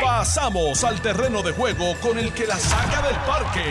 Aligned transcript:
Pasamos 0.00 0.84
al 0.84 1.00
terreno 1.00 1.42
de 1.42 1.52
juego 1.52 1.94
con 2.00 2.18
el 2.18 2.32
que 2.32 2.46
la 2.46 2.56
saca 2.56 3.02
del 3.02 3.16
parque. 3.16 3.64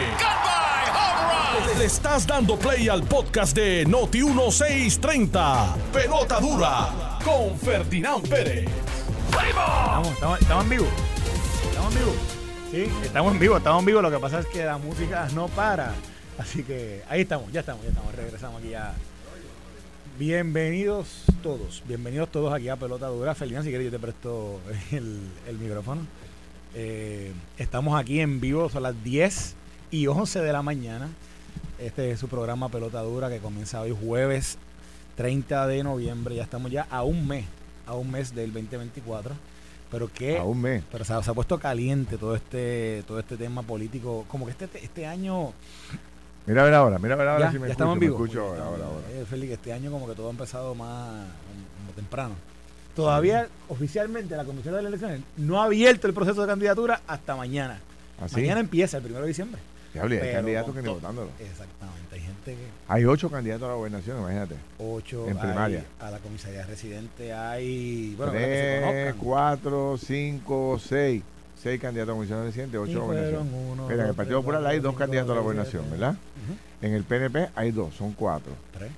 Le 1.78 1.86
estás 1.86 2.28
dando 2.28 2.58
play 2.58 2.90
al 2.90 3.04
podcast 3.04 3.56
de 3.56 3.86
Noti 3.86 4.24
1630. 4.24 5.76
Pelota 5.94 6.40
dura 6.40 7.20
con 7.24 7.58
Ferdinand 7.58 8.28
Pérez. 8.28 8.68
Estamos, 9.30 10.08
estamos, 10.10 10.42
estamos 10.42 10.64
en 10.64 10.70
vivo. 10.70 10.88
Estamos 11.70 11.94
en 11.94 12.00
vivo. 12.00 12.14
Sí, 12.72 12.92
estamos 13.04 13.34
en 13.34 13.40
vivo, 13.40 13.58
estamos 13.58 13.80
en 13.80 13.86
vivo. 13.86 14.02
Lo 14.02 14.12
que 14.12 14.20
pasa 14.20 14.40
es 14.40 14.46
que 14.48 14.66
la 14.66 14.78
música 14.78 15.28
no 15.34 15.48
para. 15.48 15.94
Así 16.38 16.64
que 16.64 17.04
ahí 17.10 17.22
estamos, 17.22 17.52
ya 17.52 17.60
estamos, 17.62 17.84
ya 17.84 17.90
estamos. 17.90 18.16
Regresamos 18.16 18.60
aquí 18.60 18.70
ya. 18.70 18.94
Bienvenidos 20.22 21.24
todos, 21.42 21.82
bienvenidos 21.88 22.30
todos 22.30 22.54
aquí 22.54 22.70
a 22.70 22.76
Pelota 22.76 23.08
Dura. 23.08 23.34
Ferdinand, 23.34 23.66
si 23.66 23.72
quieres 23.72 23.86
yo 23.86 23.92
te 23.92 23.98
presto 23.98 24.60
el, 24.92 25.20
el 25.48 25.58
micrófono. 25.58 26.02
Eh, 26.76 27.34
estamos 27.58 28.00
aquí 28.00 28.20
en 28.20 28.40
vivo, 28.40 28.70
son 28.70 28.84
las 28.84 29.04
10 29.04 29.56
y 29.90 30.06
11 30.06 30.42
de 30.42 30.54
la 30.54 30.62
mañana. 30.62 31.10
Este 31.80 32.12
es 32.12 32.20
su 32.20 32.28
programa 32.28 32.70
Pelota 32.70 33.02
Dura 33.02 33.30
que 33.30 33.40
comienza 33.40 33.82
hoy 33.82 33.98
jueves 34.00 34.60
30 35.16 35.66
de 35.66 35.82
noviembre. 35.82 36.36
Ya 36.36 36.44
estamos 36.44 36.70
ya 36.70 36.86
a 36.92 37.02
un 37.02 37.28
mes, 37.28 37.48
a 37.88 37.96
un 37.96 38.12
mes 38.12 38.36
del 38.36 38.54
2024. 38.54 39.34
Pero 39.90 40.08
que 40.08 40.38
A 40.38 40.44
un 40.44 40.62
mes. 40.62 40.84
pero 40.92 41.04
se 41.04 41.14
ha, 41.14 41.24
se 41.24 41.32
ha 41.32 41.34
puesto 41.34 41.60
caliente 41.60 42.20
todo 42.20 42.36
este 42.36 43.04
todo 43.08 43.18
este 43.18 43.38
tema 43.38 43.64
político. 43.64 44.26
Como 44.28 44.46
que 44.46 44.52
este, 44.52 44.70
este 44.86 45.08
año 45.08 45.52
Mira 46.48 46.62
a 46.62 46.66
ver 46.66 46.74
ahora, 46.74 47.00
mira 47.00 47.14
a 47.14 47.18
ver 47.18 47.28
ahora 47.28 47.46
ya, 47.46 47.52
si 47.52 47.60
me 47.60 47.68
ya 47.68 47.74
escucho, 47.74 47.74
estamos 47.74 47.94
en 47.94 48.00
me 48.00 48.06
vivo. 48.08 48.16
escucho 48.24 48.42
ahora, 48.42 48.64
ahora, 48.66 48.86
ahora. 48.86 49.08
Eh, 49.12 49.26
Félix, 49.30 49.54
este 49.54 49.74
año 49.74 49.92
como 49.92 50.08
que 50.08 50.16
todo 50.16 50.28
ha 50.28 50.32
empezado 50.32 50.74
más 50.76 51.10
como 51.80 51.92
temprano. 51.96 52.36
Todavía 52.96 53.48
oficialmente 53.70 54.36
la 54.36 54.44
Comisión 54.44 54.76
de 54.76 54.82
las 54.82 54.90
Elecciones 54.90 55.22
no 55.38 55.62
ha 55.62 55.66
abierto 55.66 56.08
el 56.08 56.14
proceso 56.14 56.42
de 56.42 56.48
candidatura 56.48 57.02
hasta 57.08 57.36
mañana. 57.36 57.80
¿Así? 58.22 58.36
Mañana 58.42 58.60
empieza 58.60 58.98
el 58.98 59.06
1 59.06 59.22
de 59.22 59.28
diciembre. 59.28 59.62
Diablo, 59.94 60.16
y 60.16 60.18
hay 60.20 60.34
candidatos 60.34 60.74
que 60.74 60.82
ni 60.82 60.88
votándolo. 60.90 61.30
Exactamente. 61.40 62.16
Hay 62.16 62.22
gente 62.22 62.52
que 62.54 62.68
Hay 62.88 63.06
ocho 63.06 63.30
candidatos 63.30 63.66
a 63.66 63.68
la 63.70 63.76
gobernación, 63.76 64.20
imagínate. 64.20 64.56
ocho 64.80 65.28
En 65.28 65.38
hay 65.38 65.44
primaria. 65.44 65.86
a 66.00 66.12
la 66.12 66.20
comisaría 66.20 66.66
residente 66.66 67.34
hay 67.34 68.14
bueno, 68.16 68.32
para 68.32 68.46
que 68.46 68.56
se 68.56 68.92
Tres, 68.92 69.16
cuatro, 69.18 69.98
cinco, 69.98 70.80
seis. 70.84 71.24
Seis 71.62 71.80
candidatos 71.80 72.14
a 72.14 72.16
comisión 72.16 72.44
residente, 72.44 72.78
ocho 72.78 73.02
a 73.04 73.06
gobernación. 73.06 73.54
uno, 73.54 73.88
Mira, 73.88 74.04
en 74.04 74.10
el 74.10 74.16
Partido 74.16 74.38
tres, 74.40 74.46
Popular 74.46 74.66
hay 74.72 74.80
dos 74.80 74.96
candidatos 74.96 75.32
a 75.32 75.36
la 75.36 75.42
gobernación, 75.42 75.84
siete, 75.84 75.98
¿verdad? 76.00 76.16
En 76.82 76.94
el 76.94 77.04
PNP 77.04 77.50
hay 77.56 77.72
dos, 77.72 77.94
son 77.94 78.14
cuatro. 78.14 78.54
Tres. 78.74 78.92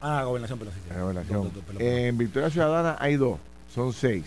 Ah, 0.00 0.24
gobernación, 0.24 0.58
pero 0.58 0.70
sí, 0.72 0.78
sí. 0.82 0.90
En 0.90 0.96
la 0.96 1.02
gobernación. 1.02 1.34
Dos, 1.34 1.44
dos, 1.46 1.54
dos, 1.54 1.64
perdón, 1.64 1.82
En 1.82 2.18
Victoria 2.18 2.50
Ciudadana 2.50 2.96
hay 2.98 3.16
dos, 3.16 3.38
son 3.72 3.92
seis. 3.92 4.24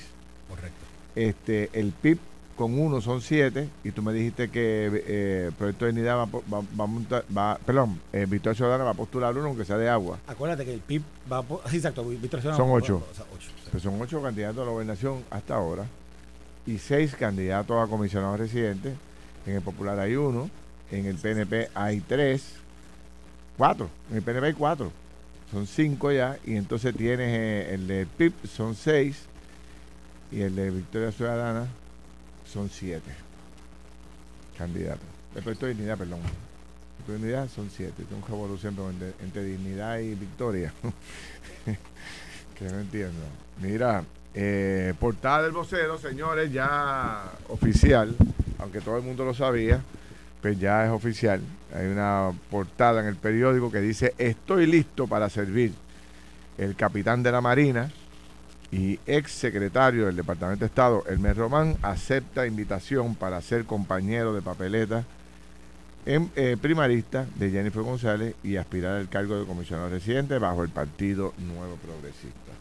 Correcto. 0.50 0.86
Este, 1.16 1.70
el 1.74 1.92
PIB 1.92 2.18
con 2.56 2.80
uno 2.80 3.02
son 3.02 3.22
siete 3.22 3.68
y 3.84 3.92
tú 3.92 4.02
me 4.02 4.14
dijiste 4.14 4.50
que 4.50 5.04
eh, 5.08 5.52
Proyecto 5.58 5.86
de 5.86 5.92
Dignidad 5.92 6.18
va, 6.18 6.24
a 6.24 6.26
va, 6.26 6.62
va 6.80 6.84
a 6.86 6.88
montar- 6.88 7.26
va- 7.38 7.60
perdón, 7.66 8.00
eh, 8.14 8.26
Victoria 8.28 8.56
Ciudadana 8.56 8.86
va 8.86 8.92
a 8.92 8.96
postular 8.96 9.38
uno 9.38 9.48
aunque 9.50 9.66
sea 9.66 9.78
de 9.78 9.90
agua. 9.90 10.18
Acuérdate 10.26 10.64
que 10.66 10.74
el 10.74 10.80
PIB 10.80 11.04
va 11.32 11.42
por. 11.44 11.62
Sí, 11.70 11.76
exacto. 11.78 12.06
Víctor 12.06 12.40
Ciudadano 12.40 12.64
Son 12.66 12.74
ocho. 12.74 13.06
o 13.12 13.14
sea, 13.14 13.26
ocho, 13.36 13.80
son 13.80 14.02
ocho 14.02 14.22
candidatos 14.22 14.62
a 14.62 14.66
la 14.66 14.72
gobernación 14.72 15.24
hasta 15.30 15.56
ahora 15.56 15.84
y 16.66 16.78
seis 16.80 17.16
candidatos 17.16 17.82
a 17.82 17.90
comisionados 17.90 18.40
residentes. 18.40 18.96
En 19.46 19.56
el 19.56 19.62
Popular 19.62 20.00
hay 20.00 20.16
uno, 20.16 20.50
en 20.92 21.06
el 21.06 21.18
PNP 21.18 21.70
hay 21.74 22.02
tres, 22.02 22.56
cuatro, 23.58 23.90
en 24.10 24.18
el 24.18 24.24
PNP 24.24 24.48
hay 24.48 24.54
cuatro, 24.54 24.92
son 25.52 25.68
cinco 25.68 26.12
ya, 26.12 26.38
y 26.46 26.56
entonces 26.56 26.96
tienes 26.96 27.30
eh, 27.30 27.74
el 27.74 27.88
de 27.88 28.06
PIB, 28.06 28.34
son 28.48 28.76
seis, 28.76 29.26
y 30.32 30.42
el 30.42 30.56
de 30.56 30.72
Victoria 30.72 31.12
Ciudadana 31.12 31.68
son 32.52 32.70
siete 32.70 33.12
candidatos. 34.58 35.06
De 35.36 35.42
Proyecto 35.42 35.66
de 35.68 35.74
Dignidad, 35.74 35.98
perdón. 35.98 36.20
De 37.08 37.14
Dignidad 37.14 37.48
son 37.50 37.70
siete, 37.70 38.02
es 38.02 38.12
un 38.12 38.24
revolución 38.28 38.74
pero 38.74 38.90
entre, 38.90 39.14
entre 39.24 39.44
Dignidad 39.44 40.00
y 40.00 40.16
Victoria. 40.16 40.74
que 42.58 42.66
no 42.66 42.80
entiendo. 42.80 43.20
Mira, 43.62 44.04
eh, 44.38 44.94
portada 45.00 45.44
del 45.44 45.54
vocero, 45.54 45.98
señores, 45.98 46.52
ya 46.52 47.24
oficial, 47.48 48.14
aunque 48.60 48.82
todo 48.82 48.98
el 48.98 49.04
mundo 49.04 49.24
lo 49.24 49.34
sabía, 49.34 49.82
pues 50.42 50.60
ya 50.60 50.86
es 50.86 50.92
oficial. 50.92 51.40
Hay 51.74 51.88
una 51.88 52.32
portada 52.52 53.00
en 53.00 53.08
el 53.08 53.16
periódico 53.16 53.72
que 53.72 53.80
dice, 53.80 54.14
estoy 54.18 54.68
listo 54.68 55.08
para 55.08 55.30
servir. 55.30 55.74
El 56.58 56.76
capitán 56.76 57.24
de 57.24 57.32
la 57.32 57.42
Marina 57.42 57.92
y 58.72 59.00
ex 59.06 59.32
secretario 59.32 60.06
del 60.06 60.18
Departamento 60.18 60.62
de 60.62 60.68
Estado, 60.68 61.04
Hermes 61.08 61.38
Román, 61.38 61.78
acepta 61.82 62.46
invitación 62.46 63.16
para 63.16 63.42
ser 63.42 63.64
compañero 63.66 64.34
de 64.34 64.42
papeleta 64.42 65.06
en 66.06 66.30
eh, 66.36 66.58
primarista 66.62 67.26
de 67.36 67.52
Jennifer 67.52 67.82
González 67.82 68.36
y 68.44 68.58
aspirar 68.58 68.98
al 68.98 69.10
cargo 69.10 69.40
de 69.40 69.46
comisionado 69.46 69.90
residente 69.90 70.38
bajo 70.40 70.64
el 70.64 70.70
Partido 70.70 71.34
Nuevo 71.38 71.78
Progresista. 71.78 72.52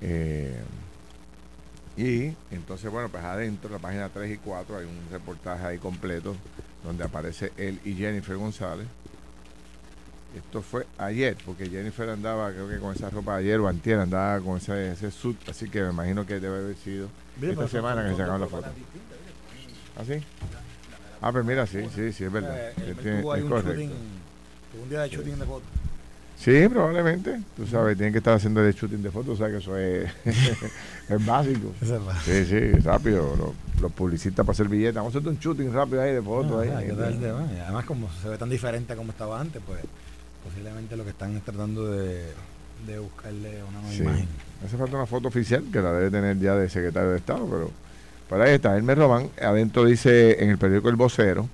Eh, 0.00 0.56
y 1.96 2.32
entonces, 2.50 2.90
bueno, 2.90 3.08
pues 3.08 3.22
adentro, 3.24 3.68
en 3.68 3.72
la 3.74 3.78
página 3.78 4.08
3 4.08 4.32
y 4.34 4.38
4, 4.38 4.78
hay 4.78 4.84
un 4.84 4.98
reportaje 5.10 5.64
ahí 5.66 5.78
completo 5.78 6.34
donde 6.82 7.04
aparece 7.04 7.52
él 7.56 7.80
y 7.84 7.94
Jennifer 7.94 8.36
González. 8.36 8.86
Esto 10.36 10.62
fue 10.62 10.84
ayer, 10.98 11.36
porque 11.46 11.70
Jennifer 11.70 12.08
andaba, 12.10 12.50
creo 12.50 12.68
que 12.68 12.78
con 12.78 12.92
esa 12.94 13.08
ropa 13.08 13.36
ayer 13.36 13.60
o 13.60 13.68
antier, 13.68 14.00
andaba 14.00 14.40
con 14.40 14.56
ese, 14.56 14.90
ese 14.90 15.12
suit, 15.12 15.38
así 15.48 15.68
que 15.70 15.80
me 15.82 15.90
imagino 15.90 16.26
que 16.26 16.40
debe 16.40 16.58
haber 16.58 16.76
sido 16.76 17.08
Mira, 17.40 17.52
esta 17.52 17.68
semana 17.68 18.02
que 18.02 18.10
se 18.10 18.16
sacaron 18.16 18.40
la 18.40 18.48
foto. 18.48 18.66
¿Ah, 19.96 20.02
sí? 20.04 20.14
Ah, 21.20 21.30
pues 21.30 21.44
mira, 21.44 21.64
sí, 21.68 21.78
sí, 21.94 22.12
sí, 22.12 22.24
es 22.24 22.32
verdad. 22.32 22.58
Eh, 22.58 22.72
él 22.78 22.88
Él 22.88 22.96
tiene- 22.96 23.20
tuvo 23.22 23.32
ahí 23.32 23.38
es 23.38 23.44
un 23.44 23.50
correcto. 23.50 23.70
shooting, 23.72 23.90
tuvo 24.72 24.82
un 24.82 24.88
día 24.90 25.00
de 25.02 25.08
shooting 25.08 25.38
de 25.38 25.46
fotos. 25.46 25.68
Sí, 26.38 26.68
probablemente. 26.68 27.40
Tú 27.56 27.66
sabes, 27.66 27.96
tienen 27.96 28.12
que 28.12 28.18
estar 28.18 28.34
haciendo 28.34 28.62
el 28.64 28.74
shooting 28.74 29.02
de 29.02 29.10
fotos, 29.10 29.34
o 29.34 29.36
sea 29.36 29.48
que 29.48 29.56
eso 29.58 29.76
es, 29.78 30.10
es 31.08 31.26
básico. 31.26 31.72
Es 31.80 31.88
Sí, 32.24 32.44
sí, 32.44 32.70
rápido. 32.80 33.34
Los, 33.36 33.80
los 33.80 33.92
publicistas 33.92 34.44
para 34.44 34.52
hacer 34.52 34.68
billetes. 34.68 34.94
Vamos 34.96 35.14
a 35.14 35.18
hacer 35.18 35.28
un 35.30 35.38
shooting 35.38 35.72
rápido 35.72 36.02
ahí 36.02 36.12
de 36.12 36.20
fotos. 36.22 36.62
ahí, 36.62 36.68
Ah, 36.70 37.46
Además, 37.64 37.84
como 37.86 38.10
se 38.22 38.28
ve 38.28 38.36
tan 38.36 38.50
diferente 38.50 38.92
a 38.92 38.96
como 38.96 39.12
estaba 39.12 39.40
antes, 39.40 39.62
pues 39.66 39.80
posiblemente 40.44 40.96
lo 40.96 41.04
que 41.04 41.10
están 41.10 41.34
es 41.36 41.42
tratando 41.42 41.90
de, 41.90 42.24
de 42.86 42.98
buscarle 42.98 43.62
una 43.64 43.80
nueva 43.80 43.92
Sí. 43.94 44.02
imagen. 44.02 44.28
Hace 44.66 44.76
falta 44.76 44.96
una 44.96 45.06
foto 45.06 45.28
oficial 45.28 45.64
que 45.72 45.80
la 45.80 45.92
debe 45.92 46.10
tener 46.10 46.38
ya 46.38 46.54
de 46.56 46.68
secretario 46.68 47.10
de 47.10 47.16
Estado, 47.18 47.46
pero 47.46 47.70
por 48.28 48.40
ahí 48.42 48.54
está. 48.54 48.76
Elmer 48.76 48.98
Román, 48.98 49.30
adentro 49.42 49.84
dice 49.86 50.42
en 50.42 50.50
el 50.50 50.58
periódico 50.58 50.90
El 50.90 50.96
Vocero, 50.96 51.48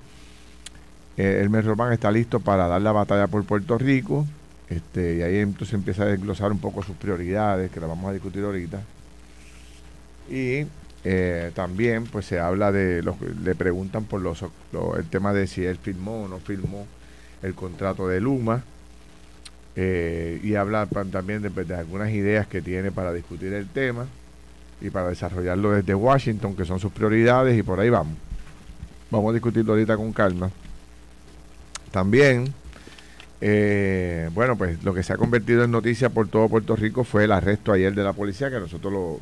eh, 1.17 1.41
Elmer 1.43 1.65
Román 1.65 1.93
está 1.93 2.11
listo 2.11 2.41
para 2.41 2.67
dar 2.67 2.81
la 2.83 2.91
batalla 2.93 3.29
por 3.29 3.45
Puerto 3.45 3.79
Rico. 3.79 4.27
Este, 4.71 5.17
y 5.17 5.23
ahí 5.23 5.39
entonces 5.39 5.75
empieza 5.75 6.05
a 6.05 6.07
desglosar 6.07 6.53
un 6.53 6.61
poco 6.61 6.83
sus 6.83 6.97
prioridades, 6.97 7.71
que 7.71 7.81
las 7.81 7.89
vamos 7.89 8.09
a 8.09 8.13
discutir 8.15 8.45
ahorita. 8.45 8.81
Y 10.31 10.65
eh, 11.05 11.51
también 11.55 12.05
pues 12.05 12.27
se 12.27 12.39
habla 12.39 12.71
de, 12.73 13.03
los, 13.03 13.17
le 13.43 13.55
preguntan 13.55 14.05
por 14.05 14.21
los, 14.21 14.45
lo- 14.73 14.97
el 14.97 15.07
tema 15.07 15.33
de 15.33 15.47
si 15.47 15.65
él 15.65 15.77
firmó 15.77 16.23
o 16.25 16.29
no 16.29 16.39
firmó 16.39 16.87
el 17.43 17.55
contrato 17.55 18.07
de 18.09 18.21
Luma. 18.21 18.63
eh, 19.77 20.41
y 20.43 20.55
habla 20.57 20.87
también 20.87 21.43
de, 21.43 21.49
de 21.51 21.75
algunas 21.75 22.11
ideas 22.11 22.47
que 22.47 22.61
tiene 22.61 22.91
para 22.91 23.13
discutir 23.13 23.53
el 23.53 23.67
tema 23.69 24.07
y 24.81 24.91
para 24.91 25.09
desarrollarlo 25.09 25.73
desde 25.73 25.95
Washington, 25.95 26.57
que 26.57 26.65
son 26.65 26.81
sus 26.81 26.93
prioridades, 26.93 27.59
y 27.59 27.63
por 27.63 27.81
ahí 27.81 27.91
vamos. 27.91 28.15
Vamos 29.11 29.31
a 29.31 29.35
discutirlo 29.35 29.73
ahorita 29.73 29.97
con 29.97 30.13
calma. 30.13 30.51
También, 31.91 32.53
eh, 33.41 34.29
bueno, 34.35 34.57
pues 34.57 34.83
lo 34.85 34.93
que 34.93 35.03
se 35.03 35.13
ha 35.13 35.17
convertido 35.17 35.65
en 35.65 35.71
noticia 35.71 36.11
por 36.11 36.29
todo 36.29 36.49
Puerto 36.49 36.77
Rico 36.77 37.05
fue 37.05 37.25
el 37.25 37.33
arresto 37.33 37.73
ayer 37.73 37.95
de 37.95 38.05
la 38.05 38.13
policía, 38.13 38.51
que 38.51 38.61
nosotros 38.61 38.93
lo, 38.93 39.21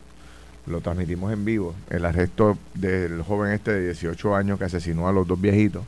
lo 0.67 0.81
transmitimos 0.81 1.33
en 1.33 1.45
vivo. 1.45 1.75
El 1.89 2.05
arresto 2.05 2.59
del 2.75 3.23
joven 3.23 3.53
este 3.53 3.73
de 3.73 3.85
18 3.85 4.35
años 4.35 4.59
que 4.59 4.65
asesinó 4.65 5.09
a 5.09 5.13
los 5.13 5.27
dos 5.27 5.41
viejitos. 5.41 5.85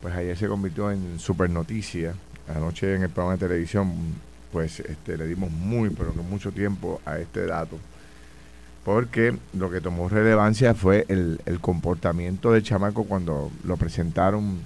Pues 0.00 0.14
ayer 0.14 0.36
se 0.36 0.48
convirtió 0.48 0.90
en 0.90 1.18
super 1.18 1.50
noticia. 1.50 2.14
Anoche 2.48 2.94
en 2.94 3.02
el 3.02 3.10
programa 3.10 3.36
de 3.36 3.46
televisión, 3.46 3.92
pues 4.52 4.80
este, 4.80 5.18
le 5.18 5.26
dimos 5.26 5.50
muy, 5.50 5.90
pero 5.90 6.14
que 6.14 6.20
mucho 6.20 6.52
tiempo 6.52 7.00
a 7.04 7.18
este 7.18 7.44
dato. 7.44 7.78
Porque 8.84 9.36
lo 9.52 9.68
que 9.68 9.80
tomó 9.80 10.08
relevancia 10.08 10.74
fue 10.74 11.04
el, 11.08 11.40
el 11.44 11.60
comportamiento 11.60 12.52
del 12.52 12.62
chamaco 12.62 13.04
cuando 13.04 13.50
lo 13.64 13.76
presentaron 13.76 14.60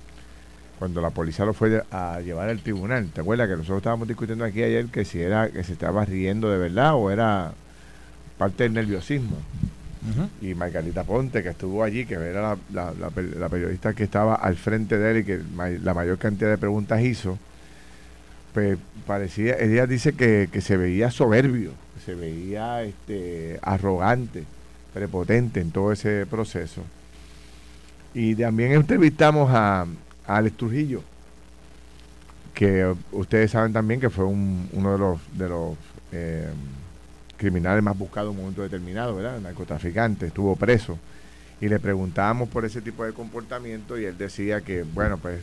cuando 0.80 1.00
la 1.00 1.10
policía 1.10 1.44
lo 1.44 1.52
fue 1.52 1.84
a 1.92 2.20
llevar 2.20 2.48
al 2.48 2.58
tribunal. 2.60 3.08
¿Te 3.14 3.20
acuerdas 3.20 3.48
que 3.48 3.54
nosotros 3.56 3.76
estábamos 3.78 4.08
discutiendo 4.08 4.44
aquí 4.44 4.62
ayer 4.64 4.86
que 4.86 5.04
si 5.04 5.20
era 5.20 5.48
que 5.50 5.62
se 5.62 5.74
estaba 5.74 6.04
riendo 6.06 6.50
de 6.50 6.58
verdad 6.58 6.94
o 6.94 7.10
era 7.12 7.52
parte 8.38 8.64
del 8.64 8.72
nerviosismo? 8.72 9.36
Y 10.40 10.54
Margarita 10.54 11.04
Ponte, 11.04 11.42
que 11.42 11.50
estuvo 11.50 11.84
allí, 11.84 12.06
que 12.06 12.14
era 12.14 12.40
la, 12.40 12.56
la- 12.72 12.94
la 12.98 13.10
per- 13.10 13.36
la 13.36 13.50
periodista 13.50 13.92
que 13.92 14.04
estaba 14.04 14.34
al 14.34 14.56
frente 14.56 14.96
de 14.96 15.10
él 15.10 15.16
y 15.18 15.24
que 15.24 15.40
la 15.84 15.92
mayor 15.92 16.16
cantidad 16.16 16.48
de 16.48 16.56
preguntas 16.56 17.02
hizo, 17.02 17.38
pues 18.54 18.78
parecía, 19.06 19.56
ella 19.60 19.86
dice 19.86 20.14
que, 20.14 20.48
que 20.50 20.62
se 20.62 20.78
veía 20.78 21.10
soberbio, 21.10 21.72
se 22.06 22.14
veía 22.14 22.82
este, 22.82 23.58
arrogante, 23.62 24.44
prepotente 24.94 25.60
en 25.60 25.70
todo 25.70 25.92
ese 25.92 26.24
proceso. 26.24 26.82
Y 28.14 28.34
también 28.34 28.72
entrevistamos 28.72 29.50
a, 29.52 29.84
Alex 30.36 30.56
Trujillo, 30.56 31.02
que 32.54 32.94
ustedes 33.12 33.50
saben 33.50 33.72
también 33.72 34.00
que 34.00 34.10
fue 34.10 34.24
uno 34.24 34.92
de 34.92 34.98
los, 34.98 35.18
de 35.36 35.48
los 35.48 35.76
eh, 36.12 36.48
criminales 37.36 37.82
más 37.82 37.98
buscados 37.98 38.30
en 38.30 38.36
un 38.36 38.42
momento 38.42 38.62
determinado, 38.62 39.16
¿verdad? 39.16 39.40
Narcotraficante, 39.40 40.26
estuvo 40.26 40.54
preso. 40.56 40.98
Y 41.60 41.68
le 41.68 41.78
preguntábamos 41.78 42.48
por 42.48 42.64
ese 42.64 42.80
tipo 42.80 43.04
de 43.04 43.12
comportamiento 43.12 43.98
y 43.98 44.04
él 44.04 44.16
decía 44.16 44.60
que, 44.60 44.84
bueno, 44.84 45.18
pues 45.18 45.40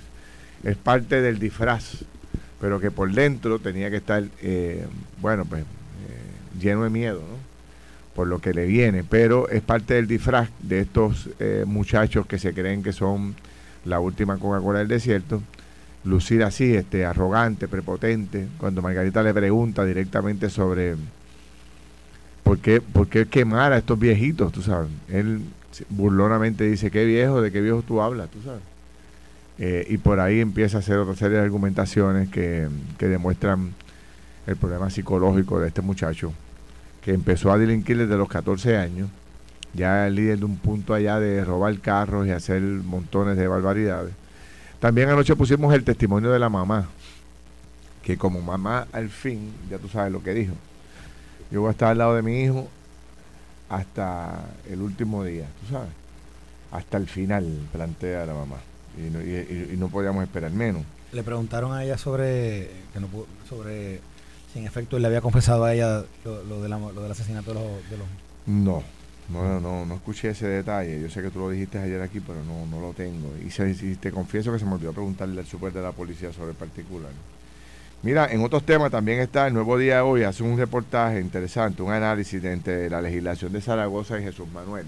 es 0.63 0.77
parte 0.77 1.21
del 1.21 1.37
disfraz, 1.37 2.05
pero 2.61 2.79
que 2.79 2.89
por 2.89 3.11
dentro 3.11 3.59
tenía 3.59 3.89
que 3.89 3.97
estar, 3.97 4.23
eh, 4.41 4.87
bueno, 5.21 5.45
pues 5.45 5.63
eh, 5.63 5.65
lleno 6.61 6.83
de 6.83 6.89
miedo, 6.89 7.19
¿no? 7.19 7.47
Por 8.15 8.27
lo 8.27 8.39
que 8.39 8.53
le 8.53 8.65
viene, 8.65 9.03
pero 9.03 9.49
es 9.49 9.61
parte 9.61 9.93
del 9.93 10.07
disfraz 10.07 10.49
de 10.59 10.79
estos 10.79 11.29
muchachos 11.67 12.25
que 12.25 12.39
se 12.39 12.51
creen 12.51 12.81
que 12.81 12.91
son 12.91 13.35
la 13.87 13.99
última 13.99 14.37
Coca-Cola 14.37 14.79
del 14.79 14.87
desierto 14.87 15.41
lucir 16.07 16.43
así, 16.43 16.75
este, 16.75 17.05
arrogante, 17.05 17.67
prepotente, 17.67 18.47
cuando 18.57 18.81
Margarita 18.81 19.21
le 19.21 19.33
pregunta 19.33 19.85
directamente 19.85 20.49
sobre 20.49 20.95
por 22.43 22.59
qué, 22.59 22.81
por 22.81 23.07
qué 23.07 23.25
quemar 23.27 23.73
a 23.73 23.77
estos 23.77 23.99
viejitos, 23.99 24.51
tú 24.51 24.61
sabes. 24.61 24.89
Él 25.09 25.41
burlonamente 25.89 26.63
dice, 26.63 26.89
¿qué 26.89 27.05
viejo? 27.05 27.41
¿De 27.41 27.51
qué 27.51 27.61
viejo 27.61 27.81
tú 27.81 28.01
hablas? 28.01 28.29
Tú 28.29 28.41
sabes. 28.41 28.61
Eh, 29.59 29.85
y 29.89 29.97
por 29.97 30.19
ahí 30.19 30.39
empieza 30.39 30.77
a 30.77 30.79
hacer 30.79 30.97
otra 30.97 31.15
serie 31.15 31.37
de 31.37 31.43
argumentaciones 31.43 32.29
que, 32.29 32.67
que 32.97 33.07
demuestran 33.07 33.73
el 34.45 34.55
problema 34.55 34.89
psicológico 34.89 35.59
de 35.59 35.67
este 35.67 35.81
muchacho, 35.81 36.31
que 37.03 37.13
empezó 37.13 37.51
a 37.51 37.57
delinquir 37.57 37.97
desde 37.97 38.15
los 38.17 38.29
14 38.29 38.77
años, 38.77 39.09
ya 39.73 40.07
el 40.07 40.15
líder 40.15 40.39
de 40.39 40.45
un 40.45 40.57
punto 40.57 40.93
allá 40.93 41.19
de 41.19 41.43
robar 41.43 41.77
carros 41.79 42.27
y 42.27 42.31
hacer 42.31 42.61
montones 42.61 43.37
de 43.37 43.47
barbaridades. 43.47 44.13
También 44.79 45.09
anoche 45.09 45.35
pusimos 45.35 45.73
el 45.73 45.83
testimonio 45.83 46.31
de 46.31 46.39
la 46.39 46.49
mamá, 46.49 46.87
que 48.03 48.17
como 48.17 48.41
mamá 48.41 48.87
al 48.91 49.09
fin, 49.09 49.51
ya 49.69 49.77
tú 49.77 49.87
sabes 49.89 50.11
lo 50.11 50.21
que 50.21 50.33
dijo, 50.33 50.53
yo 51.51 51.61
voy 51.61 51.69
a 51.69 51.71
estar 51.71 51.89
al 51.89 51.97
lado 51.97 52.15
de 52.15 52.21
mi 52.21 52.43
hijo 52.43 52.67
hasta 53.69 54.45
el 54.69 54.81
último 54.81 55.23
día, 55.23 55.47
tú 55.61 55.73
sabes, 55.73 55.89
hasta 56.71 56.97
el 56.97 57.07
final, 57.07 57.67
plantea 57.71 58.25
la 58.25 58.33
mamá, 58.33 58.57
y 58.97 59.77
no, 59.77 59.89
podíamos 59.89 60.23
esperar 60.23 60.51
menos. 60.51 60.83
Le 61.11 61.23
preguntaron 61.23 61.73
a 61.73 61.83
ella 61.83 61.97
sobre, 61.97 62.69
que 62.93 62.99
no 62.99 63.07
sobre 63.47 64.01
si 64.53 64.59
en 64.59 64.67
efecto 64.67 64.97
él 64.97 65.01
le 65.01 65.07
había 65.07 65.21
confesado 65.21 65.63
a 65.65 65.73
ella 65.73 66.03
lo, 66.23 66.61
de 66.61 66.69
lo 66.69 67.01
del 67.01 67.11
asesinato 67.11 67.53
de 67.53 67.59
los, 67.59 67.89
de 67.89 67.97
los... 67.97 68.07
No, 68.45 68.83
no, 69.29 69.59
no, 69.59 69.85
no 69.85 69.95
escuché 69.95 70.29
ese 70.29 70.47
detalle. 70.47 71.01
Yo 71.01 71.09
sé 71.09 71.21
que 71.21 71.29
tú 71.29 71.39
lo 71.39 71.49
dijiste 71.49 71.77
ayer 71.77 72.01
aquí, 72.01 72.19
pero 72.19 72.43
no, 72.45 72.65
no 72.65 72.79
lo 72.79 72.93
tengo. 72.93 73.33
Y, 73.45 73.95
te 73.95 74.11
confieso 74.11 74.53
que 74.53 74.59
se 74.59 74.65
me 74.65 74.73
olvidó 74.73 74.93
preguntarle 74.93 75.41
al 75.41 75.45
super 75.45 75.73
de 75.73 75.81
la 75.81 75.91
policía 75.91 76.31
sobre 76.31 76.51
el 76.51 76.55
particular. 76.55 77.11
Mira, 78.03 78.27
en 78.31 78.43
otros 78.43 78.63
temas 78.63 78.91
también 78.91 79.19
está 79.19 79.47
el 79.47 79.53
Nuevo 79.53 79.77
Día 79.77 79.95
de 79.95 80.01
hoy, 80.01 80.23
hace 80.23 80.43
un 80.43 80.57
reportaje 80.57 81.19
interesante, 81.19 81.81
un 81.81 81.91
análisis 81.91 82.41
de 82.41 82.53
entre 82.53 82.89
la 82.89 83.01
legislación 83.01 83.51
de 83.51 83.59
Zaragoza 83.59 84.19
y 84.19 84.23
Jesús 84.23 84.47
Manuel. 84.53 84.85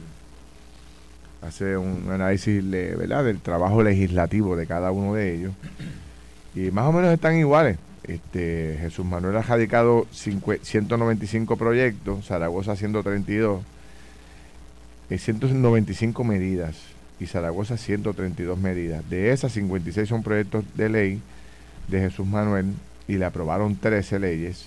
Hace 1.41 1.75
un 1.75 2.09
análisis 2.09 2.63
¿verdad? 2.69 3.23
del 3.23 3.41
trabajo 3.41 3.81
legislativo 3.81 4.55
de 4.55 4.67
cada 4.67 4.91
uno 4.91 5.15
de 5.15 5.35
ellos. 5.35 5.53
Y 6.55 6.71
más 6.71 6.85
o 6.85 6.91
menos 6.93 7.11
están 7.11 7.35
iguales. 7.35 7.77
Este, 8.03 8.77
Jesús 8.79 9.05
Manuel 9.05 9.35
ha 9.37 9.41
radicado 9.41 10.07
195 10.11 11.57
proyectos, 11.57 12.25
Zaragoza 12.25 12.75
132 12.75 13.61
195 15.17 16.23
medidas 16.23 16.75
y 17.19 17.25
Zaragoza 17.25 17.77
132 17.77 18.57
medidas. 18.57 19.07
De 19.09 19.31
esas 19.31 19.51
56 19.53 20.07
son 20.07 20.23
proyectos 20.23 20.63
de 20.75 20.89
ley 20.89 21.21
de 21.87 21.99
Jesús 21.99 22.27
Manuel 22.27 22.73
y 23.07 23.17
le 23.17 23.25
aprobaron 23.25 23.75
13 23.75 24.19
leyes. 24.19 24.65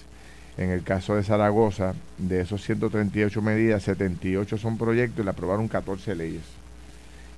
En 0.58 0.70
el 0.70 0.82
caso 0.82 1.16
de 1.16 1.22
Zaragoza, 1.22 1.94
de 2.18 2.40
esos 2.42 2.62
138 2.62 3.40
medidas, 3.40 3.84
78 3.84 4.58
son 4.58 4.76
proyectos 4.76 5.20
y 5.20 5.24
le 5.24 5.30
aprobaron 5.30 5.66
14 5.68 6.14
leyes. 6.14 6.42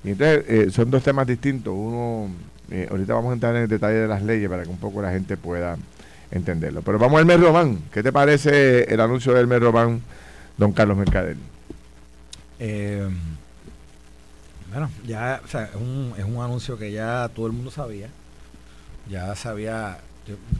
Y 0.02 0.10
entonces 0.10 0.44
eh, 0.48 0.70
son 0.70 0.90
dos 0.90 1.02
temas 1.04 1.26
distintos. 1.26 1.72
Uno, 1.76 2.28
eh, 2.70 2.88
ahorita 2.90 3.14
vamos 3.14 3.30
a 3.30 3.34
entrar 3.34 3.54
en 3.54 3.62
el 3.62 3.68
detalle 3.68 3.98
de 3.98 4.08
las 4.08 4.22
leyes 4.22 4.48
para 4.50 4.64
que 4.64 4.68
un 4.68 4.78
poco 4.78 5.00
la 5.00 5.12
gente 5.12 5.36
pueda 5.36 5.76
entenderlo. 6.30 6.82
Pero 6.82 6.98
vamos 6.98 7.20
al 7.20 7.26
Mes 7.26 7.40
Román. 7.40 7.78
¿Qué 7.92 8.02
te 8.02 8.12
parece 8.12 8.92
el 8.92 9.00
anuncio 9.00 9.32
del 9.32 9.46
Mes 9.46 9.60
Román, 9.60 10.02
don 10.58 10.72
Carlos 10.72 10.96
Mercader? 10.96 11.36
Eh, 12.58 13.08
bueno, 14.70 14.90
ya, 15.06 15.40
o 15.44 15.48
sea, 15.48 15.64
es 15.64 15.76
un, 15.76 16.14
es 16.18 16.24
un 16.24 16.42
anuncio 16.42 16.78
que 16.78 16.90
ya 16.90 17.30
todo 17.34 17.46
el 17.46 17.52
mundo 17.52 17.70
sabía. 17.70 18.08
Ya 19.08 19.34
sabía. 19.36 19.98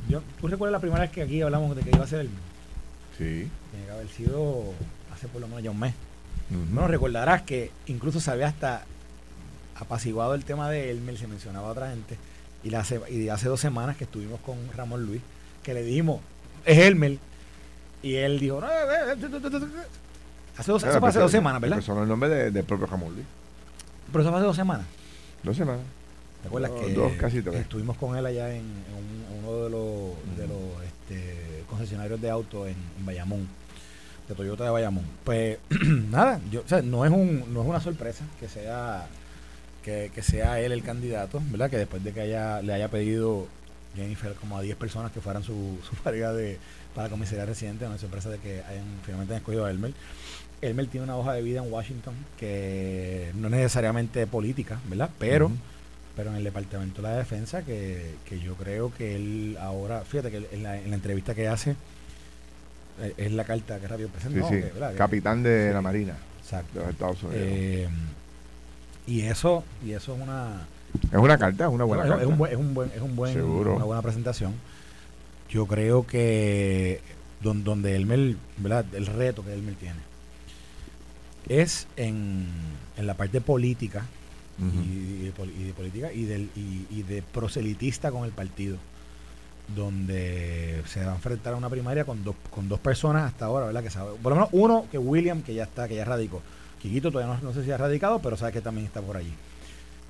Yo, 0.08 0.22
¿Tú 0.40 0.46
recuerdas 0.46 0.72
la 0.72 0.80
primera 0.80 1.02
vez 1.02 1.10
que 1.10 1.22
aquí 1.22 1.40
hablamos 1.40 1.74
de 1.74 1.82
que 1.82 1.90
iba 1.90 2.04
a 2.04 2.08
ser 2.08 2.20
el. 2.20 2.28
Sí. 3.18 3.48
Tiene 3.70 3.86
que 3.86 3.90
haber 3.90 4.08
sido 4.08 4.72
hace 5.12 5.28
por 5.28 5.40
lo 5.40 5.48
menos 5.48 5.62
ya 5.62 5.70
un 5.70 5.80
mes. 5.80 5.94
Bueno, 6.50 6.88
recordarás 6.88 7.42
que 7.42 7.70
incluso 7.86 8.20
se 8.20 8.30
había 8.30 8.48
hasta 8.48 8.84
apaciguado 9.76 10.34
el 10.34 10.44
tema 10.44 10.70
de 10.70 10.90
Elmer, 10.90 11.16
se 11.16 11.26
mencionaba 11.26 11.68
a 11.68 11.72
otra 11.72 11.90
gente. 11.90 12.16
Y, 12.62 12.74
hace, 12.74 13.00
y 13.10 13.28
hace 13.28 13.48
dos 13.48 13.60
semanas 13.60 13.96
que 13.96 14.04
estuvimos 14.04 14.40
con 14.40 14.56
Ramón 14.76 15.04
Luis, 15.04 15.22
que 15.62 15.74
le 15.74 15.82
dijimos, 15.82 16.20
es 16.64 16.78
Elmer. 16.78 17.18
Y 18.02 18.14
él 18.16 18.38
dijo, 18.38 18.60
no, 18.60 18.68
Hace 20.56 20.70
dos, 20.70 20.82
eso 20.84 21.00
fue 21.00 21.08
hace 21.08 21.18
dos 21.18 21.30
semanas, 21.30 21.60
¿verdad? 21.60 21.78
Eso 21.78 22.00
el 22.00 22.08
nombre 22.08 22.28
del 22.28 22.52
de 22.52 22.62
propio 22.62 22.86
Jamón 22.86 23.14
Luis. 23.14 23.26
Pero 24.12 24.22
eso 24.22 24.30
fue 24.30 24.38
hace 24.38 24.46
dos 24.46 24.56
semanas. 24.56 24.86
Dos 25.42 25.56
semanas. 25.56 25.82
¿Te 26.42 26.48
acuerdas 26.48 26.72
que 26.72 26.92
dos, 26.92 27.12
casi 27.14 27.38
estuvimos 27.38 27.96
con 27.96 28.16
él 28.16 28.26
allá 28.26 28.54
en, 28.54 28.64
uno 29.42 29.64
de 29.64 29.70
los, 29.70 30.36
de 30.36 30.46
los 30.46 30.84
este, 30.84 31.64
concesionarios 31.70 32.20
de 32.20 32.28
autos 32.28 32.68
en, 32.68 32.76
Bayamón, 33.06 33.48
de 34.28 34.34
Toyota 34.34 34.64
de 34.64 34.70
Bayamón? 34.70 35.04
Pues 35.24 35.58
nada, 36.10 36.40
yo, 36.50 36.60
o 36.60 36.68
sea, 36.68 36.82
no 36.82 37.06
es 37.06 37.10
un, 37.10 37.52
no 37.52 37.62
es 37.62 37.66
una 37.66 37.80
sorpresa 37.80 38.26
que 38.38 38.48
sea 38.48 39.06
que, 39.82 40.10
sea 40.22 40.60
él 40.60 40.72
el 40.72 40.82
candidato, 40.82 41.42
¿verdad? 41.50 41.70
Que 41.70 41.78
después 41.78 42.02
de 42.02 42.12
que 42.12 42.20
haya, 42.20 42.62
le 42.62 42.72
haya 42.72 42.88
pedido 42.88 43.46
Jennifer 43.94 44.34
como 44.34 44.58
a 44.58 44.62
10 44.62 44.76
personas 44.76 45.12
que 45.12 45.20
fueran 45.20 45.42
su, 45.42 45.78
su 45.88 45.96
pareja 45.96 46.32
de, 46.32 46.58
para 46.94 47.08
comisaría 47.08 47.44
residente, 47.44 47.86
no 47.86 47.94
es 47.94 48.00
sorpresa 48.00 48.30
de 48.30 48.38
que 48.38 48.62
hayan 48.64 48.84
finalmente 49.02 49.34
han 49.34 49.38
escogido 49.38 49.64
a 49.64 49.70
Elmer. 49.70 49.92
Elmer 50.60 50.86
tiene 50.86 51.04
una 51.04 51.16
hoja 51.16 51.32
de 51.32 51.42
vida 51.42 51.62
en 51.62 51.72
Washington 51.72 52.14
que 52.38 53.30
no 53.34 53.48
es 53.48 53.52
necesariamente 53.52 54.26
política, 54.26 54.80
¿verdad? 54.88 55.10
Pero, 55.18 55.50
pero 56.16 56.30
en 56.30 56.36
el 56.36 56.44
Departamento 56.44 57.02
de 57.02 57.08
la 57.08 57.16
Defensa, 57.16 57.62
que, 57.62 58.14
yo 58.42 58.54
creo 58.54 58.92
que 58.94 59.16
él 59.16 59.58
ahora, 59.60 60.02
fíjate 60.02 60.30
que 60.30 60.48
en 60.52 60.62
la, 60.62 60.78
entrevista 60.78 61.34
que 61.34 61.48
hace, 61.48 61.72
eh, 63.00 63.14
es 63.16 63.32
la 63.32 63.44
carta 63.44 63.78
que 63.78 63.88
Radio 63.88 64.08
presenta. 64.08 64.48
Sí, 64.48 64.62
Capitán 64.96 65.42
de 65.42 65.72
la 65.72 65.80
Marina. 65.80 66.16
Exacto. 66.40 66.78
De 66.78 66.84
los 66.84 66.94
Estados 66.94 67.22
Unidos. 67.22 67.42
Eh, 67.46 67.88
y 69.06 69.22
eso, 69.22 69.64
y 69.84 69.92
eso 69.92 70.14
es 70.14 70.22
una... 70.22 70.66
Es 71.10 71.18
una 71.18 71.36
carta, 71.36 71.64
es 71.64 71.70
una 71.70 71.84
buena 71.84 72.04
carta. 72.04 72.22
Es 72.22 72.28
un 72.28 72.38
buen, 72.38 72.52
es 72.52 72.58
un 72.58 72.74
buen, 72.74 72.90
es 72.94 73.02
un 73.02 73.16
buen 73.16 73.42
una 73.42 73.84
buena 73.84 74.00
presentación. 74.00 74.54
Yo 75.50 75.66
creo 75.66 76.06
que 76.06 77.00
donde, 77.42 77.64
donde 77.64 77.96
Elmer, 77.96 78.36
¿verdad? 78.58 78.86
El 78.94 79.06
reto 79.06 79.44
que 79.44 79.52
Elmer 79.52 79.74
tiene 79.74 80.13
es 81.48 81.86
en, 81.96 82.46
la 82.96 83.14
parte 83.14 83.40
política 83.40 84.06
y, 84.58 85.24
de, 85.24 85.32
política 85.72 86.12
y, 86.12 86.24
del, 86.24 86.48
y, 86.54 87.02
de 87.02 87.22
proselitista 87.22 88.10
con 88.10 88.24
el 88.24 88.30
partido 88.30 88.76
donde 89.74 90.82
se 90.86 91.04
va 91.04 91.12
a 91.12 91.14
enfrentar 91.14 91.54
a 91.54 91.56
una 91.56 91.70
primaria 91.70 92.04
con 92.04 92.22
dos, 92.22 92.36
con 92.50 92.68
dos 92.68 92.78
personas 92.78 93.24
hasta 93.24 93.46
ahora, 93.46 93.66
¿verdad? 93.66 93.82
Que 93.82 93.90
sabe, 93.90 94.12
por 94.22 94.30
lo 94.30 94.36
menos 94.36 94.50
uno 94.52 94.86
que 94.90 94.98
William, 94.98 95.42
que 95.42 95.54
ya 95.54 95.64
está, 95.64 95.88
que 95.88 95.96
ya 95.96 96.04
radicó. 96.04 96.42
Quiquito 96.80 97.10
todavía 97.10 97.38
no, 97.42 97.52
sé 97.54 97.64
si 97.64 97.72
ha 97.72 97.78
radicado, 97.78 98.18
pero 98.18 98.36
sabe 98.36 98.52
que 98.52 98.60
también 98.60 98.86
está 98.86 99.00
por 99.00 99.16
allí. 99.16 99.32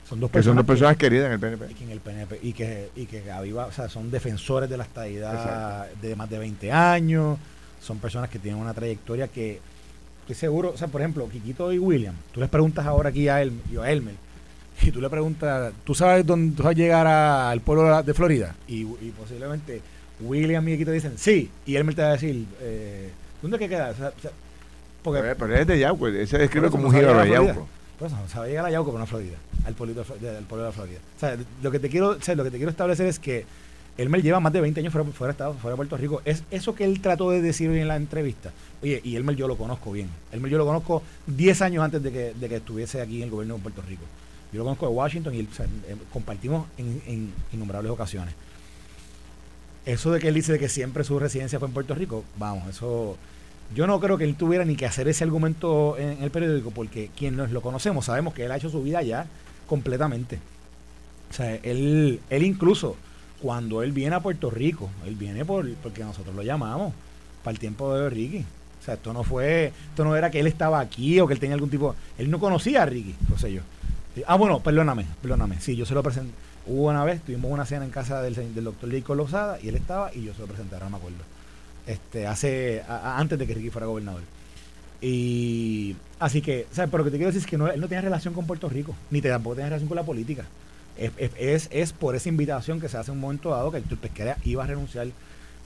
Son 0.09 0.19
dos 0.19 0.29
personas, 0.29 0.47
son 0.47 0.57
dos 0.57 0.67
personas 0.67 0.97
queridas 0.97 1.27
en 1.27 1.33
el 1.33 1.39
PNP. 1.39 1.71
Y 1.71 1.75
que 1.75 1.85
en 1.85 1.91
el 1.91 2.01
PNP, 2.01 2.41
y 2.43 2.53
que, 2.53 2.91
y 2.97 3.07
que 3.07 3.23
o 3.31 3.73
sea, 3.73 3.89
son 3.89 4.11
defensores 4.11 4.69
de 4.69 4.77
la 4.77 4.85
estadidad 4.85 5.89
de 6.03 6.17
más 6.17 6.29
de 6.29 6.39
20 6.39 6.73
años, 6.73 7.39
son 7.81 7.99
personas 7.99 8.29
que 8.29 8.39
tienen 8.39 8.61
una 8.61 8.75
trayectoria 8.75 9.29
que 9.29 9.61
estoy 10.25 10.37
seguro, 10.37 10.71
o 10.75 10.77
sea, 10.77 10.89
por 10.89 11.01
ejemplo, 11.03 11.29
Quiquito 11.29 11.73
y 11.73 11.79
William, 11.79 12.15
tú 12.33 12.41
les 12.41 12.49
preguntas 12.49 12.87
ahora 12.87 13.11
aquí 13.11 13.29
a, 13.29 13.43
él 13.43 13.53
y 13.71 13.77
a 13.77 13.91
Elmer, 13.91 14.15
y 14.81 14.91
tú 14.91 15.01
le 15.01 15.11
preguntas, 15.11 15.73
¿tú 15.85 15.95
sabes 15.95 16.25
dónde 16.25 16.57
tú 16.57 16.63
vas 16.63 16.71
a 16.71 16.75
llegar 16.75 17.07
al 17.07 17.61
pueblo 17.61 18.03
de 18.03 18.15
Florida? 18.15 18.55
Y, 18.67 18.85
posiblemente 19.19 19.83
William 20.21 20.67
y 20.69 20.73
Quiquito 20.73 20.91
dicen, 20.93 21.15
sí, 21.17 21.51
y 21.67 21.77
Elmer 21.77 21.95
te 21.95 22.03
va 22.03 22.09
a 22.09 22.13
decir, 22.13 22.47
eh, 22.61 23.11
¿dónde 23.43 23.59
es 23.59 23.61
que 23.61 23.69
queda? 23.69 23.91
O 23.91 23.95
sea, 23.95 24.13
porque, 25.03 25.21
pero, 25.39 25.55
él 25.55 25.61
es 25.61 25.67
de 25.67 25.79
Yauco, 25.79 26.09
ese 26.09 26.39
describe 26.39 26.71
como 26.71 26.89
un 26.89 26.95
giro 26.95 27.15
de 27.19 27.31
Yauco. 27.31 27.69
Pues 27.99 28.11
no, 28.11 28.27
se 28.27 28.39
va 28.39 28.45
a 28.45 28.49
llegar 28.49 28.65
a 28.65 28.71
Yauco, 28.71 28.91
pero 28.91 28.99
no 28.99 29.05
a 29.05 29.07
Florida, 29.07 29.37
al 29.67 29.75
pueblo 29.75 29.95
de, 29.95 30.63
la 30.63 30.73
Florida. 30.73 30.99
O 31.17 31.21
sea, 31.21 31.37
lo 31.63 31.71
que 31.71 31.79
te 31.79 31.91
quiero, 31.91 32.09
o 32.11 32.21
sea, 32.21 32.35
lo 32.35 32.45
que 32.45 32.51
te 32.51 32.57
quiero 32.57 32.71
establecer 32.71 33.07
es 33.07 33.19
que 33.19 33.45
él 33.97 34.09
me 34.09 34.23
lleva 34.23 34.41
más 34.41 34.53
de 34.53 34.61
20 34.61 34.81
años 34.81 34.93
fuera, 34.93 35.09
fuera 35.11 35.33
de 35.33 35.35
Estados, 35.35 35.57
fuera 35.59 35.75
de 35.75 35.77
Puerto 35.77 35.97
Rico. 35.97 36.21
Es 36.25 36.43
eso 36.51 36.75
que 36.75 36.85
él 36.85 37.01
trató 37.01 37.31
de 37.31 37.41
decir 37.41 37.71
en 37.71 37.87
la 37.87 37.97
entrevista. 37.97 38.51
Oye, 38.83 39.01
y 39.05 39.15
Elmer 39.17 39.37
yo 39.37 39.47
lo 39.47 39.57
conozco 39.57 39.93
bien. 39.93 40.09
Elmer 40.33 40.51
yo 40.51 40.59
lo 40.59 40.67
conozco 40.67 41.03
10 41.29 41.63
años 41.63 41.85
antes 41.85 42.03
de 42.03 42.11
que, 42.11 42.35
de 42.35 42.49
que 42.49 42.57
estuviese 42.57 43.01
aquí 43.01 43.19
en 43.19 43.25
el 43.25 43.31
gobierno 43.31 43.55
de 43.55 43.61
Puerto 43.61 43.83
Rico. 43.83 44.03
Yo 44.53 44.59
lo 44.59 44.65
conozco 44.65 44.89
de 44.89 44.93
Washington 44.93 45.35
y 45.35 45.41
eh, 45.41 45.47
compartimos 46.13 46.67
en, 46.79 47.33
innumerables 47.53 47.91
ocasiones. 47.91 48.35
Eso 49.85 50.13
de 50.13 50.21
que 50.21 50.29
él 50.29 50.35
dice 50.35 50.53
de 50.53 50.59
que 50.59 50.69
siempre 50.69 51.05
su 51.05 51.19
residencia 51.19 51.59
fue 51.59 51.69
en 51.69 51.75
Puerto 51.75 51.95
Rico, 51.95 52.25
vamos, 52.39 52.69
eso 52.69 53.17
yo 53.75 53.87
no 53.87 53.99
creo 54.01 54.17
que 54.17 54.25
él 54.25 54.37
tuviera 54.37 54.65
ni 54.65 54.77
que 54.77 54.87
hacer 54.87 55.09
ese 55.09 55.25
argumento 55.25 55.99
en, 55.99 56.23
el 56.23 56.31
periódico, 56.31 56.71
porque 56.71 57.11
quienes 57.17 57.51
lo 57.51 57.61
conocemos 57.63 58.05
sabemos 58.05 58.33
que 58.33 58.45
él 58.45 58.53
ha 58.53 58.57
hecho 58.57 58.71
su 58.71 58.83
vida 58.83 59.03
ya 59.03 59.27
completamente. 59.67 60.39
O 61.31 61.35
sea, 61.35 61.57
él, 61.57 62.21
él 62.31 62.43
incluso 62.45 62.97
cuando 63.45 63.83
él 63.83 63.93
viene 63.93 64.17
a 64.17 64.21
Puerto 64.21 64.51
Rico, 64.51 64.89
él 65.05 65.17
viene 65.17 65.45
por, 65.45 65.71
porque 65.75 66.03
nosotros 66.03 66.35
lo 66.35 66.43
llamamos 66.43 66.95
para 67.43 67.53
el 67.53 67.59
tiempo 67.59 67.95
de 67.95 68.09
Ricky. 68.09 68.39
O 68.39 68.83
sea, 68.83 68.95
esto 68.95 69.13
no 69.13 69.23
fue, 69.23 69.67
esto 69.91 70.03
no 70.03 70.17
era 70.17 70.31
que 70.31 70.41
él 70.41 70.47
estaba 70.47 70.81
aquí 70.81 71.21
o 71.21 71.27
que 71.27 71.35
él 71.35 71.41
tenía 71.41 71.53
algún 71.53 71.69
tipo, 71.69 71.95
él 72.17 72.31
no 72.31 72.39
conocía 72.39 72.85
a 72.85 72.87
Ricky, 72.87 73.15
no 73.29 73.37
sé 73.37 73.53
yo. 73.53 73.61
Ah, 74.27 74.37
bueno, 74.37 74.61
perdóname, 74.61 75.05
perdóname. 75.21 75.61
Sí, 75.61 75.77
yo 75.77 75.85
se 75.85 75.93
lo 75.93 76.03
presenté. 76.03 76.33
Hubo 76.67 76.89
una 76.89 77.05
vez, 77.05 77.21
tuvimos 77.21 77.53
una 77.53 77.67
cena 77.67 77.85
en 77.85 77.91
casa 77.91 78.23
del, 78.23 78.35
doctor 78.65 78.89
Lico 78.89 79.15
Lozada 79.15 79.59
y 79.63 79.69
él 79.69 79.75
estaba 79.75 80.11
y 80.15 80.23
yo 80.23 80.33
se 80.33 80.41
lo 80.41 80.47
presenté, 80.47 80.77
ahora 80.77 80.87
no 80.87 80.93
me 80.93 80.97
acuerdo. 80.97 81.19
Este, 81.87 82.27
hace, 82.27 82.83
antes 82.89 83.39
de 83.39 83.47
que 83.47 83.53
Ricky 83.53 83.69
fuera 83.69 83.87
gobernador. 83.87 84.23
Y 85.03 85.97
así 86.19 86.41
que, 86.41 86.67
¿sabes? 86.73 86.91
Pero 86.91 87.03
lo 87.03 87.05
que 87.05 87.11
te 87.11 87.19
quiero 87.19 87.31
decir 87.31 87.45
es 87.45 87.47
que 87.47 87.59
no, 87.59 87.69
él 87.69 87.79
no 87.79 87.89
tiene 87.89 88.01
relación 88.01 88.33
con 88.33 88.47
Puerto 88.47 88.71
Rico, 88.71 88.97
ni 89.11 89.21
tampoco 89.21 89.57
tiene 89.57 89.69
relación 89.69 89.89
con 89.89 89.97
la 89.97 90.03
política. 90.03 90.47
Es, 90.97 91.69
es, 91.71 91.93
por 91.93 92.15
esa 92.15 92.29
invitación 92.29 92.81
que 92.81 92.89
se 92.89 92.97
hace 92.97 93.11
un 93.11 93.19
momento 93.19 93.51
dado 93.51 93.73
que 93.73 93.79
Héctor 93.79 93.99
Pesquera 93.99 94.39
iba 94.45 94.63
a 94.63 94.67
renunciar 94.67 95.09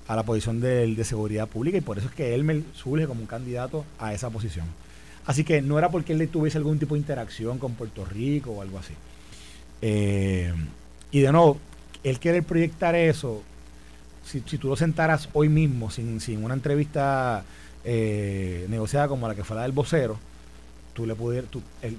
a 0.06 0.16
la 0.16 0.22
posición 0.22 0.60
de, 0.60 1.04
seguridad 1.04 1.46
pública 1.46 1.76
y 1.76 1.82
por 1.82 1.98
eso 1.98 2.08
es 2.08 2.14
que 2.14 2.34
él 2.34 2.42
me 2.42 2.62
surge 2.74 3.06
como 3.06 3.20
un 3.20 3.26
candidato 3.26 3.84
a 3.98 4.14
esa 4.14 4.30
posición. 4.30 4.66
Así 5.26 5.44
que 5.44 5.60
no 5.60 5.78
era 5.78 5.90
porque 5.90 6.14
él 6.14 6.28
tuviese 6.30 6.56
algún 6.56 6.78
tipo 6.78 6.94
de 6.94 7.00
interacción 7.00 7.58
con 7.58 7.74
Puerto 7.74 8.06
Rico 8.06 8.52
o 8.52 8.62
algo 8.62 8.78
así. 8.78 8.94
Eh, 9.82 10.52
y 11.10 11.20
de 11.20 11.30
nuevo, 11.30 11.58
él 12.02 12.18
quiere 12.18 12.42
proyectar 12.42 12.94
eso. 12.94 13.42
Si, 14.24 14.40
tú 14.40 14.68
lo 14.68 14.76
sentaras 14.76 15.28
hoy 15.34 15.50
mismo, 15.50 15.90
sin, 15.90 16.20
sin 16.20 16.42
una 16.42 16.54
entrevista 16.54 17.44
eh, 17.84 18.66
negociada 18.70 19.08
como 19.08 19.28
la 19.28 19.34
que 19.34 19.44
fue 19.44 19.56
la 19.56 19.62
del 19.62 19.72
vocero, 19.72 20.18
tú, 20.94 21.06
le 21.06 21.14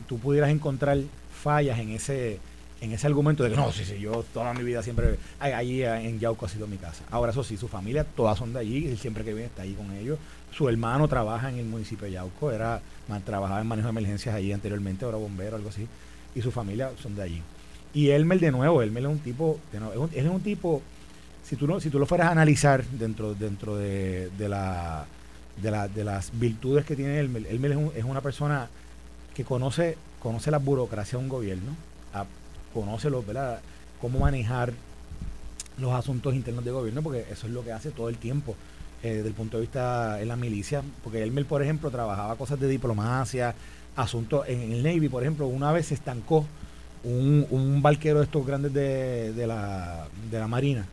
tú 0.07 0.19
pudieras 0.19 0.49
encontrar 0.49 0.97
fallas 1.41 1.79
en 1.79 1.91
ese 1.91 2.39
en 2.81 2.93
ese 2.93 3.07
argumento 3.07 3.43
de 3.43 3.49
que 3.49 3.55
no, 3.55 3.71
sí, 3.71 3.83
sí, 3.83 3.99
yo 3.99 4.23
toda 4.33 4.53
mi 4.53 4.63
vida 4.63 4.81
siempre, 4.81 5.17
allí 5.39 5.83
en 5.83 6.19
Yauco 6.19 6.45
ha 6.45 6.49
sido 6.49 6.65
mi 6.67 6.77
casa. 6.77 7.03
Ahora 7.11 7.31
eso 7.31 7.43
sí, 7.43 7.57
su 7.57 7.67
familia, 7.67 8.03
todas 8.03 8.37
son 8.37 8.53
de 8.53 8.59
allí, 8.59 8.87
él 8.87 8.97
siempre 8.97 9.23
que 9.23 9.33
viene 9.33 9.47
está 9.47 9.63
ahí 9.63 9.73
con 9.73 9.91
ellos. 9.91 10.17
Su 10.51 10.69
hermano 10.69 11.07
trabaja 11.07 11.49
en 11.49 11.57
el 11.57 11.65
municipio 11.65 12.05
de 12.05 12.13
Yauco, 12.13 12.51
era, 12.51 12.81
trabajaba 13.25 13.61
en 13.61 13.67
manejo 13.67 13.87
de 13.87 13.91
emergencias 13.91 14.33
allí 14.33 14.53
anteriormente, 14.53 15.05
ahora 15.05 15.17
bombero, 15.17 15.57
algo 15.57 15.69
así, 15.69 15.87
y 16.33 16.41
su 16.41 16.51
familia 16.51 16.91
son 17.01 17.15
de 17.15 17.23
allí. 17.23 17.41
Y 17.93 18.11
Elmer 18.11 18.39
de 18.39 18.51
nuevo, 18.51 18.81
Elmer 18.81 19.03
es 19.03 19.09
un 19.09 19.19
tipo, 19.19 19.59
de 19.73 19.79
nuevo, 19.79 19.93
es, 19.93 19.99
un, 19.99 20.19
es 20.19 20.25
un 20.25 20.41
tipo, 20.41 20.81
si 21.43 21.55
tú, 21.55 21.67
no, 21.67 21.79
si 21.79 21.89
tú 21.89 21.99
lo 21.99 22.05
fueras 22.05 22.27
a 22.27 22.31
analizar 22.31 22.85
dentro, 22.85 23.33
dentro 23.33 23.75
de, 23.75 24.29
de 24.37 24.47
la, 24.47 25.05
de, 25.61 25.71
la, 25.71 25.87
de 25.87 26.03
las 26.03 26.31
virtudes 26.39 26.85
que 26.85 26.95
tiene 26.95 27.19
Elmer, 27.19 27.45
Elmer 27.47 27.71
es, 27.71 27.97
es 27.97 28.03
una 28.05 28.21
persona 28.21 28.69
que 29.35 29.43
conoce, 29.43 29.97
conoce 30.19 30.49
la 30.49 30.59
burocracia 30.59 31.17
de 31.17 31.23
un 31.25 31.29
gobierno, 31.29 31.75
conoce 32.73 33.09
¿verdad? 33.09 33.59
cómo 34.01 34.19
manejar 34.19 34.73
los 35.77 35.93
asuntos 35.93 36.35
internos 36.35 36.65
de 36.65 36.71
gobierno, 36.71 37.01
porque 37.01 37.25
eso 37.31 37.47
es 37.47 37.53
lo 37.53 37.63
que 37.63 37.71
hace 37.71 37.91
todo 37.91 38.09
el 38.09 38.17
tiempo 38.17 38.55
eh, 39.01 39.15
desde 39.15 39.29
el 39.29 39.33
punto 39.33 39.57
de 39.57 39.61
vista 39.61 40.21
en 40.21 40.27
la 40.27 40.35
milicia, 40.35 40.83
porque 41.03 41.23
Elmer, 41.23 41.45
por 41.45 41.63
ejemplo, 41.63 41.89
trabajaba 41.89 42.35
cosas 42.35 42.59
de 42.59 42.67
diplomacia, 42.67 43.55
asuntos 43.95 44.47
en 44.47 44.73
el 44.73 44.83
Navy, 44.83 45.07
por 45.07 45.23
ejemplo, 45.23 45.47
una 45.47 45.71
vez 45.71 45.87
se 45.87 45.93
estancó 45.93 46.45
un, 47.03 47.47
un 47.49 47.81
barquero 47.81 48.19
de 48.19 48.25
estos 48.25 48.45
grandes 48.45 48.73
de, 48.73 49.31
de, 49.33 49.47
la, 49.47 50.07
de 50.29 50.39
la 50.39 50.47
Marina 50.47 50.85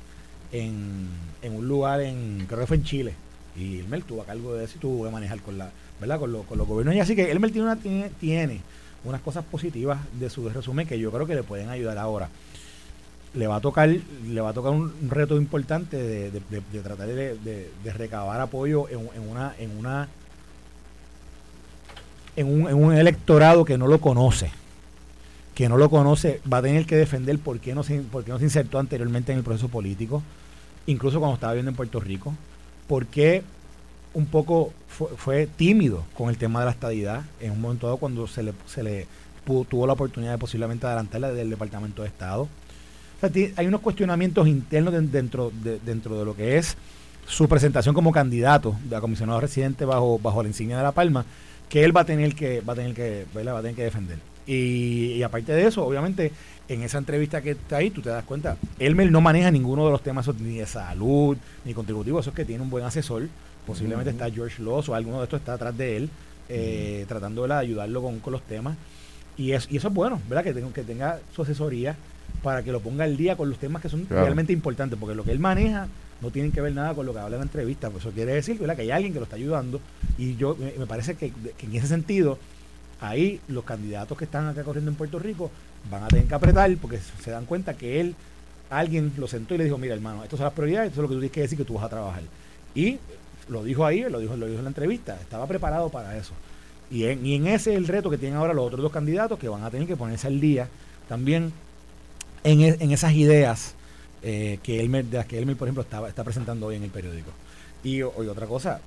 en, 0.53 1.09
en, 1.43 1.57
un 1.57 1.67
lugar, 1.67 2.01
en 2.01 2.45
creo 2.47 2.61
que 2.61 2.67
fue 2.67 2.77
en 2.77 2.85
Chile, 2.85 3.15
y 3.57 3.81
Elmer 3.81 4.03
tuvo 4.03 4.23
a 4.23 4.27
cargo 4.27 4.55
de 4.55 4.65
eso 4.65 4.75
y 4.77 4.81
tuvo 4.81 5.05
que 5.05 5.11
manejar 5.11 5.41
con 5.41 5.59
la 5.59 5.71
¿verdad? 6.01 6.19
Con, 6.19 6.43
con 6.45 6.59
los 6.59 6.67
gobiernos. 6.67 6.97
Así 7.01 7.17
que 7.17 7.31
Elmer 7.31 7.51
tiene, 7.51 7.67
una, 7.67 7.77
tiene, 7.77 8.11
tiene 8.21 8.61
unas 9.05 9.21
cosas 9.21 9.45
positivas 9.45 9.99
de 10.19 10.31
su 10.31 10.49
resumen 10.49 10.87
que 10.87 10.99
yo 10.99 11.11
creo 11.11 11.27
que 11.27 11.35
le 11.35 11.43
pueden 11.43 11.69
ayudar 11.69 11.99
ahora. 11.99 12.29
Le 13.35 13.47
va 13.47 13.57
a 13.57 13.61
tocar, 13.61 13.89
le 13.89 14.41
va 14.41 14.51
a 14.51 14.55
tocar 14.55 14.73
un, 14.73 14.93
reto 15.11 15.37
importante 15.37 15.97
de, 15.97 16.41
tratar 16.83 17.07
de, 17.07 17.93
recabar 17.95 18.41
apoyo 18.41 18.89
en, 18.89 19.29
una, 19.29 19.55
en 19.59 19.77
una 19.77 20.09
en 22.37 22.47
un, 22.47 22.69
en 22.69 22.75
un 22.75 22.95
electorado 22.95 23.65
que 23.65 23.79
no 23.79 23.87
lo 23.87 24.01
conoce 24.01 24.51
que 25.57 25.71
no 25.71 25.79
lo 25.79 25.89
conoce, 25.89 26.43
va 26.53 26.59
a 26.59 26.63
tener 26.63 26.85
que 26.85 26.97
defender 26.97 27.39
por 27.39 27.59
qué, 27.61 27.75
no 27.75 27.83
se, 27.83 28.01
por 28.01 28.29
no 28.29 28.37
se 28.37 28.45
insertó 28.45 28.79
anteriormente 28.79 29.33
en 29.33 29.39
el 29.39 29.45
proceso 29.45 29.69
político, 29.69 30.23
incluso 30.87 31.19
cuando 31.19 31.37
estaba 31.37 31.55
viviendo 31.55 31.71
en 31.71 31.77
Puerto 31.77 31.99
Rico, 31.99 32.35
por 32.87 33.07
qué 33.07 33.43
un 34.17 34.25
poco 34.25 34.73
fue, 34.89 35.47
tímido 35.47 36.03
con 36.17 36.31
el 36.31 36.39
tema 36.39 36.61
de 36.61 36.65
la 36.65 36.71
estadidad 36.71 37.23
en 37.39 37.53
un 37.53 37.61
momento 37.61 37.87
dado 37.87 37.99
cuando 37.99 38.27
se 38.27 38.43
le, 38.43 38.55
se 38.65 38.83
le 38.83 39.07
tuvo 39.45 39.87
la 39.87 39.93
oportunidad 39.93 40.33
de 40.33 40.39
posiblemente 40.39 40.87
adelantarla 40.87 41.33
del 41.33 41.51
Departamento 41.51 42.01
de 42.01 42.09
Estado. 42.09 42.49
hay 43.21 43.67
unos 43.67 43.83
cuestionamientos 43.83 44.49
internos 44.49 44.95
dentro, 45.13 45.53
de, 45.63 45.79
dentro 45.81 46.19
de 46.19 46.25
lo 46.25 46.35
que 46.35 46.57
es 46.57 46.79
su 47.27 47.47
presentación 47.47 47.95
como 47.95 48.11
candidato 48.11 48.75
de 48.85 48.99
comisionado 49.01 49.39
residente 49.39 49.85
bajo, 49.85 50.19
bajo 50.19 50.43
la 50.43 50.49
insignia 50.49 50.79
de 50.79 50.83
La 50.83 50.93
Palma, 50.93 51.27
que 51.69 51.85
él 51.85 51.95
va 51.95 52.01
a 52.01 52.07
tener 52.07 52.35
que, 52.35 52.63
va 52.63 52.73
a 52.73 52.77
tener 52.77 52.95
que, 52.95 53.27
Va 53.37 53.59
a 53.59 53.61
tener 53.61 53.77
que 53.77 53.85
defender. 53.85 54.19
Y, 54.47 55.23
aparte 55.23 55.53
de 55.53 55.67
eso, 55.67 55.85
obviamente, 55.85 56.33
en 56.69 56.83
esa 56.83 56.97
entrevista 56.97 57.43
que 57.43 57.51
está 57.51 57.79
ahí, 57.79 57.91
tú 57.91 58.01
te 58.01 58.09
das 58.09 58.25
cuenta, 58.25 58.57
Elmer 58.79 59.11
no 59.13 59.21
maneja 59.21 59.51
ninguno 59.51 59.85
de 59.85 59.91
los 59.91 60.03
temas 60.03 60.27
ni 60.41 60.59
de 60.59 60.67
salud, 60.67 61.37
ni 61.67 61.75
contributivo, 61.75 62.21
eso 62.21 62.31
es 62.31 62.37
que 62.37 62.47
tiene 62.47 62.63
un 62.63 62.71
buen 62.71 62.85
asesor 62.85 63.25
Posiblemente 63.67 64.11
está 64.11 64.31
George 64.31 64.63
Loss 64.63 64.89
o 64.89 64.95
alguno 64.95 65.19
de 65.19 65.25
estos 65.25 65.41
está 65.41 65.55
atrás 65.55 65.77
de 65.77 65.97
él, 65.97 66.11
eh, 66.49 67.05
tratando 67.09 67.47
de 67.47 67.55
ayudarlo 67.55 68.03
con, 68.03 68.33
los 68.33 68.43
temas. 68.43 68.77
Y, 69.37 69.53
es, 69.53 69.69
y 69.71 69.77
eso 69.77 69.89
es 69.89 69.95
bueno, 69.95 70.21
¿verdad? 70.29 70.45
Que, 70.45 70.55
tenga, 70.55 70.73
que 70.73 70.83
tenga 70.83 71.19
su 71.35 71.43
asesoría 71.43 71.97
para 72.43 72.63
que 72.63 72.73
lo 72.73 72.81
ponga 72.81 73.05
al 73.05 73.17
día 73.17 73.37
con 73.37 73.51
los 73.51 73.59
temas 73.59 73.83
que 73.83 73.89
son 73.89 74.07
realmente 74.09 74.53
importantes, 74.53 74.99
porque 74.99 75.15
lo 75.15 75.25
que 75.25 75.33
él 75.33 75.39
maneja 75.39 75.89
no 76.21 76.31
tiene 76.31 76.51
que 76.51 76.61
ver 76.61 76.73
nada 76.73 76.95
con 76.95 77.05
lo 77.05 77.13
que 77.13 77.19
habla 77.19 77.37
en 77.37 77.41
la 77.41 77.47
entrevista. 77.47 77.91
Pues 77.91 78.05
eso 78.05 78.15
quiere 78.15 78.35
decir 78.35 78.59
¿verdad? 78.59 78.77
que 78.77 78.83
hay 78.83 78.91
alguien 78.91 79.13
que 79.13 79.19
lo 79.19 79.25
está 79.25 79.37
ayudando. 79.37 79.81
Y 80.19 80.37
yo 80.37 80.57
me, 80.57 80.87
parece 80.87 81.15
que, 81.15 81.33
en 81.59 81.75
ese 81.75 81.87
sentido, 81.87 82.39
ahí 83.01 83.41
los 83.49 83.65
candidatos 83.65 84.17
que 84.17 84.25
están 84.25 84.47
acá 84.47 84.63
corriendo 84.65 84.91
en 84.91 84.97
Puerto 84.97 85.19
Rico 85.19 85.51
van 85.91 86.05
a 86.05 86.09
tener 86.09 86.27
que 86.27 86.35
apretar 86.35 86.75
porque 86.81 86.99
se 86.99 87.31
dan 87.31 87.45
cuenta 87.45 87.75
que 87.75 88.01
él, 88.01 88.15
alguien 88.71 89.13
lo 89.19 89.29
sentó 89.29 89.55
y 89.55 89.59
le 89.59 89.65
dijo, 89.65 89.79
mira 89.79 89.95
hermano, 89.95 90.23
estas 90.23 90.39
son 90.39 90.45
las 90.45 90.55
prioridades, 90.55 90.89
esto 90.89 91.01
es 91.01 91.03
lo 91.03 91.09
que 91.09 91.15
tú 91.15 91.21
tienes 91.21 91.35
que 91.35 91.41
decir 91.43 91.59
que 91.59 91.65
tú 91.65 91.75
vas 91.75 91.85
a 91.85 91.89
trabajar. 91.89 92.23
Y 92.75 92.99
lo 93.49 93.63
dijo 93.65 93.85
ahí, 93.85 94.03
lo 94.09 94.19
dijo, 94.19 94.37
lo 94.37 94.47
dijo 94.47 94.59
en 94.59 94.65
la 94.65 94.71
entrevista, 94.71 95.19
estaba 95.21 95.47
preparado 95.47 95.89
para 95.89 96.17
eso. 96.17 96.33
Y 96.91 97.05
en, 97.05 97.25
y 97.27 97.35
en 97.35 97.47
ese 97.47 97.73
es 97.73 97.77
el 97.79 97.89
reto 97.89 98.11
que 98.11 98.19
tienen 98.19 98.39
ahora 98.39 98.55
los 98.55 98.67
otros 98.67 98.83
dos 98.83 98.93
candidatos 98.93 99.39
que 99.39 99.49
van 99.49 99.65
a 99.65 99.71
tener 99.71 99.87
que 99.87 99.97
ponerse 99.97 100.27
al 100.27 100.41
día 100.41 100.69
también 101.09 101.53
en, 102.45 102.61
e, 102.61 102.77
en 102.79 102.91
esas 102.93 103.13
ideas 103.13 103.75
eh, 104.23 104.59
que 104.63 104.81
Elmer, 104.81 105.05
de 105.05 105.19
las 105.19 105.27
que 105.27 105.39
Elmer, 105.39 105.57
por 105.57 105.69
ejemplo, 105.69 105.83
estaba, 105.83 106.09
está 106.09 106.25
presentando 106.25 106.67
hoy 106.67 106.77
en 106.77 106.85
el 106.85 106.91
periódico. 106.91 107.31
Y 107.85 108.03
hoy 108.03 108.29
otra 108.29 108.47
cosa, 108.47 108.81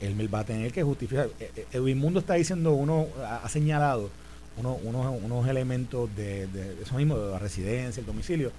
Elmer 0.00 0.32
va 0.32 0.40
a 0.40 0.44
tener 0.44 0.72
que 0.72 0.82
justificar. 0.82 1.28
Eh, 1.40 1.50
eh, 1.56 1.66
Edwin 1.72 1.98
Mundo 1.98 2.20
está 2.20 2.34
diciendo, 2.34 2.72
uno 2.72 3.06
ha, 3.24 3.48
señalado 3.48 4.10
uno, 4.58 4.78
unos, 4.84 5.22
unos 5.22 5.48
elementos 5.48 6.14
de, 6.16 6.46
de, 6.48 6.82
eso 6.82 6.96
mismo, 6.96 7.18
de 7.18 7.32
la 7.32 7.38
residencia, 7.38 8.00
el 8.00 8.06
domicilio, 8.06 8.52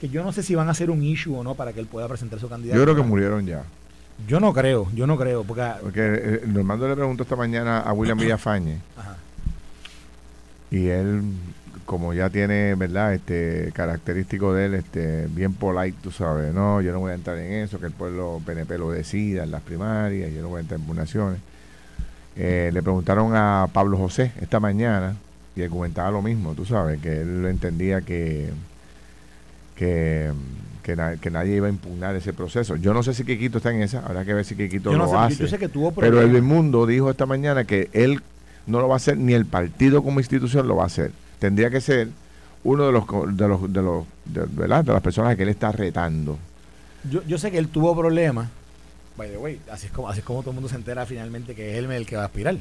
que 0.00 0.08
yo 0.08 0.22
no 0.22 0.32
sé 0.32 0.42
si 0.42 0.54
van 0.54 0.68
a 0.68 0.74
ser 0.74 0.90
un 0.90 1.02
issue 1.02 1.36
o 1.36 1.42
no 1.42 1.54
para 1.54 1.72
que 1.72 1.80
él 1.80 1.86
pueda 1.86 2.08
presentar 2.08 2.38
su 2.38 2.48
candidato. 2.48 2.78
Yo 2.78 2.84
creo 2.84 2.96
que 2.96 3.02
murieron 3.02 3.46
ya. 3.46 3.64
Yo 4.26 4.40
no 4.40 4.52
creo, 4.52 4.88
yo 4.94 5.06
no 5.06 5.16
creo. 5.16 5.44
Porque, 5.44 5.70
porque 5.82 6.00
eh, 6.02 6.42
Normando 6.46 6.88
le 6.88 6.96
preguntó 6.96 7.22
esta 7.22 7.36
mañana 7.36 7.80
a 7.80 7.92
William 7.92 8.18
Villafañe. 8.18 8.78
Y 10.70 10.88
él, 10.88 11.22
como 11.86 12.12
ya 12.12 12.28
tiene, 12.28 12.74
¿verdad? 12.74 13.14
Este 13.14 13.70
característico 13.72 14.52
de 14.52 14.66
él, 14.66 14.74
este 14.74 15.26
bien 15.28 15.54
polite, 15.54 15.96
tú 16.02 16.10
sabes. 16.10 16.52
No, 16.52 16.80
yo 16.82 16.92
no 16.92 17.00
voy 17.00 17.12
a 17.12 17.14
entrar 17.14 17.38
en 17.38 17.52
eso, 17.62 17.78
que 17.80 17.86
el 17.86 17.92
pueblo 17.92 18.42
PNP 18.44 18.76
lo 18.76 18.90
decida 18.90 19.44
en 19.44 19.50
las 19.50 19.62
primarias, 19.62 20.32
yo 20.32 20.42
no 20.42 20.48
voy 20.48 20.58
a 20.58 20.60
entrar 20.60 20.78
en 20.78 20.82
impugnaciones. 20.82 21.40
Eh, 22.36 22.70
le 22.72 22.82
preguntaron 22.82 23.34
a 23.34 23.68
Pablo 23.72 23.96
José 23.96 24.32
esta 24.40 24.60
mañana 24.60 25.16
y 25.56 25.62
él 25.62 25.70
comentaba 25.70 26.10
lo 26.10 26.22
mismo, 26.22 26.54
tú 26.54 26.64
sabes, 26.64 27.00
que 27.00 27.22
él 27.22 27.44
entendía 27.46 28.02
que, 28.02 28.50
que 29.74 30.30
que, 31.20 31.30
nadie 31.30 31.56
iba 31.56 31.66
a 31.66 31.70
impugnar 31.70 32.16
ese 32.16 32.32
proceso. 32.32 32.76
Yo 32.76 32.94
no 32.94 33.02
sé 33.02 33.12
si 33.12 33.24
Quiquito 33.24 33.58
está 33.58 33.70
en 33.70 33.82
esa, 33.82 34.00
habrá 34.00 34.24
que 34.24 34.32
ver 34.32 34.44
si 34.44 34.54
Quiquito 34.54 34.92
lo 34.92 35.18
hace. 35.18 35.46
pero 35.96 36.20
el 36.20 36.42
Mundo 36.42 36.86
dijo 36.86 37.10
esta 37.10 37.26
mañana 37.26 37.64
que 37.64 37.90
él 37.92 38.22
no 38.66 38.80
lo 38.80 38.88
va 38.88 38.94
a 38.94 38.96
hacer, 38.96 39.16
ni 39.16 39.34
el 39.34 39.46
partido 39.46 40.02
como 40.02 40.20
institución 40.20 40.66
lo 40.66 40.76
va 40.76 40.84
a 40.84 40.86
hacer. 40.86 41.12
Tendría 41.38 41.70
que 41.70 41.80
ser 41.80 42.08
uno 42.64 42.86
de 42.86 42.92
los 42.92 43.04
de 43.36 43.48
los 43.48 43.72
de 43.72 43.82
los 43.82 44.04
de, 44.24 44.68
las 44.68 45.02
personas 45.02 45.36
que 45.36 45.44
él 45.44 45.48
está 45.48 45.70
retando 45.70 46.36
Yo, 47.08 47.22
yo 47.24 47.38
sé 47.38 47.52
que 47.52 47.58
él 47.58 47.68
tuvo 47.68 47.96
problemas. 47.96 48.48
By 49.16 49.30
the 49.30 49.36
way, 49.36 49.60
así 49.70 49.86
es 49.86 49.92
como, 49.92 50.08
así 50.08 50.20
es 50.20 50.24
como 50.24 50.40
todo 50.40 50.50
el 50.50 50.54
mundo 50.54 50.68
se 50.68 50.76
entera 50.76 51.06
finalmente 51.06 51.54
que 51.54 51.72
es 51.72 51.78
él 51.78 51.90
el 51.90 52.06
que 52.06 52.16
va 52.16 52.22
a 52.22 52.26
aspirar. 52.26 52.56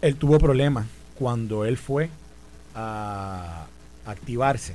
Él 0.00 0.16
tuvo 0.16 0.38
problemas 0.38 0.86
cuando 1.18 1.64
él 1.64 1.76
fue 1.76 2.10
a 2.74 3.66
activarse 4.04 4.74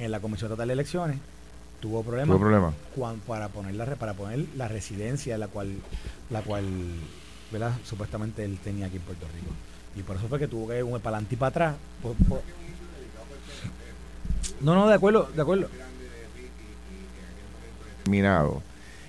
en 0.00 0.10
la 0.10 0.20
Comisión 0.20 0.48
Estatal 0.50 0.68
de 0.68 0.74
Elecciones. 0.74 1.18
Tuvo 1.80 2.02
problemas 2.02 2.28
¿Tuvo 2.36 2.40
problema? 2.40 2.72
cuan- 2.94 3.20
para 3.20 3.48
poner 3.48 3.74
la 3.74 3.86
para 3.96 4.12
poner 4.14 4.44
la 4.56 4.68
residencia 4.68 5.38
la 5.38 5.48
cual 5.48 5.76
la 6.30 6.42
cual 6.42 6.64
¿verdad? 7.50 7.72
supuestamente 7.84 8.44
él 8.44 8.58
tenía 8.62 8.86
aquí 8.86 8.96
en 8.96 9.02
Puerto 9.02 9.26
Rico 9.34 9.52
y 9.96 10.02
por 10.02 10.16
eso 10.16 10.28
fue 10.28 10.38
que 10.38 10.46
tuvo 10.46 10.68
que 10.68 10.76
ir 10.78 10.84
un 10.84 10.90
para 11.00 11.16
adelante 11.16 11.34
y 11.34 11.38
para 11.38 11.48
atrás 11.48 11.74
por- 12.02 12.14
por- 12.28 12.42
no 14.60 14.74
no 14.74 14.88
de 14.88 14.94
acuerdo 14.94 15.30
de 15.34 15.40
acuerdo 15.42 15.68
Terminado. 18.04 18.62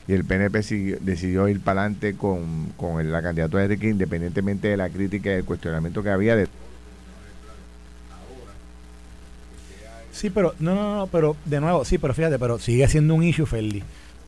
Y 0.07 0.13
el 0.13 0.25
PNP 0.25 0.63
siguió- 0.63 0.97
decidió 0.99 1.47
ir 1.47 1.61
para 1.61 1.81
adelante 1.81 2.15
con, 2.15 2.67
con 2.77 3.09
la 3.11 3.21
candidatura 3.21 3.61
de 3.61 3.73
Enrique, 3.73 3.89
independientemente 3.89 4.67
de 4.67 4.77
la 4.77 4.89
crítica 4.89 5.29
y 5.29 5.33
el 5.35 5.45
cuestionamiento 5.45 6.03
que 6.03 6.09
había 6.09 6.35
de 6.35 6.47
sí 10.21 10.29
pero 10.29 10.53
no 10.59 10.75
no 10.75 10.95
no 10.97 11.07
pero 11.07 11.35
de 11.45 11.59
nuevo 11.59 11.83
sí 11.83 11.97
pero 11.97 12.13
fíjate 12.13 12.37
pero 12.37 12.59
sigue 12.59 12.87
siendo 12.87 13.15
un 13.15 13.23
issue 13.23 13.47
Ferdi 13.47 13.81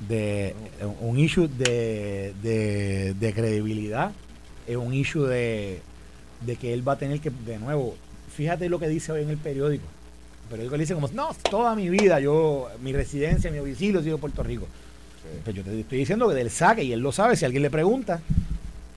de 0.09 0.55
un 1.01 1.19
issue 1.19 1.47
de, 1.47 2.33
de, 2.41 3.13
de 3.13 3.33
credibilidad 3.33 4.11
es 4.67 4.75
un 4.75 4.91
issue 4.91 5.25
de, 5.27 5.81
de 6.41 6.55
que 6.55 6.73
él 6.73 6.87
va 6.87 6.93
a 6.93 6.97
tener 6.97 7.19
que 7.19 7.29
de 7.29 7.59
nuevo 7.59 7.95
fíjate 8.35 8.69
lo 8.69 8.79
que 8.79 8.87
dice 8.87 9.11
hoy 9.11 9.21
en 9.21 9.29
el 9.29 9.37
periódico. 9.37 9.85
El 10.45 10.49
periódico 10.49 10.77
le 10.77 10.81
dice 10.81 10.95
como 10.95 11.07
no 11.09 11.29
toda 11.47 11.75
mi 11.75 11.89
vida 11.89 12.19
yo 12.19 12.69
mi 12.81 12.91
residencia 12.91 13.51
mi 13.51 13.59
domicilio 13.59 13.99
ha 13.99 14.03
sido 14.03 14.17
Puerto 14.17 14.41
Rico 14.41 14.67
Pues 15.43 15.55
yo 15.55 15.63
te 15.63 15.79
estoy 15.79 15.99
diciendo 15.99 16.27
que 16.27 16.33
del 16.33 16.49
saque, 16.49 16.83
y 16.83 16.91
él 16.91 17.01
lo 17.01 17.11
sabe, 17.11 17.35
si 17.35 17.45
alguien 17.45 17.61
le 17.61 17.69
pregunta, 17.69 18.19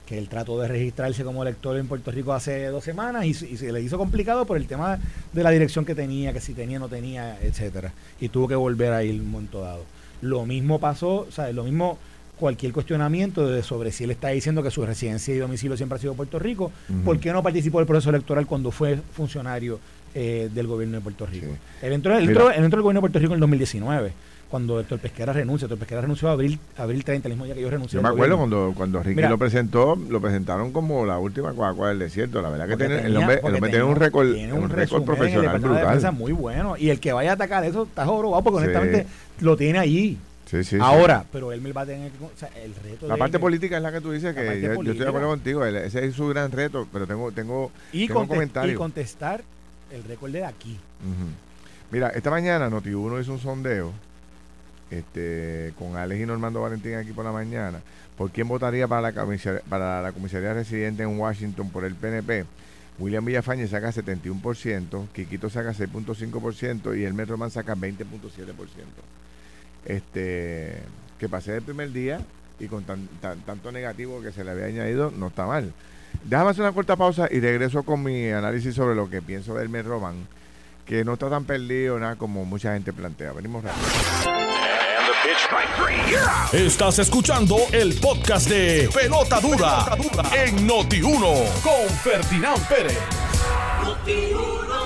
que 0.06 0.16
él 0.16 0.28
trató 0.28 0.58
de 0.60 0.68
registrarse 0.68 1.24
como 1.24 1.42
elector 1.42 1.76
en 1.76 1.88
Puerto 1.88 2.10
Rico 2.12 2.32
hace 2.32 2.66
dos 2.66 2.84
semanas 2.84 3.24
y, 3.26 3.34
se- 3.34 3.48
y 3.50 3.56
se 3.56 3.72
le 3.72 3.82
hizo 3.82 3.98
complicado 3.98 4.46
por 4.46 4.56
el 4.56 4.66
tema 4.66 4.98
de 5.32 5.42
la 5.42 5.50
dirección 5.50 5.84
que 5.84 5.94
tenía, 5.94 6.32
que 6.32 6.40
si 6.40 6.54
tenía, 6.54 6.78
no 6.78 6.88
tenía, 6.88 7.38
etcétera. 7.42 7.92
Y 8.20 8.28
tuvo 8.28 8.46
que 8.48 8.54
volver 8.54 8.92
a 8.92 9.02
ir 9.02 9.20
un 9.20 9.30
momento 9.30 9.60
dado. 9.60 9.84
Lo 10.22 10.46
mismo 10.46 10.78
pasó, 10.78 11.26
o 11.28 11.30
sea, 11.30 11.52
lo 11.52 11.64
mismo 11.64 11.98
cualquier 12.38 12.72
cuestionamiento 12.72 13.48
de 13.48 13.62
sobre 13.62 13.90
si 13.92 14.04
él 14.04 14.10
está 14.10 14.28
diciendo 14.28 14.62
que 14.62 14.70
su 14.70 14.84
residencia 14.86 15.34
y 15.34 15.38
domicilio 15.38 15.76
siempre 15.76 15.96
ha 15.96 16.00
sido 16.00 16.14
Puerto 16.14 16.38
Rico, 16.38 16.70
Ujú. 16.88 17.00
¿por 17.02 17.18
qué 17.18 17.32
no 17.32 17.42
participó 17.42 17.78
del 17.78 17.86
proceso 17.86 18.10
electoral 18.10 18.46
cuando 18.46 18.70
fue 18.70 18.98
funcionario 19.14 19.80
eh, 20.14 20.48
del 20.54 20.66
gobierno 20.66 20.98
de 20.98 21.02
Puerto 21.02 21.26
Rico? 21.26 21.46
Sí. 21.46 21.86
Él, 21.86 21.92
entró, 21.94 22.16
él 22.16 22.28
entró- 22.28 22.50
él 22.50 22.62
entró 22.62 22.78
al 22.78 22.82
gobierno 22.82 22.98
de 22.98 23.02
Puerto 23.02 23.18
Rico 23.18 23.32
en 23.32 23.36
el 23.36 23.40
2019, 23.40 24.12
cuando 24.50 24.78
Héctor 24.80 24.98
Pesquera 25.00 25.32
renuncia. 25.32 25.66
Héctor 25.66 25.78
Pesquera 25.78 26.00
renunció 26.02 26.28
a 26.28 26.32
abril, 26.32 26.58
abril 26.76 27.04
30, 27.04 27.28
el 27.28 27.32
mismo 27.34 27.44
día 27.46 27.54
que 27.54 27.60
yo 27.62 27.70
renuncié. 27.70 27.98
Yo 27.98 28.02
me 28.02 28.08
acuerdo 28.08 28.36
cuando, 28.38 28.72
cuando 28.76 29.02
Ricky 29.02 29.16
Mira. 29.16 29.28
lo 29.30 29.38
presentó, 29.38 29.96
lo 30.08 30.20
presentaron 30.20 30.72
como 30.72 31.04
la 31.04 31.18
última 31.18 31.52
Coca-Cola 31.52 31.88
del 31.90 31.98
desierto. 31.98 32.40
La 32.42 32.50
verdad 32.50 32.68
que 32.68 32.76
tiene, 32.76 33.00
el 33.00 33.16
hombre, 33.16 33.40
el 33.42 33.54
hombre 33.54 33.70
tiene 33.70 33.84
un 33.84 33.96
récord, 33.96 34.32
tiene 34.32 34.52
un 34.52 34.68
récord 34.70 35.04
profesional 35.04 35.42
departamento 35.42 35.78
de 35.86 35.92
brutal. 35.94 36.12
muy 36.12 36.32
bueno. 36.32 36.76
Y 36.76 36.90
el 36.90 37.00
que 37.00 37.12
vaya 37.12 37.30
a 37.30 37.34
atacar 37.34 37.64
eso 37.64 37.84
está 37.84 38.04
jorobado 38.06 38.42
porque 38.44 38.60
Sí. 38.60 38.64
honestamente 38.66 39.06
lo 39.40 39.56
tiene 39.56 39.78
allí. 39.78 40.18
Sí, 40.48 40.58
sí, 40.62 40.76
sí. 40.76 40.78
Ahora, 40.80 41.24
pero 41.32 41.50
él 41.50 41.60
me 41.60 41.72
va 41.72 41.80
a 41.80 41.86
tener. 41.86 42.12
O 42.22 42.30
sea, 42.38 42.48
el 42.62 42.72
reto 42.76 43.08
La 43.08 43.14
de 43.14 43.18
parte 43.18 43.36
él- 43.38 43.40
política 43.40 43.78
es 43.78 43.82
la 43.82 43.90
que 43.90 44.00
tú 44.00 44.12
dices 44.12 44.32
que 44.32 44.44
yo, 44.60 44.74
yo 44.80 44.92
estoy 44.92 44.98
de 45.04 45.08
acuerdo 45.08 45.26
contigo. 45.28 45.64
ese 45.64 46.06
es 46.06 46.14
su 46.14 46.28
gran 46.28 46.52
reto, 46.52 46.86
pero 46.92 47.04
tengo, 47.04 47.32
tengo, 47.32 47.72
y, 47.92 48.06
tengo 48.06 48.24
y 48.64 48.74
contestar 48.74 49.42
el 49.90 50.04
récord 50.04 50.30
de 50.30 50.44
aquí. 50.44 50.78
Mira, 51.90 52.10
esta 52.10 52.30
mañana 52.30 52.68
Noti1 52.70 53.20
hizo 53.22 53.32
un 53.32 53.40
sondeo 53.40 53.92
este, 54.90 55.72
con 55.78 55.96
Alex 55.96 56.20
y 56.22 56.26
Normando 56.26 56.60
Valentín 56.62 56.94
aquí 56.94 57.12
por 57.12 57.24
la 57.24 57.32
mañana. 57.32 57.80
¿Por 58.16 58.30
quién 58.30 58.48
votaría 58.48 58.88
para 58.88 59.02
la, 59.02 59.12
comisaría, 59.12 59.60
para 59.68 60.00
la 60.02 60.12
comisaría 60.12 60.54
residente 60.54 61.02
en 61.02 61.18
Washington 61.18 61.70
por 61.70 61.84
el 61.84 61.94
PNP? 61.94 62.44
William 62.98 63.24
Villafañe 63.24 63.66
saca 63.68 63.92
71%, 63.92 65.08
Quiquito 65.12 65.50
saca 65.50 65.72
6.5% 65.74 66.98
y 66.98 67.04
Elmer 67.04 67.28
Román 67.28 67.50
saca 67.50 67.74
20.7%. 67.76 68.04
Este, 69.84 70.78
que 71.18 71.28
pasé 71.28 71.56
el 71.56 71.62
primer 71.62 71.92
día 71.92 72.20
y 72.58 72.66
con 72.68 72.84
tan- 72.84 73.06
tan- 73.20 73.40
tanto 73.40 73.70
negativo 73.70 74.22
que 74.22 74.32
se 74.32 74.44
le 74.44 74.50
había 74.52 74.64
añadido, 74.66 75.10
no 75.14 75.28
está 75.28 75.46
mal. 75.46 75.72
Déjame 76.24 76.50
hacer 76.50 76.62
una 76.62 76.72
corta 76.72 76.96
pausa 76.96 77.28
y 77.30 77.38
regreso 77.40 77.82
con 77.82 78.02
mi 78.02 78.30
análisis 78.30 78.74
sobre 78.74 78.94
lo 78.94 79.10
que 79.10 79.20
pienso 79.20 79.54
de 79.54 79.64
Elmer 79.64 79.84
Román, 79.84 80.26
que 80.86 81.04
no 81.04 81.12
está 81.14 81.28
tan 81.28 81.44
perdido 81.44 81.98
nada 81.98 82.16
como 82.16 82.46
mucha 82.46 82.72
gente 82.72 82.92
plantea. 82.94 83.32
Venimos 83.32 83.62
rápido. 83.62 83.86
Estás 86.52 87.00
escuchando 87.00 87.56
el 87.72 87.94
podcast 87.98 88.48
de 88.48 88.88
Pelota 88.94 89.40
Dura, 89.40 89.86
en 90.32 90.68
Noti1 90.68 91.62
con 91.62 91.88
Ferdinand 91.98 92.68
Pérez. 92.68 92.98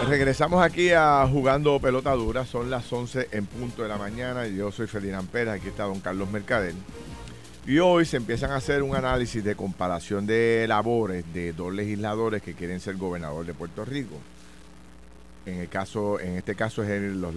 Regresamos 0.09 0.64
aquí 0.64 0.92
a 0.92 1.29
Jugando 1.31 1.79
Pelota 1.79 2.12
Dura. 2.12 2.46
Son 2.46 2.70
las 2.70 2.90
11 2.90 3.29
en 3.33 3.44
punto 3.44 3.83
de 3.83 3.88
la 3.90 3.98
mañana. 3.98 4.46
Yo 4.46 4.72
soy 4.72 4.87
Ferdinand 4.87 5.29
Pérez. 5.29 5.55
Aquí 5.55 5.68
está 5.68 5.85
don 5.85 6.00
Carlos 6.00 6.31
Mercader. 6.31 6.72
Y 7.66 7.79
hoy 7.79 8.07
se 8.07 8.16
empiezan 8.16 8.50
a 8.53 8.57
hacer 8.57 8.83
un 8.83 8.96
análisis 8.96 9.44
de 9.44 9.55
comparación 9.55 10.26
de 10.26 10.64
labores 10.66 11.22
de 11.35 11.53
dos 11.53 11.72
legisladores 11.74 12.40
que 12.42 12.55
quieren 12.55 12.81
ser 12.81 12.96
gobernador 12.96 13.44
de 13.44 13.53
Puerto 13.53 13.85
Rico. 13.85 14.16
En 15.44 15.59
el 15.59 15.68
caso, 15.68 16.18
en 16.18 16.37
este 16.37 16.55
caso 16.55 16.83
es 16.83 17.00
los 17.12 17.35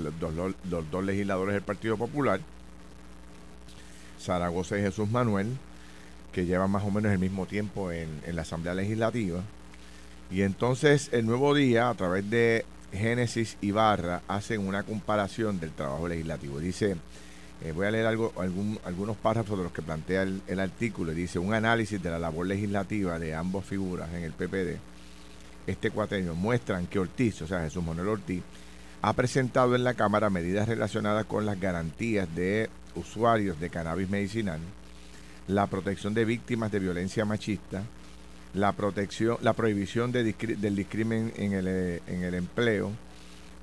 dos 0.90 1.04
legisladores 1.04 1.54
del 1.54 1.64
Partido 1.64 1.98
Popular, 1.98 2.40
Zaragoza 4.24 4.78
y 4.78 4.82
Jesús 4.82 5.10
Manuel, 5.10 5.48
que 6.32 6.46
llevan 6.46 6.72
más 6.72 6.84
o 6.84 6.92
menos 6.92 7.12
el 7.12 7.20
mismo 7.20 7.46
tiempo 7.46 7.92
en, 7.92 8.10
la 8.34 8.42
Asamblea 8.42 8.74
Legislativa. 8.74 9.42
Y 10.32 10.42
entonces 10.42 11.10
el 11.12 11.26
nuevo 11.26 11.54
día, 11.54 11.90
a 11.90 11.94
través 11.94 12.28
de 12.30 12.66
Génesis 12.92 13.58
y 13.62 13.72
Barra, 13.72 14.22
hacen 14.28 14.68
una 14.68 14.84
comparación 14.84 15.60
del 15.60 15.72
trabajo 15.72 16.08
legislativo. 16.08 16.60
Dice, 16.60 16.96
eh, 17.64 17.72
voy 17.72 17.86
a 17.86 17.92
leer 17.92 18.06
algo, 18.08 18.34
algún- 18.38 18.80
algunos 18.86 19.16
párrafos 19.18 19.58
de 19.58 19.64
los 19.66 19.74
que 19.74 19.82
plantea 19.82 20.24
el, 20.24 20.42
el 20.48 20.60
artículo. 20.60 21.12
Dice, 21.14 21.38
un 21.40 21.54
análisis 21.54 22.02
de 22.02 22.10
la 22.10 22.20
labor 22.20 22.48
legislativa 22.48 23.20
de 23.20 23.36
ambas 23.36 23.66
figuras 23.66 24.10
en 24.14 24.24
el 24.24 24.32
PPD, 24.34 24.80
este 25.68 25.92
cuatrienio, 25.92 26.34
muestran 26.36 26.88
que 26.88 27.00
Ortiz, 27.00 27.42
o 27.42 27.48
sea, 27.48 27.62
Jesús 27.62 27.84
Manuel 27.84 28.08
Ortiz, 28.10 28.42
ha 29.04 29.12
presentado 29.12 29.76
en 29.76 29.84
la 29.84 29.96
Cámara 29.96 30.30
medidas 30.30 30.66
relacionadas 30.66 31.26
con 31.26 31.46
las 31.46 31.60
garantías 31.60 32.34
de 32.34 32.70
usuarios 32.96 33.60
de 33.60 33.70
cannabis 33.70 34.10
medicinal, 34.10 34.62
la 35.50 35.68
protección 35.68 36.14
de 36.14 36.24
víctimas 36.24 36.72
de 36.72 36.80
violencia 36.80 37.26
machista, 37.26 37.84
la 38.54 38.72
protección, 38.72 39.38
la 39.42 39.52
prohibición 39.52 40.14
del 40.14 40.76
discrimen 40.76 41.34
en 41.36 41.52
el, 41.52 41.68
en 41.68 42.24
el 42.24 42.34
empleo 42.34 42.92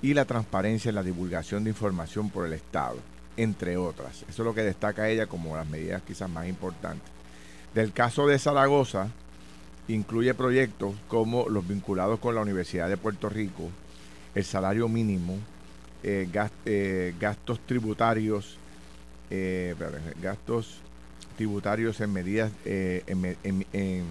y 0.02 0.12
la 0.12 0.26
transparencia 0.26 0.90
en 0.90 0.96
la 0.96 1.02
divulgación 1.02 1.64
de 1.64 1.70
información 1.70 2.28
por 2.28 2.44
el 2.44 2.52
Estado, 2.52 2.98
entre 3.38 3.78
otras. 3.78 4.24
Eso 4.28 4.42
es 4.42 4.46
lo 4.46 4.54
que 4.54 4.62
destaca 4.62 5.08
ella 5.08 5.26
como 5.26 5.56
las 5.56 5.66
medidas 5.66 6.02
quizás 6.02 6.28
más 6.28 6.48
importantes. 6.48 7.08
Del 7.72 7.94
caso 7.94 8.26
de 8.26 8.38
Zaragoza, 8.38 9.08
incluye 9.88 10.34
proyectos 10.34 10.94
como 11.08 11.48
los 11.48 11.66
vinculados 11.66 12.20
con 12.20 12.34
la 12.34 12.42
Universidad 12.42 12.90
de 12.90 12.98
Puerto 12.98 13.30
Rico, 13.30 13.70
el 14.34 14.44
salario 14.44 14.88
mínimo, 14.88 15.38
eh, 16.02 16.28
eh, 16.64 17.14
gastos 17.20 17.60
tributarios, 17.66 18.56
eh, 19.30 19.74
gastos 20.22 20.78
tributarios 21.36 22.00
en 22.00 22.12
medidas, 22.12 22.52
en, 22.64 23.36
en- 23.72 24.04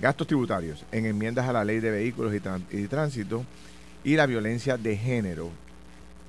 gastos 0.00 0.26
tributarios, 0.26 0.84
en 0.92 1.06
enmiendas 1.06 1.48
a 1.48 1.52
la 1.52 1.64
ley 1.64 1.80
de 1.80 1.90
vehículos 1.90 2.32
y, 2.34 2.76
y 2.76 2.86
tránsito 2.86 3.44
y 4.04 4.14
la 4.14 4.26
violencia 4.26 4.76
de 4.76 4.96
género 4.96 5.50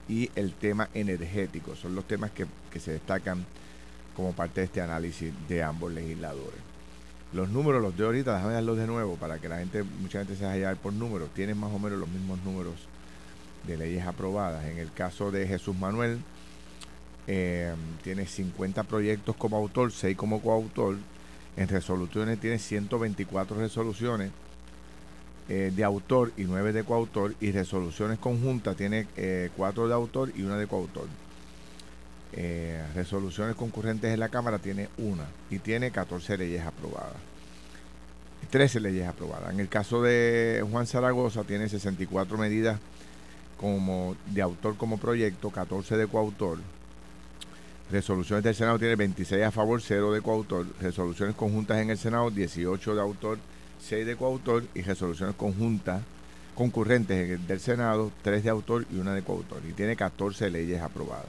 y 0.08 0.32
el 0.36 0.54
tema 0.54 0.90
energético. 0.94 1.76
Son 1.76 1.94
los 1.96 2.06
temas 2.08 2.32
que, 2.32 2.46
que 2.72 2.80
se 2.80 2.94
destacan 2.94 3.46
como 4.16 4.34
parte 4.34 4.62
de 4.62 4.66
este 4.66 4.82
análisis 4.82 5.32
de 5.48 5.62
ambos 5.64 5.92
legisladores. 5.94 6.69
Los 7.32 7.50
números 7.50 7.82
los 7.82 7.96
de 7.96 8.06
ahorita, 8.06 8.36
déjame 8.36 8.54
darlos 8.54 8.78
de 8.78 8.88
nuevo 8.88 9.16
para 9.16 9.38
que 9.38 9.48
la 9.48 9.60
gente, 9.60 9.84
mucha 9.84 10.20
gente 10.20 10.36
se 10.36 10.46
vaya 10.46 10.72
a 10.72 10.76
por 10.76 10.94
números. 10.94 11.30
Tienen 11.36 11.60
más 11.60 11.72
o 11.72 11.78
menos 11.78 12.00
los 12.00 12.10
mismos 12.10 12.40
números 12.44 12.76
de 13.68 13.78
leyes 13.78 14.06
aprobadas. 14.08 14.66
En 14.66 14.80
el 14.80 14.92
caso 14.92 15.30
de 15.30 15.46
Jesús 15.46 15.78
Manuel, 15.78 16.20
eh, 17.28 17.76
tiene 18.04 18.26
50 18.26 18.84
proyectos 18.84 19.36
como 19.36 19.58
autor, 19.58 19.92
6 19.92 20.18
como 20.18 20.42
coautor. 20.42 20.98
En 21.56 21.68
resoluciones 21.68 22.40
tiene 22.40 22.58
124 22.58 23.58
resoluciones 23.58 24.32
eh, 25.50 25.72
de 25.76 25.84
autor 25.84 26.32
y 26.36 26.46
9 26.46 26.74
de 26.74 26.84
coautor. 26.84 27.36
Y 27.40 27.52
resoluciones 27.52 28.18
conjuntas 28.18 28.76
tiene 28.76 29.06
4 29.56 29.88
de 29.88 29.94
autor 29.94 30.32
y 30.36 30.42
una 30.42 30.58
de 30.58 30.66
coautor. 30.66 31.06
Eh, 32.34 32.84
resoluciones 32.94 33.56
concurrentes 33.56 34.14
en 34.14 34.20
la 34.20 34.30
Cámara 34.30 34.60
tiene 34.60 34.90
una 34.98 35.26
y 35.50 35.60
tiene 35.60 35.92
14 35.92 36.38
leyes 36.38 36.66
aprobadas. 36.66 37.18
13 38.50 38.80
leyes 38.80 39.08
aprobadas. 39.08 39.54
En 39.54 39.60
el 39.60 39.68
caso 39.68 40.02
de 40.02 40.66
Juan 40.72 40.88
Zaragoza 40.88 41.44
tiene 41.44 41.70
64 41.70 42.38
medidas 42.38 42.80
como 43.58 44.16
de 44.28 44.42
autor 44.42 44.78
como 44.78 44.98
proyecto, 44.98 45.50
14 45.50 45.98
de 45.98 46.08
coautor 46.08 46.60
Resoluciones 47.92 48.44
del 48.44 48.54
Senado 48.54 48.78
tiene 48.78 48.96
26 48.96 49.44
a 49.44 49.52
favor, 49.52 49.82
0 49.82 50.14
de 50.14 50.22
coautor. 50.22 50.68
Resoluciones 50.80 51.36
conjuntas 51.36 51.80
en 51.80 51.90
el 51.90 51.98
Senado, 51.98 52.30
18 52.30 52.94
de 52.94 53.02
autor, 53.02 53.40
6 53.82 54.06
de 54.06 54.16
coautor. 54.16 54.64
Y 54.76 54.84
resoluciones 54.84 55.36
conjuntas 55.36 56.04
concurrentes 56.54 57.48
del 57.48 57.60
Senado, 57.60 58.12
3 58.22 58.44
de 58.44 58.50
autor 58.50 58.86
y 58.92 59.00
una 59.00 59.16
de 59.16 59.24
coautor. 59.24 59.64
Y 59.68 59.74
tiene 59.74 59.96
14 59.96 60.52
leyes 60.52 60.82
aprobadas. 60.82 61.26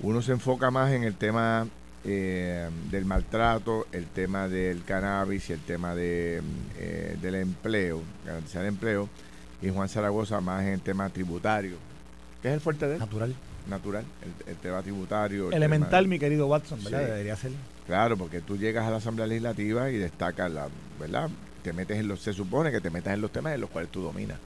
Uno 0.00 0.22
se 0.22 0.32
enfoca 0.32 0.70
más 0.70 0.92
en 0.92 1.04
el 1.04 1.14
tema 1.14 1.66
eh, 2.04 2.68
del 2.90 3.04
maltrato, 3.04 3.86
el 3.92 4.06
tema 4.06 4.48
del 4.48 4.84
cannabis 4.84 5.50
y 5.50 5.52
el 5.52 5.60
tema 5.60 5.94
de, 5.94 6.42
eh, 6.78 7.16
del 7.20 7.36
empleo, 7.36 8.02
garantizar 8.24 8.62
el 8.62 8.68
empleo. 8.68 9.08
Y 9.62 9.70
Juan 9.70 9.88
Zaragoza 9.88 10.40
más 10.40 10.62
en 10.62 10.74
el 10.74 10.80
tema 10.80 11.08
tributario. 11.08 11.76
¿Qué 12.42 12.48
es 12.48 12.54
el 12.54 12.60
fuerte 12.60 12.86
de 12.86 12.94
él? 12.94 13.00
Natural 13.00 13.34
natural, 13.68 14.04
el, 14.46 14.56
tema 14.56 14.82
tributario. 14.82 15.50
Elemental, 15.50 16.08
mi 16.08 16.18
querido 16.18 16.46
Watson, 16.46 16.82
¿verdad? 16.82 17.06
Debería 17.06 17.36
ser. 17.36 17.52
Claro, 17.86 18.16
porque 18.16 18.40
tú 18.40 18.56
llegas 18.56 18.86
a 18.86 18.90
la 18.90 18.96
Asamblea 18.96 19.26
Legislativa 19.26 19.90
y 19.90 19.96
destacas 19.96 20.50
la, 20.50 20.68
¿verdad? 20.98 21.28
Te 21.62 21.72
metes 21.72 21.98
en 21.98 22.08
los, 22.08 22.20
se 22.20 22.32
supone 22.32 22.70
que 22.70 22.80
te 22.80 22.90
metas 22.90 23.14
en 23.14 23.20
los 23.20 23.32
temas 23.32 23.54
en 23.54 23.60
los 23.60 23.70
cuales 23.70 23.90
tú 23.90 24.02
dominas, 24.02 24.38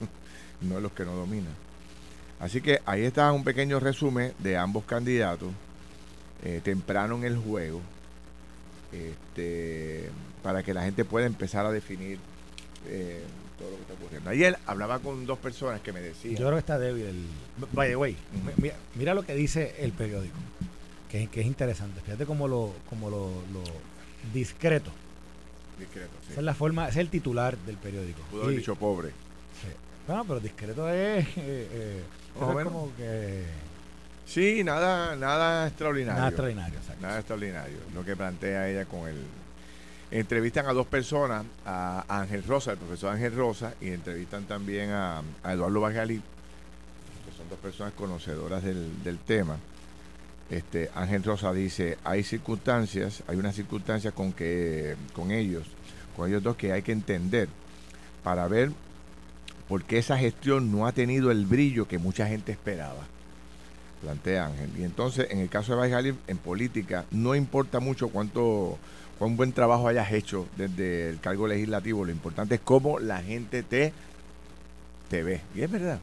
no 0.60 0.76
en 0.76 0.82
los 0.82 0.92
que 0.92 1.04
no 1.04 1.12
dominas. 1.12 1.52
Así 2.44 2.60
que 2.60 2.80
ahí 2.84 3.04
está 3.04 3.32
un 3.32 3.42
pequeño 3.42 3.80
resumen 3.80 4.34
de 4.38 4.58
ambos 4.58 4.84
candidatos, 4.84 5.48
eh, 6.44 6.60
temprano 6.62 7.16
en 7.16 7.24
el 7.24 7.38
juego, 7.38 7.80
este, 8.92 10.10
para 10.42 10.62
que 10.62 10.74
la 10.74 10.82
gente 10.82 11.06
pueda 11.06 11.24
empezar 11.24 11.64
a 11.64 11.72
definir 11.72 12.18
eh, 12.86 13.22
todo 13.58 13.70
lo 13.70 13.76
que 13.76 13.82
está 13.84 13.94
ocurriendo. 13.94 14.28
Ayer 14.28 14.58
hablaba 14.66 14.98
con 14.98 15.24
dos 15.24 15.38
personas 15.38 15.80
que 15.80 15.94
me 15.94 16.02
decían. 16.02 16.34
Yo 16.34 16.40
creo 16.44 16.52
que 16.52 16.58
está 16.58 16.78
débil 16.78 17.06
el. 17.06 17.24
By 17.72 17.88
the 17.88 17.96
way, 17.96 18.14
mira, 18.94 19.14
lo 19.14 19.22
que 19.22 19.34
dice 19.34 19.76
el 19.78 19.92
periódico, 19.92 20.36
que, 21.08 21.22
es 21.32 21.46
interesante. 21.46 22.02
Fíjate 22.02 22.26
cómo 22.26 22.46
lo, 22.46 22.74
como 22.90 23.08
lo, 23.08 23.30
discreto. 24.34 24.90
Discreto, 25.78 26.12
sí. 26.26 26.32
Esa 26.32 26.40
es 26.40 26.44
la 26.44 26.54
forma, 26.54 26.90
es 26.90 26.96
el 26.96 27.08
titular 27.08 27.56
del 27.56 27.78
periódico. 27.78 28.20
Pudo 28.30 28.42
haber 28.42 28.56
dicho 28.58 28.76
pobre. 28.76 29.12
Sí. 29.62 29.68
Bueno, 30.06 30.26
pero 30.26 30.40
discreto 30.40 30.90
es, 30.90 31.26
eh, 31.38 32.02
es 32.34 32.64
como 32.64 32.90
que. 32.96 33.44
Sí, 34.26 34.64
nada, 34.64 35.16
nada 35.16 35.68
extraordinario. 35.68 36.18
Nada 36.18 36.28
extraordinario, 36.28 36.78
Nada 37.00 37.18
extraordinario. 37.18 37.78
Lo 37.94 38.04
que 38.04 38.16
plantea 38.16 38.68
ella 38.68 38.86
con 38.86 39.06
el 39.06 39.16
Entrevistan 40.14 40.66
a 40.66 40.72
dos 40.72 40.86
personas, 40.86 41.44
a 41.66 42.04
Ángel 42.06 42.44
Rosa, 42.44 42.70
el 42.70 42.78
profesor 42.78 43.12
Ángel 43.12 43.34
Rosa, 43.34 43.74
y 43.80 43.88
entrevistan 43.88 44.44
también 44.44 44.90
a, 44.90 45.22
Eduardo 45.44 45.80
Bajalí, 45.80 46.18
que 46.18 47.36
son 47.36 47.48
dos 47.48 47.58
personas 47.58 47.94
conocedoras 47.94 48.62
del, 48.62 49.18
tema. 49.26 49.56
Este, 50.50 50.88
Ángel 50.94 51.24
Rosa 51.24 51.52
dice, 51.52 51.98
hay 52.04 52.22
circunstancias, 52.22 53.24
hay 53.26 53.38
unas 53.38 53.56
circunstancias 53.56 54.14
con 54.14 54.32
que 54.32 54.94
con 55.14 55.32
ellos, 55.32 55.66
con 56.16 56.28
ellos 56.28 56.44
dos 56.44 56.54
que 56.54 56.70
hay 56.70 56.82
que 56.82 56.92
entender 56.92 57.48
para 58.22 58.46
ver 58.46 58.70
por 59.68 59.84
qué 59.84 59.98
esa 59.98 60.18
gestión 60.18 60.70
no 60.70 60.86
ha 60.86 60.92
tenido 60.92 61.30
el 61.30 61.46
brillo 61.46 61.88
que 61.88 61.98
mucha 61.98 62.26
gente 62.26 62.52
esperaba. 62.52 63.06
Plantea 64.02 64.46
Ángel. 64.46 64.70
Y 64.78 64.84
entonces, 64.84 65.28
en 65.30 65.38
el 65.38 65.48
caso 65.48 65.72
de 65.72 65.78
Bajalí, 65.78 66.14
en 66.26 66.36
política, 66.36 67.06
no 67.10 67.34
importa 67.34 67.80
mucho 67.80 68.08
cuánto 68.08 68.78
un 69.20 69.36
buen 69.36 69.52
trabajo 69.52 69.88
hayas 69.88 70.12
hecho 70.12 70.46
desde 70.56 71.08
el 71.08 71.20
cargo 71.20 71.46
legislativo. 71.46 72.04
Lo 72.04 72.12
importante 72.12 72.56
es 72.56 72.60
cómo 72.60 72.98
la 72.98 73.22
gente 73.22 73.62
te, 73.62 73.92
te 75.08 75.22
ve. 75.22 75.40
Y 75.54 75.62
es 75.62 75.70
verdad. 75.70 75.98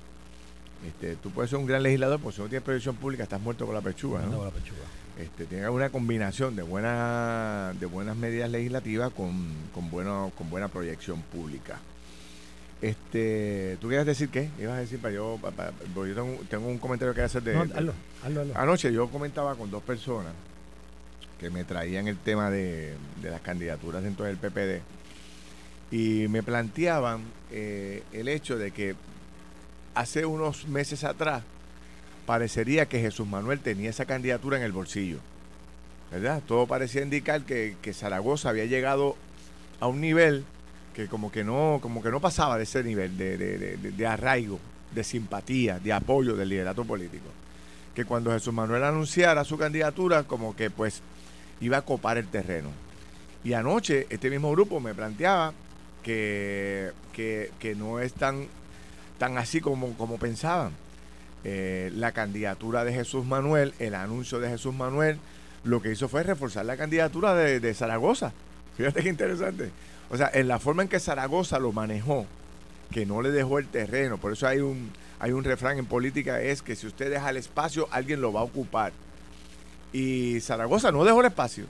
Este, 0.87 1.15
tú 1.15 1.29
puedes 1.29 1.51
ser 1.51 1.59
un 1.59 1.67
gran 1.67 1.83
legislador, 1.83 2.19
pero 2.19 2.31
si 2.31 2.41
no 2.41 2.47
tienes 2.47 2.63
proyección 2.63 2.95
pública 2.95 3.23
estás 3.23 3.41
muerto 3.41 3.65
con 3.65 3.75
la 3.75 3.81
pechuga. 3.81 4.21
¿no? 4.21 4.43
la 4.43 4.49
pechuga. 4.49 4.81
Este, 5.19 5.45
tiene 5.45 5.69
una 5.69 5.89
combinación 5.89 6.55
de, 6.55 6.63
buena, 6.63 7.73
de 7.79 7.85
buenas 7.85 8.15
medidas 8.15 8.49
legislativas 8.49 9.11
con, 9.11 9.47
con, 9.73 9.89
con 10.31 10.49
buena 10.49 10.67
proyección 10.69 11.21
pública. 11.21 11.79
Este, 12.81 13.77
¿Tú 13.79 13.89
quieres 13.89 14.05
decir 14.07 14.29
qué? 14.29 14.49
Ibas 14.59 14.77
a 14.77 14.79
decir 14.79 14.99
para 14.99 15.13
yo, 15.13 15.39
yo 15.95 16.37
tengo, 16.49 16.67
un 16.67 16.79
comentario 16.79 17.13
que 17.13 17.21
hacer 17.21 17.43
de... 17.43 17.55
Anoche 18.55 18.91
yo 18.91 19.09
comentaba 19.09 19.55
con 19.55 19.69
dos 19.69 19.83
personas 19.83 20.33
que 21.39 21.49
me 21.49 21.63
traían 21.63 22.07
el 22.07 22.17
tema 22.17 22.49
de, 22.49 22.95
las 23.23 23.41
candidaturas 23.41 24.03
dentro 24.03 24.25
del 24.25 24.37
PPD 24.37 24.81
y 25.91 26.27
me 26.27 26.41
planteaban 26.43 27.23
eh, 27.51 28.03
el 28.13 28.27
hecho 28.27 28.57
de 28.57 28.71
que 28.71 28.95
hace 29.93 30.25
unos 30.25 30.67
meses 30.67 31.03
atrás 31.03 31.43
parecería 32.25 32.87
que 32.87 32.99
Jesús 32.99 33.27
Manuel 33.27 33.59
tenía 33.59 33.89
esa 33.89 34.05
candidatura 34.05 34.57
en 34.57 34.63
el 34.63 34.71
bolsillo. 34.71 35.17
¿Verdad? 36.11 36.41
Todo 36.45 36.67
parecía 36.67 37.01
indicar 37.01 37.43
que, 37.43 37.75
Zaragoza 37.93 38.49
había 38.49 38.65
llegado 38.65 39.15
a 39.79 39.87
un 39.87 40.01
nivel 40.01 40.45
que 40.93 41.07
como 41.07 41.31
que 41.31 41.43
no, 41.43 41.79
como 41.81 42.01
que 42.03 42.11
no 42.11 42.19
pasaba 42.19 42.57
de 42.57 42.63
ese 42.63 42.83
nivel 42.83 43.17
de, 43.17 43.37
de 43.77 44.07
arraigo, 44.07 44.59
de 44.93 45.03
simpatía, 45.03 45.79
de 45.79 45.93
apoyo 45.93 46.35
del 46.35 46.49
liderato 46.49 46.85
político. 46.85 47.27
Que 47.95 48.05
cuando 48.05 48.31
Jesús 48.31 48.53
Manuel 48.53 48.83
anunciara 48.83 49.43
su 49.43 49.57
candidatura, 49.57 50.23
como 50.23 50.55
que 50.55 50.69
pues 50.69 51.01
iba 51.59 51.77
a 51.77 51.81
copar 51.83 52.17
el 52.17 52.27
terreno. 52.27 52.69
Y 53.43 53.53
anoche 53.53 54.07
este 54.09 54.29
mismo 54.29 54.51
grupo 54.51 54.79
me 54.79 54.93
planteaba 54.93 55.53
que, 56.03 56.91
que, 57.13 57.75
no 57.75 57.99
es 57.99 58.13
tan, 58.13 58.47
tan 59.17 59.37
así 59.37 59.61
como, 59.61 59.93
como 59.97 60.17
pensaban. 60.17 60.73
Eh, 61.43 61.91
la 61.95 62.11
candidatura 62.11 62.83
de 62.83 62.93
Jesús 62.93 63.25
Manuel, 63.25 63.73
el 63.79 63.95
anuncio 63.95 64.39
de 64.39 64.49
Jesús 64.49 64.75
Manuel, 64.75 65.17
lo 65.63 65.81
que 65.81 65.91
hizo 65.91 66.07
fue 66.07 66.23
reforzar 66.23 66.65
la 66.65 66.77
candidatura 66.77 67.33
de, 67.33 67.59
de 67.59 67.73
Zaragoza. 67.73 68.31
Fíjate 68.77 69.01
qué 69.01 69.09
interesante. 69.09 69.71
O 70.11 70.17
sea, 70.17 70.29
en 70.33 70.49
la 70.49 70.59
forma 70.59 70.83
en 70.83 70.89
que 70.89 70.99
Zaragoza 70.99 71.57
lo 71.57 71.71
manejó, 71.71 72.25
que 72.91 73.05
no 73.05 73.21
le 73.21 73.31
dejó 73.31 73.59
el 73.59 73.67
terreno. 73.67 74.17
Por 74.17 74.33
eso 74.33 74.45
hay 74.45 74.59
un, 74.59 74.91
hay 75.19 75.31
un 75.31 75.45
refrán 75.45 75.77
en 75.77 75.85
política, 75.85 76.41
es 76.41 76.61
que 76.61 76.75
si 76.75 76.85
usted 76.85 77.09
deja 77.09 77.29
el 77.29 77.37
espacio, 77.37 77.87
alguien 77.91 78.19
lo 78.19 78.33
va 78.33 78.41
a 78.41 78.43
ocupar. 78.43 78.91
Y 79.93 80.39
Zaragoza 80.41 80.91
no 80.91 81.05
dejó 81.05 81.21
el 81.21 81.27
espacio. 81.27 81.65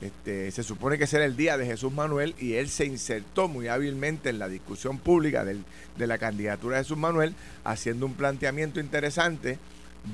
Este, 0.00 0.50
se 0.52 0.62
supone 0.62 0.96
que 0.96 1.08
será 1.08 1.24
el 1.24 1.36
día 1.36 1.58
de 1.58 1.66
Jesús 1.66 1.92
Manuel 1.92 2.34
y 2.38 2.54
él 2.54 2.70
se 2.70 2.86
insertó 2.86 3.48
muy 3.48 3.68
hábilmente 3.68 4.30
en 4.30 4.38
la 4.38 4.48
discusión 4.48 4.98
pública 4.98 5.44
de 5.44 6.06
la 6.06 6.18
candidatura 6.18 6.76
de 6.76 6.84
Jesús 6.84 6.96
Manuel, 6.96 7.34
haciendo 7.64 8.06
un 8.06 8.14
planteamiento 8.14 8.78
interesante. 8.78 9.58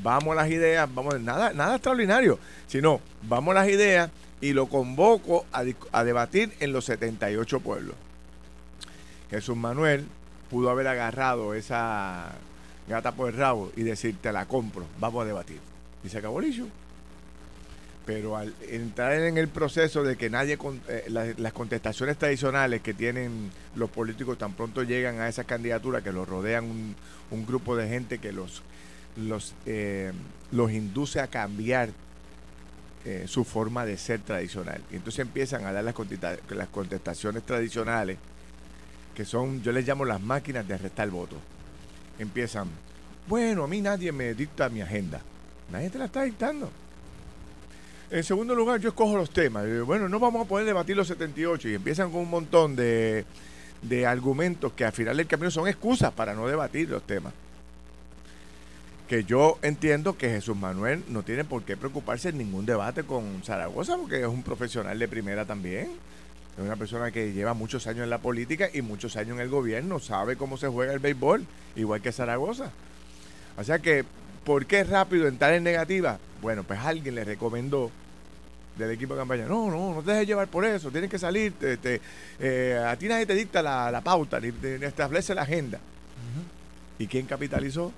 Vamos 0.03 0.33
a 0.33 0.43
las 0.43 0.51
ideas, 0.51 0.93
vamos, 0.93 1.21
nada, 1.21 1.53
nada 1.53 1.77
extraordinario, 1.77 2.39
sino 2.67 3.01
vamos 3.29 3.53
a 3.53 3.61
las 3.61 3.69
ideas 3.69 4.11
y 4.41 4.53
lo 4.53 4.67
convoco 4.67 5.47
a, 5.53 5.65
a 5.93 6.05
debatir 6.05 6.53
en 6.61 6.73
los 6.73 6.85
78 6.87 7.61
pueblos. 7.61 7.97
Jesús 9.31 9.57
Manuel 9.57 10.07
pudo 10.51 10.71
haber 10.71 10.87
agarrado 10.87 11.55
esa 11.55 12.33
gata 12.89 13.13
por 13.13 13.31
el 13.31 13.37
rabo 13.37 13.73
y 13.77 13.83
decir, 13.83 14.17
te 14.21 14.33
la 14.33 14.47
compro, 14.47 14.85
vamos 15.01 15.23
a 15.23 15.27
debatir. 15.27 15.59
Y 16.05 16.09
se 16.09 16.19
acabó 16.19 16.41
el 16.41 16.47
issue 16.47 16.71
pero 18.07 18.37
al 18.37 18.55
entrar 18.71 19.13
en 19.15 19.37
el 19.37 19.49
proceso 19.49 20.05
de 20.05 20.17
que 20.17 20.31
nadie, 20.31 20.57
eh, 20.89 21.35
las 21.37 21.53
contestaciones 21.53 22.17
tradicionales 22.17 22.81
que 22.81 22.95
tienen 22.95 23.51
los 23.75 23.91
políticos 23.91 24.39
tan 24.39 24.53
pronto 24.53 24.85
llegan 24.85 25.21
a 25.21 25.29
esa 25.29 25.43
candidatura, 25.43 26.03
que 26.03 26.13
los 26.13 26.27
rodean 26.27 26.95
un, 27.31 27.47
grupo 27.47 27.77
de 27.77 27.89
gente 27.89 28.19
que 28.19 28.31
los, 28.31 28.63
los, 29.17 29.55
eh, 29.67 30.13
los 30.53 30.71
induce 30.71 31.21
a 31.21 31.27
cambiar 31.27 31.91
eh, 33.07 33.25
su 33.27 33.45
forma 33.45 33.87
de 33.87 33.97
ser 33.97 34.21
tradicional. 34.21 34.83
Y 34.91 34.97
entonces 34.97 35.21
empiezan 35.21 35.65
a 35.65 35.73
dar 35.73 35.85
las, 35.85 35.95
contestaciones 36.69 37.43
tradicionales, 37.45 38.19
que 39.15 39.25
son, 39.25 39.63
yo 39.63 39.73
les 39.73 39.87
llamo 39.87 40.05
las 40.05 40.21
máquinas 40.21 40.67
de 40.69 40.75
arrestar 40.75 41.05
el 41.05 41.13
voto. 41.13 41.37
Empiezan, 42.19 42.69
bueno, 43.29 43.65
a 43.65 43.69
mí 43.69 43.81
nadie 43.81 44.13
me 44.13 44.35
dicta 44.35 44.69
mi 44.69 44.83
agenda. 44.83 45.21
Nadie 45.71 45.89
te 45.89 45.99
la 45.99 46.05
está 46.07 46.23
dictando 46.23 46.71
en 48.11 48.23
segundo 48.23 48.55
lugar, 48.55 48.81
yo 48.81 48.91
escojo 48.91 49.17
los 49.17 49.31
temas. 49.31 49.65
Bueno, 49.85 50.09
no 50.09 50.21
vamos 50.21 50.45
a 50.45 50.49
poder 50.49 50.67
debatir 50.67 50.97
los 50.97 51.09
78 51.09 51.69
y 51.69 51.75
empiezan 51.75 52.11
con 52.11 52.21
un 52.21 52.31
montón 52.31 52.77
de, 52.77 53.25
argumentos 54.07 54.73
que 54.73 54.85
al 54.85 54.93
final 54.93 55.17
del 55.17 55.27
camino 55.27 55.51
son 55.51 55.69
excusas 55.69 56.13
para 56.13 56.35
no 56.35 56.47
debatir 56.47 56.89
los 56.89 57.03
temas. 57.03 57.33
Que 59.09 59.25
yo 59.25 59.59
entiendo 59.63 60.17
que 60.17 60.29
Jesús 60.29 60.57
Manuel 60.57 61.05
no 61.09 61.23
tiene 61.23 61.45
por 61.45 61.63
qué 61.63 61.77
preocuparse 61.77 62.31
en 62.31 62.39
ningún 62.39 62.67
debate 62.67 63.05
con 63.05 63.43
Zaragoza 63.45 63.97
porque 63.97 64.21
es 64.21 64.27
un 64.27 64.43
profesional 64.43 64.99
de 64.99 65.07
primera 65.07 65.45
también. 65.45 65.91
Es 66.57 66.65
una 66.65 66.77
persona 66.77 67.11
que 67.11 67.33
lleva 67.33 67.55
muchos 67.55 67.87
años 67.87 68.05
en 68.05 68.11
la 68.11 68.19
política 68.19 68.69
y 68.73 68.83
muchos 68.83 69.17
años 69.17 69.37
en 69.37 69.43
el 69.43 69.49
gobierno, 69.49 70.01
sabe 70.01 70.37
cómo 70.37 70.57
se 70.57 70.69
juega 70.69 70.93
el 70.93 70.99
béisbol, 70.99 71.47
igual 71.77 72.01
que 72.01 72.13
Zaragoza. 72.13 72.73
O 73.59 73.65
sea 73.65 73.79
que 73.79 74.05
¿Por 74.47 74.65
qué 74.65 74.85
rápido 74.85 75.27
entrar 75.27 75.55
en 75.55 75.65
negativa? 75.65 76.21
Bueno, 76.41 76.63
pues 76.63 76.79
alguien 76.79 77.17
le 77.17 77.25
recomendó 77.25 77.91
del 78.79 78.93
equipo 78.93 79.15
de 79.15 79.21
campaña, 79.21 79.47
no, 79.47 79.69
no, 79.69 79.93
no 79.93 80.03
te 80.03 80.13
dejes 80.13 80.29
llevar 80.29 80.47
por 80.47 80.65
eso, 80.65 80.89
tienes 80.93 81.11
que 81.11 81.19
salir, 81.19 81.53
eh, 81.61 82.85
a 82.87 82.95
ti 82.95 83.09
nadie 83.09 83.27
te 83.27 83.35
dicta 83.35 83.61
la, 83.61 84.01
pauta, 84.05 84.39
ni, 84.39 84.53
te 84.53 84.87
establece 84.87 85.35
la 85.35 85.43
agenda. 85.43 85.81
¿Y 86.97 87.09
quién 87.09 87.27
capitalizó? 87.27 87.93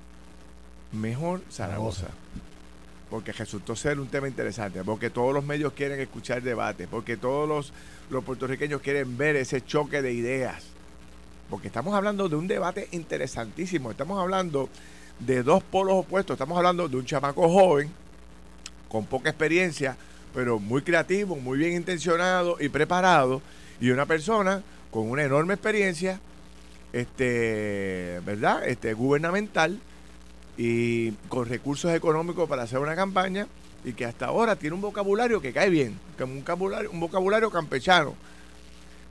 Mejor 0.92 1.42
Zaragoza. 1.51 2.09
porque 3.11 3.33
resultó 3.33 3.74
ser 3.74 3.98
un 4.01 4.09
tema 4.09 4.29
interesante, 4.29 4.85
porque 4.85 5.09
todos 5.09 5.33
los 5.33 5.42
medios 5.42 5.72
quieren 5.72 5.98
escuchar 5.98 6.42
debate, 6.42 6.87
porque 6.87 7.16
todos 7.16 7.48
los, 7.48 7.72
los 8.11 8.22
puertorriqueños 8.22 8.83
quieren 8.83 9.16
ver 9.16 9.37
ese 9.37 9.64
choque 9.64 10.03
de 10.03 10.12
ideas, 10.12 10.64
porque 11.48 11.68
estamos 11.68 11.94
hablando 11.94 12.29
de 12.29 12.37
un 12.37 12.46
debate 12.46 12.88
interesantísimo, 12.92 13.90
estamos 13.90 14.20
hablando 14.20 14.68
de 15.20 15.42
dos 15.42 15.62
polos 15.62 15.94
opuestos, 15.96 16.35
estamos 16.35 16.59
hablando 16.59 16.87
de 16.87 16.98
un 16.98 17.07
chamaco 17.07 17.48
joven, 17.48 17.90
con 18.90 19.07
poca 19.07 19.31
experiencia, 19.31 19.96
pero 20.35 20.59
muy 20.59 20.83
creativo, 20.83 21.35
muy 21.37 21.57
bien 21.57 21.72
intencionado 21.72 22.59
y 22.61 22.68
preparado, 22.68 23.40
y 23.81 23.88
una 23.88 24.05
persona 24.05 24.62
con 24.90 25.09
una 25.09 25.24
enorme 25.24 25.55
experiencia, 25.55 26.20
este, 26.92 28.20
¿verdad? 28.27 28.66
Este, 28.68 28.92
gubernamental 28.92 29.81
y 30.59 31.12
con 31.29 31.49
recursos 31.49 31.94
económicos 31.94 32.49
para 32.49 32.64
hacer 32.64 32.81
una 32.81 32.97
campaña 32.97 33.47
y 33.85 33.92
que 33.92 34.05
hasta 34.05 34.27
ahora 34.27 34.57
tiene 34.57 34.75
un 34.75 34.83
vocabulario 34.83 35.40
que 35.40 35.53
cae 35.53 35.71
bien, 35.71 35.99
como 36.18 36.33
un 36.33 36.40
vocabulario, 36.40 36.90
un 36.90 37.01
vocabulario 37.01 37.51
campechano. 37.51 38.14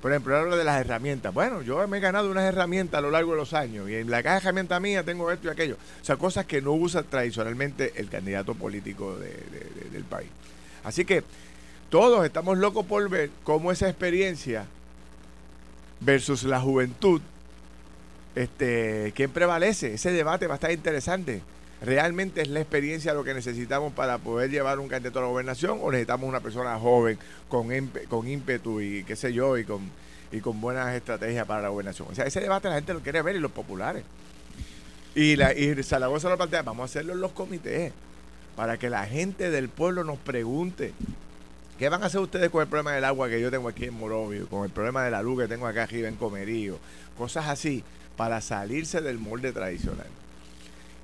Por 0.02 0.12
ejemplo, 0.12 0.38
habla 0.38 0.58
de 0.58 0.64
las 0.66 0.80
herramientas. 0.80 1.34
Bueno, 1.34 1.62
yo 1.62 1.88
me 1.88 1.98
he 1.98 2.02
ganado 2.02 2.30
unas 2.30 2.44
herramientas 2.44 3.00
a 3.00 3.02
lo 3.02 3.10
largo 3.10 3.32
de 3.32 3.38
los 3.38 3.54
años 3.54 3.90
y 3.90 3.96
en 3.96 4.12
la 4.12 4.22
caja 4.22 4.36
de 4.36 4.42
herramientas 4.42 4.82
mía 4.82 5.04
tengo 5.04 5.32
esto 5.32 5.48
y 5.48 5.52
aquello. 5.52 5.78
O 6.02 6.06
sea, 6.06 6.18
cosas 6.18 6.46
que 6.46 6.62
no 6.62 6.74
usa 6.74 7.02
tradicionalmente 7.04 7.94
el 7.96 8.10
candidato 8.10 8.54
político 8.54 9.16
del 9.18 10.04
país. 10.04 10.30
Así 10.84 11.06
que 11.06 11.24
todos 11.90 12.26
estamos 12.26 12.58
locos 12.58 12.86
por 12.86 13.10
ver 13.10 13.32
cómo 13.44 13.72
esa 13.72 13.88
experiencia 13.88 14.66
versus 16.02 16.44
la 16.44 16.60
juventud 16.60 17.22
este, 18.38 19.14
¿quién 19.16 19.32
prevalece? 19.32 19.96
Ese 19.96 20.12
debate 20.12 20.46
va 20.46 20.54
a 20.54 20.56
estar 20.56 20.72
interesante. 20.72 21.42
¿Realmente 21.82 22.42
es 22.42 22.48
la 22.48 22.60
experiencia 22.60 23.14
lo 23.14 23.24
que 23.24 23.34
necesitamos 23.34 23.94
para 23.94 24.20
poder 24.20 24.50
llevar 24.50 24.80
un 24.80 24.88
candidato 24.88 25.20
a 25.20 25.24
la 25.24 25.28
gobernación 25.28 25.80
o 25.82 25.92
necesitamos 25.92 26.28
una 26.28 26.40
persona 26.40 26.78
joven 26.78 27.18
con, 27.50 27.68
con 28.08 28.28
ímpetu 28.28 28.82
y 28.82 29.04
qué 29.04 29.16
sé 29.16 29.34
yo 29.34 29.58
y 29.58 29.64
con, 29.64 29.90
y 30.32 30.40
con 30.40 30.62
buenas 30.62 30.96
estrategias 30.96 31.46
para 31.48 31.64
la 31.64 31.70
gobernación? 31.70 32.10
O 32.12 32.16
sea, 32.16 32.26
ese 32.26 32.40
debate 32.40 32.70
la 32.70 32.76
gente 32.76 32.94
lo 32.94 33.02
quiere 33.02 33.22
ver 33.22 33.36
y 33.36 33.40
los 33.40 33.52
populares. 33.52 34.04
Y, 35.16 35.36
la, 35.36 35.54
y 35.54 35.82
Zaragoza 35.84 36.30
lo 36.30 36.38
plantea, 36.38 36.62
vamos 36.62 36.84
a 36.84 36.86
hacerlo 36.86 37.14
en 37.14 37.22
los 37.22 37.32
comités 37.32 37.92
para 38.56 38.78
que 38.78 38.90
la 38.90 39.06
gente 39.06 39.50
del 39.50 39.70
pueblo 39.70 40.04
nos 40.04 40.18
pregunte 40.20 40.94
¿Qué 41.78 41.90
van 41.90 42.02
a 42.02 42.08
hacer 42.08 42.22
ustedes 42.22 42.50
con 42.50 42.64
el 42.64 42.68
problema 42.68 42.92
del 42.94 43.04
agua 43.04 43.30
que 43.30 43.40
yo 43.40 43.52
tengo 43.52 43.68
aquí 43.68 43.86
en 43.86 43.94
Morovio? 43.94 44.48
Con 44.48 44.64
el 44.64 44.72
problema 44.72 45.04
de 45.04 45.12
la 45.12 45.22
luz 45.22 45.42
que 45.42 45.48
tengo 45.48 45.68
acá 45.68 45.84
arriba 45.84 46.08
en 46.08 46.16
Comerío. 46.16 46.80
Cosas 47.16 47.48
así 47.48 47.84
para 48.18 48.42
salirse 48.42 49.00
del 49.02 49.20
molde 49.20 49.54
tradicional. 49.54 50.08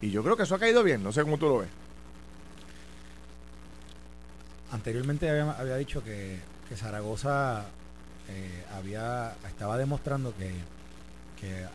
Y 0.02 0.10
yo 0.10 0.24
creo 0.24 0.36
que 0.36 0.44
eso 0.44 0.56
ha 0.56 0.60
caído 0.60 0.84
bien, 0.84 1.02
no 1.02 1.14
sé 1.14 1.22
cómo 1.22 1.38
tú 1.38 1.48
lo 1.48 1.60
ves. 1.60 1.70
Anteriormente 4.72 5.30
había, 5.30 5.78
dicho 5.78 6.04
que, 6.04 6.40
Zaragoza 6.76 7.66
eh, 8.28 8.66
había 8.76 9.36
estaba 9.48 9.78
demostrando 9.78 10.34
que, 10.36 10.52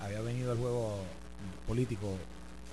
había 0.01 0.23
venido 0.23 0.53
el 0.53 0.59
juego 0.59 0.99
político 1.67 2.17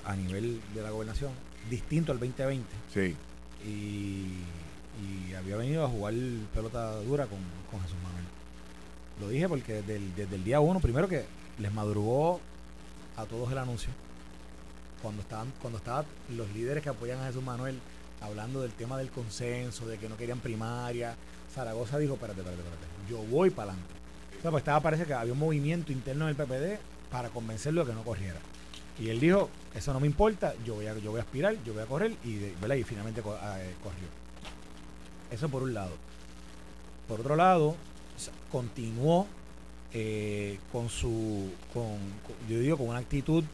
a 0.06 0.15
nivel 0.15 0.62
de 0.73 0.82
la 0.82 0.91
gobernación 0.91 1.32
distinto 1.69 2.13
al 2.13 2.19
2020. 2.19 2.65
Sí. 2.93 3.15
Y, 3.65 4.41
había 5.38 5.58
venido 5.58 5.84
a 5.84 5.89
jugar 5.89 6.13
pelota 6.54 6.95
dura 7.01 7.28
con, 7.28 7.38
Jesús 7.82 7.97
Manuel. 8.01 8.23
Lo 9.19 9.28
dije 9.28 9.49
porque 9.49 9.73
desde 9.73 9.97
el, 9.97 10.15
desde 10.15 10.36
el 10.38 10.43
día 10.45 10.62
uno, 10.62 10.80
primero 10.80 11.10
que 11.10 11.25
les 11.60 11.73
madrugó 11.73 12.39
a 13.17 13.25
todos 13.25 13.51
el 13.51 13.58
anuncio. 13.58 13.89
Cuando 15.01 15.21
estaban, 15.21 15.51
cuando 15.62 15.78
estaban 15.78 16.06
los 16.36 16.49
líderes 16.51 16.84
que 16.84 16.89
apoyan 16.89 17.19
a 17.21 17.28
Jesús 17.28 17.43
Manuel 17.43 17.80
hablando 18.21 18.62
del 18.62 18.71
tema 18.71 18.97
del 18.97 19.10
consenso, 19.10 19.86
de 19.88 19.97
que 19.97 20.10
no 20.10 20.17
querían 20.17 20.39
primaria, 20.39 21.15
Zaragoza 21.54 21.97
dijo, 21.97 22.15
espérate, 22.15 22.41
espérate, 22.41 22.62
espérate, 22.62 22.88
yo 23.10 23.17
voy 23.23 23.49
para 23.49 23.71
adelante. 23.71 23.93
O 24.39 24.41
sea, 24.41 24.51
pues 24.51 24.62
estaba, 24.62 24.80
parece 24.80 25.06
que 25.06 25.13
había 25.13 25.34
un 25.34 25.39
movimiento 25.39 25.91
interno 25.91 26.28
del 26.28 26.36
PPD 26.36 26.80
para 27.12 27.30
convencerlo 27.30 27.82
de 27.86 27.91
que 27.91 27.95
no 27.95 28.04
corriera. 28.04 28.39
Y 28.99 29.10
él 29.10 29.19
dijo, 29.19 29.49
eso 29.73 29.93
no 29.93 29.99
me 29.99 30.08
importa, 30.08 30.54
yo 30.65 30.75
voy 30.75 30.88
a, 30.88 30.97
yo 30.97 31.12
voy 31.12 31.19
a 31.19 31.23
aspirar, 31.23 31.56
yo 31.65 31.73
voy 31.73 31.84
a 31.84 31.86
correr, 31.86 32.15
y, 32.23 32.30
y 32.30 32.84
finalmente 32.84 33.21
ah, 33.41 33.58
eh, 33.60 33.75
corrió. 33.84 34.08
Eso 35.32 35.49
por 35.49 35.63
un 35.63 35.73
lado. 35.73 35.91
Por 37.08 37.19
otro 37.19 37.36
lado, 37.36 37.75
continuó 38.51 39.28
eh, 39.98 40.60
con 40.74 40.90
su, 40.90 41.50
con, 41.74 41.98
yo 42.50 42.60
digo, 42.60 42.76
con 42.76 42.90
una 42.90 43.00
actitud 43.00 43.46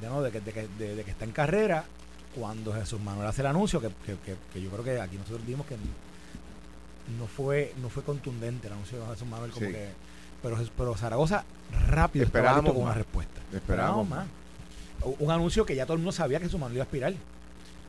de, 0.00 0.30
que, 0.30 0.40
de, 0.40 1.04
que, 1.04 1.10
está 1.10 1.26
en 1.26 1.32
carrera, 1.32 1.84
cuando 2.34 2.72
Jesús 2.72 2.98
Manuel 2.98 3.28
hace 3.28 3.42
el 3.42 3.48
anuncio, 3.48 3.78
que, 3.78 3.90
yo 4.58 4.70
creo 4.70 4.82
que 4.82 4.98
aquí 4.98 5.18
nosotros 5.18 5.46
dimos 5.46 5.66
que 5.66 5.76
no 7.18 7.26
fue, 7.26 7.74
no 7.82 7.90
fue 7.90 8.02
contundente 8.04 8.68
el 8.68 8.72
anuncio 8.72 9.00
de 9.00 9.06
Jesús 9.12 9.28
Manuel, 9.28 9.50
como 9.50 9.66
que, 9.66 9.90
pero, 10.42 10.56
pero 10.78 10.96
Zaragoza 10.96 11.44
rápido 11.88 12.24
esperábamos 12.24 12.72
con 12.72 12.84
una 12.84 12.94
respuesta. 12.94 13.42
Esperábamos 13.52 14.08
más. 14.08 14.26
Un 15.18 15.30
anuncio 15.30 15.66
que 15.66 15.76
ya 15.76 15.84
todo 15.84 15.94
el 15.94 15.98
mundo 15.98 16.12
sabía 16.12 16.38
que 16.38 16.46
Jesús 16.46 16.58
Manuel 16.58 16.76
iba 16.76 16.84
a 16.84 16.86
aspirar. 16.86 17.12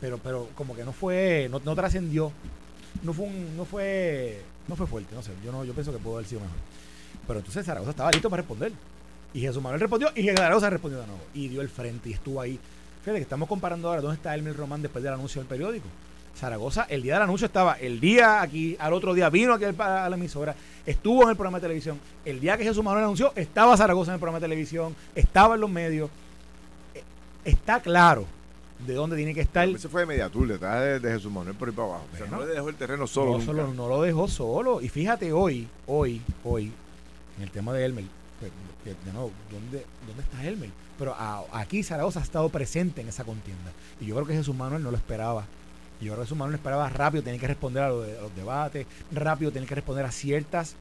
Pero, 0.01 0.17
pero 0.17 0.49
como 0.55 0.75
que 0.75 0.83
no 0.83 0.91
fue, 0.91 1.47
no, 1.49 1.61
no 1.63 1.73
trascendió. 1.73 2.33
No 3.01 3.13
fue 3.13 3.27
un, 3.27 3.55
no 3.55 3.63
fue, 3.63 4.41
no 4.67 4.75
fue 4.75 4.87
fuerte, 4.87 5.15
no 5.15 5.21
sé. 5.21 5.31
Yo 5.41 5.53
no, 5.53 5.63
yo 5.63 5.73
pienso 5.73 5.93
que 5.93 5.99
pudo 5.99 6.15
haber 6.15 6.27
sido 6.27 6.41
mejor. 6.41 6.57
Pero 7.27 7.39
entonces 7.39 7.65
Zaragoza 7.65 7.91
estaba 7.91 8.11
listo 8.11 8.29
para 8.29 8.41
responder. 8.41 8.71
Y 9.33 9.41
Jesús 9.41 9.61
Manuel 9.61 9.81
respondió 9.81 10.09
y 10.15 10.27
Zaragoza 10.27 10.69
respondió 10.69 10.99
de 10.99 11.07
nuevo. 11.07 11.21
Y 11.33 11.47
dio 11.47 11.61
el 11.61 11.69
frente 11.69 12.09
y 12.09 12.13
estuvo 12.13 12.39
ahí. 12.39 12.59
Fíjate 13.01 13.17
que 13.17 13.23
estamos 13.23 13.49
comparando 13.49 13.89
ahora 13.89 14.01
dónde 14.01 14.15
está 14.15 14.33
Elmer 14.33 14.55
Román 14.55 14.81
después 14.81 15.03
del 15.03 15.13
anuncio 15.13 15.41
del 15.41 15.47
periódico. 15.47 15.87
Zaragoza, 16.35 16.85
el 16.89 17.03
día 17.03 17.13
del 17.13 17.23
anuncio 17.23 17.45
estaba, 17.45 17.73
el 17.73 17.99
día 17.99 18.41
aquí, 18.41 18.75
al 18.79 18.93
otro 18.93 19.13
día 19.13 19.29
vino 19.29 19.53
aquí 19.53 19.65
a 19.65 20.09
la 20.09 20.15
emisora, 20.15 20.55
estuvo 20.85 21.23
en 21.23 21.29
el 21.29 21.35
programa 21.35 21.59
de 21.59 21.63
televisión. 21.63 21.99
El 22.25 22.39
día 22.39 22.57
que 22.57 22.63
Jesús 22.63 22.83
Manuel 22.83 23.03
anunció, 23.03 23.33
estaba 23.35 23.77
Zaragoza 23.77 24.11
en 24.11 24.15
el 24.15 24.19
programa 24.19 24.39
de 24.39 24.45
televisión, 24.45 24.95
estaba 25.15 25.55
en 25.55 25.61
los 25.61 25.69
medios. 25.69 26.09
Eh, 26.95 27.03
está 27.45 27.81
claro 27.81 28.25
de 28.85 28.93
dónde 28.93 29.15
tiene 29.15 29.33
que 29.33 29.41
estar. 29.41 29.67
Ese 29.67 29.89
fue 29.89 30.01
de 30.01 30.07
Mediatur, 30.07 30.47
detrás 30.47 31.01
de, 31.01 31.11
Jesús 31.11 31.31
Manuel 31.31 31.55
por 31.55 31.69
ahí 31.69 31.75
para 31.75 31.87
abajo. 31.89 32.05
no 32.31 32.45
le 32.45 32.47
dejó 32.47 32.69
el 32.69 32.75
terreno 32.75 33.05
solo. 33.05 33.37
No, 33.39 33.73
no 33.73 33.87
lo 33.87 34.01
dejó 34.01 34.27
solo. 34.27 34.81
Y 34.81 34.89
fíjate 34.89 35.31
hoy, 35.31 35.67
hoy, 35.87 36.21
hoy, 36.43 36.71
en 37.37 37.43
el 37.43 37.51
tema 37.51 37.73
de 37.73 37.85
Elmer, 37.85 38.05
pues, 38.39 38.51
¿dónde, 39.51 39.85
¿dónde 40.07 40.23
está 40.23 40.45
Elmer? 40.45 40.69
Pero 40.97 41.15
aquí 41.51 41.83
Zaragoza 41.83 42.19
ha 42.19 42.23
estado 42.23 42.49
presente 42.49 43.01
en 43.01 43.07
esa 43.07 43.23
contienda. 43.23 43.71
Y 43.99 44.07
yo 44.07 44.15
creo 44.15 44.27
que 44.27 44.33
Jesús 44.33 44.55
Manuel 44.55 44.83
no 44.83 44.91
lo 44.91 44.97
esperaba. 44.97 45.45
Yo 46.01 46.11
creo 46.11 46.17
que 46.17 46.23
Jesús 46.23 46.37
Manuel 46.37 46.55
esperaba 46.55 46.89
rápido, 46.89 47.23
tenía 47.23 47.39
que 47.39 47.47
responder 47.47 47.83
a, 47.83 47.89
los 47.89 48.35
debates, 48.35 48.85
rápido 49.11 49.51
tenía 49.51 49.67
que 49.67 49.75
responder 49.75 50.05
a 50.05 50.11
ciertas 50.11 50.75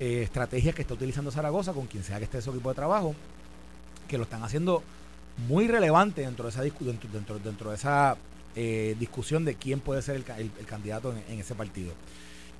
eh, 0.00 0.22
estrategias 0.22 0.74
que 0.74 0.82
está 0.82 0.94
utilizando 0.94 1.30
Zaragoza 1.30 1.72
con 1.72 1.86
quien 1.86 2.02
sea 2.02 2.18
que 2.18 2.24
esté 2.24 2.40
su 2.40 2.50
equipo 2.50 2.70
de 2.70 2.74
trabajo, 2.74 3.14
que 4.08 4.16
lo 4.16 4.24
están 4.24 4.42
haciendo 4.42 4.82
muy 5.48 5.68
relevante 5.68 6.22
dentro 6.22 6.44
de 6.44 6.50
esa, 6.50 6.62
dentro, 6.62 7.38
dentro, 7.38 7.70
de 7.70 7.76
esa 7.76 8.16
eh, 8.54 8.96
discusión 8.98 9.44
de 9.44 9.56
quién 9.56 9.80
puede 9.80 10.00
ser 10.00 10.16
el, 10.16 10.24
candidato 10.66 11.12
en, 11.12 11.22
en, 11.28 11.40
ese 11.40 11.54
partido. 11.54 11.92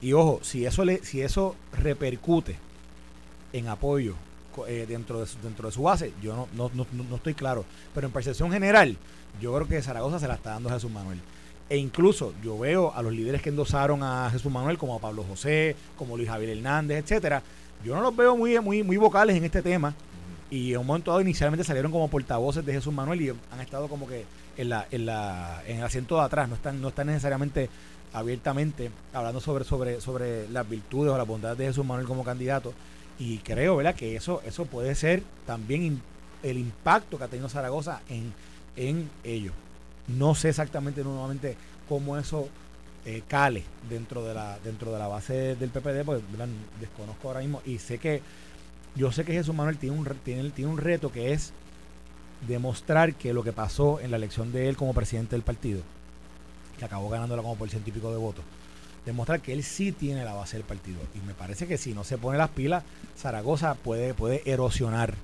Y 0.02 0.12
ojo, 0.12 0.40
si 0.42 0.66
eso, 0.66 0.84
le, 0.84 1.02
si 1.04 1.22
eso 1.22 1.56
repercute 1.72 2.56
en 3.54 3.68
apoyo 3.68 4.14
eh, 4.68 4.84
dentro, 4.86 5.20
de 5.20 5.26
su, 5.26 5.38
dentro 5.40 5.68
de 5.68 5.72
su 5.72 5.82
base, 5.82 6.12
yo 6.22 6.34
no, 6.34 6.48
no, 6.54 6.70
no, 6.74 6.86
no, 7.08 7.16
estoy 7.16 7.34
claro. 7.34 7.64
Pero 7.94 8.06
en 8.06 8.12
percepción 8.12 8.52
general, 8.52 8.96
yo 9.40 9.54
creo 9.54 9.66
que 9.66 9.80
Zaragoza 9.80 10.18
se 10.18 10.28
la 10.28 10.34
está 10.34 10.50
dando 10.50 10.68
a 10.68 10.72
Jesús 10.72 10.90
Manuel. 10.90 11.20
E 11.70 11.78
incluso 11.78 12.34
yo 12.42 12.58
veo 12.58 12.92
a 12.94 13.00
los 13.00 13.12
líderes 13.12 13.40
que 13.40 13.48
endosaron 13.48 14.02
a 14.02 14.28
Jesús 14.30 14.52
Manuel, 14.52 14.76
como 14.76 14.96
a 14.96 15.00
Pablo 15.00 15.24
José, 15.24 15.76
como 15.96 16.16
Luis 16.16 16.28
Javier 16.28 16.50
Hernández, 16.50 17.04
etcétera. 17.04 17.42
Yo 17.84 17.94
no 17.94 18.02
los 18.02 18.14
veo 18.14 18.36
muy, 18.36 18.58
muy, 18.60 18.82
muy 18.82 18.96
vocales 18.96 19.36
en 19.36 19.44
este 19.44 19.62
tema. 19.62 19.94
Y 20.50 20.72
en 20.72 20.80
un 20.80 20.86
momento 20.86 21.10
dado 21.10 21.20
inicialmente 21.20 21.64
salieron 21.64 21.90
como 21.90 22.08
portavoces 22.08 22.64
de 22.66 22.72
Jesús 22.72 22.92
Manuel 22.92 23.20
y 23.22 23.30
han 23.30 23.60
estado 23.60 23.88
como 23.88 24.06
que 24.06 24.24
en 24.56 24.68
la, 24.68 24.86
en 24.90 25.06
la, 25.06 25.62
en 25.66 25.78
el 25.78 25.84
asiento 25.84 26.16
de 26.16 26.22
atrás, 26.22 26.48
no 26.48 26.54
están, 26.54 26.80
no 26.80 26.88
están 26.88 27.06
necesariamente 27.06 27.70
abiertamente 28.12 28.90
hablando 29.12 29.40
sobre, 29.40 29.64
sobre, 29.64 30.00
sobre 30.00 30.48
las 30.48 30.68
virtudes 30.68 31.12
o 31.12 31.18
las 31.18 31.26
bondades 31.26 31.58
de 31.58 31.66
Jesús 31.66 31.84
Manuel 31.84 32.06
como 32.06 32.24
candidato. 32.24 32.72
Y 33.18 33.38
creo, 33.38 33.76
¿verdad?, 33.76 33.94
que 33.94 34.16
eso, 34.16 34.42
eso 34.44 34.66
puede 34.66 34.94
ser 34.94 35.22
también 35.46 36.02
el 36.42 36.58
impacto 36.58 37.18
que 37.18 37.24
ha 37.24 37.28
tenido 37.28 37.48
Zaragoza 37.48 38.00
en, 38.08 38.32
en 38.76 39.08
ellos. 39.22 39.54
No 40.08 40.34
sé 40.34 40.50
exactamente 40.50 41.02
nuevamente 41.02 41.56
cómo 41.88 42.18
eso 42.18 42.48
eh, 43.06 43.22
cale 43.26 43.64
dentro 43.88 44.24
de 44.24 44.32
la 44.32 44.58
dentro 44.60 44.90
de 44.90 44.98
la 44.98 45.08
base 45.08 45.56
del 45.56 45.70
PPD, 45.70 46.04
porque 46.04 46.22
desconozco 46.80 47.28
ahora 47.28 47.40
mismo 47.40 47.62
y 47.64 47.78
sé 47.78 47.98
que 47.98 48.22
yo 48.94 49.12
sé 49.12 49.24
que 49.24 49.32
Jesús 49.32 49.54
Manuel 49.54 49.76
tiene 49.76 49.98
un 49.98 50.06
tiene, 50.24 50.50
tiene 50.50 50.70
un 50.70 50.78
reto 50.78 51.12
que 51.12 51.32
es 51.32 51.52
demostrar 52.46 53.14
que 53.14 53.32
lo 53.32 53.42
que 53.42 53.52
pasó 53.52 54.00
en 54.00 54.10
la 54.10 54.16
elección 54.16 54.52
de 54.52 54.68
él 54.68 54.76
como 54.76 54.94
presidente 54.94 55.36
del 55.36 55.42
partido, 55.42 55.82
que 56.78 56.84
acabó 56.84 57.08
ganándola 57.08 57.42
como 57.42 57.56
por 57.56 57.68
científico 57.68 58.10
de 58.10 58.16
votos, 58.16 58.44
demostrar 59.04 59.40
que 59.40 59.52
él 59.52 59.62
sí 59.62 59.92
tiene 59.92 60.24
la 60.24 60.34
base 60.34 60.56
del 60.56 60.66
partido. 60.66 60.98
Y 61.14 61.26
me 61.26 61.34
parece 61.34 61.66
que 61.66 61.78
si 61.78 61.92
no 61.92 62.04
se 62.04 62.18
pone 62.18 62.38
las 62.38 62.50
pilas, 62.50 62.84
Zaragoza 63.16 63.74
puede, 63.74 64.14
puede 64.14 64.42
erosionar, 64.50 65.14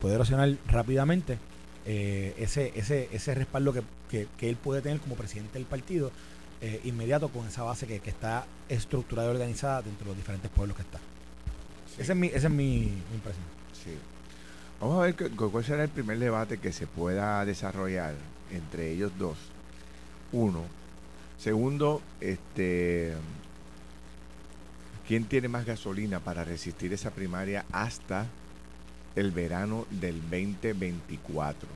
puede 0.00 0.14
erosionar 0.14 0.56
rápidamente 0.66 1.38
eh, 1.84 2.34
ese, 2.38 2.72
ese, 2.76 3.08
ese 3.12 3.34
respaldo 3.34 3.72
que, 3.72 4.28
él 4.40 4.56
puede 4.56 4.82
tener 4.82 5.00
como 5.00 5.14
presidente 5.14 5.54
del 5.54 5.66
partido 5.66 6.12
eh, 6.60 6.80
inmediato 6.84 7.28
con 7.28 7.46
esa 7.46 7.62
base 7.62 7.86
que, 7.86 7.96
está 8.08 8.46
estructurada 8.68 9.28
y 9.28 9.30
organizada 9.32 9.82
dentro 9.82 10.04
de 10.04 10.10
los 10.10 10.16
diferentes 10.16 10.50
pueblos 10.50 10.76
que 10.76 10.82
está. 10.82 10.98
Esa 11.98 12.12
es 12.12 12.18
mi, 12.18 12.28
esa 12.28 12.46
es 12.46 12.52
mi, 12.52 12.82
impresión. 13.12 13.44
Sí. 13.72 13.96
Vamos 14.80 14.98
a 14.98 15.02
ver 15.02 15.14
cuál 15.34 15.64
será 15.64 15.84
el 15.84 15.88
primer 15.88 16.18
debate 16.18 16.58
que 16.58 16.72
se 16.72 16.86
pueda 16.86 17.44
desarrollar 17.44 18.14
entre 18.50 18.90
ellos 18.92 19.12
dos. 19.18 19.36
Uno. 20.32 20.81
Segundo, 21.42 22.00
este, 22.20 23.14
¿quién 25.08 25.24
tiene 25.24 25.48
más 25.48 25.66
gasolina 25.66 26.20
para 26.20 26.44
resistir 26.44 26.92
esa 26.92 27.10
primaria 27.10 27.64
hasta 27.72 28.28
el 29.16 29.32
verano 29.32 29.84
del 29.90 30.20
2024? 30.20 31.68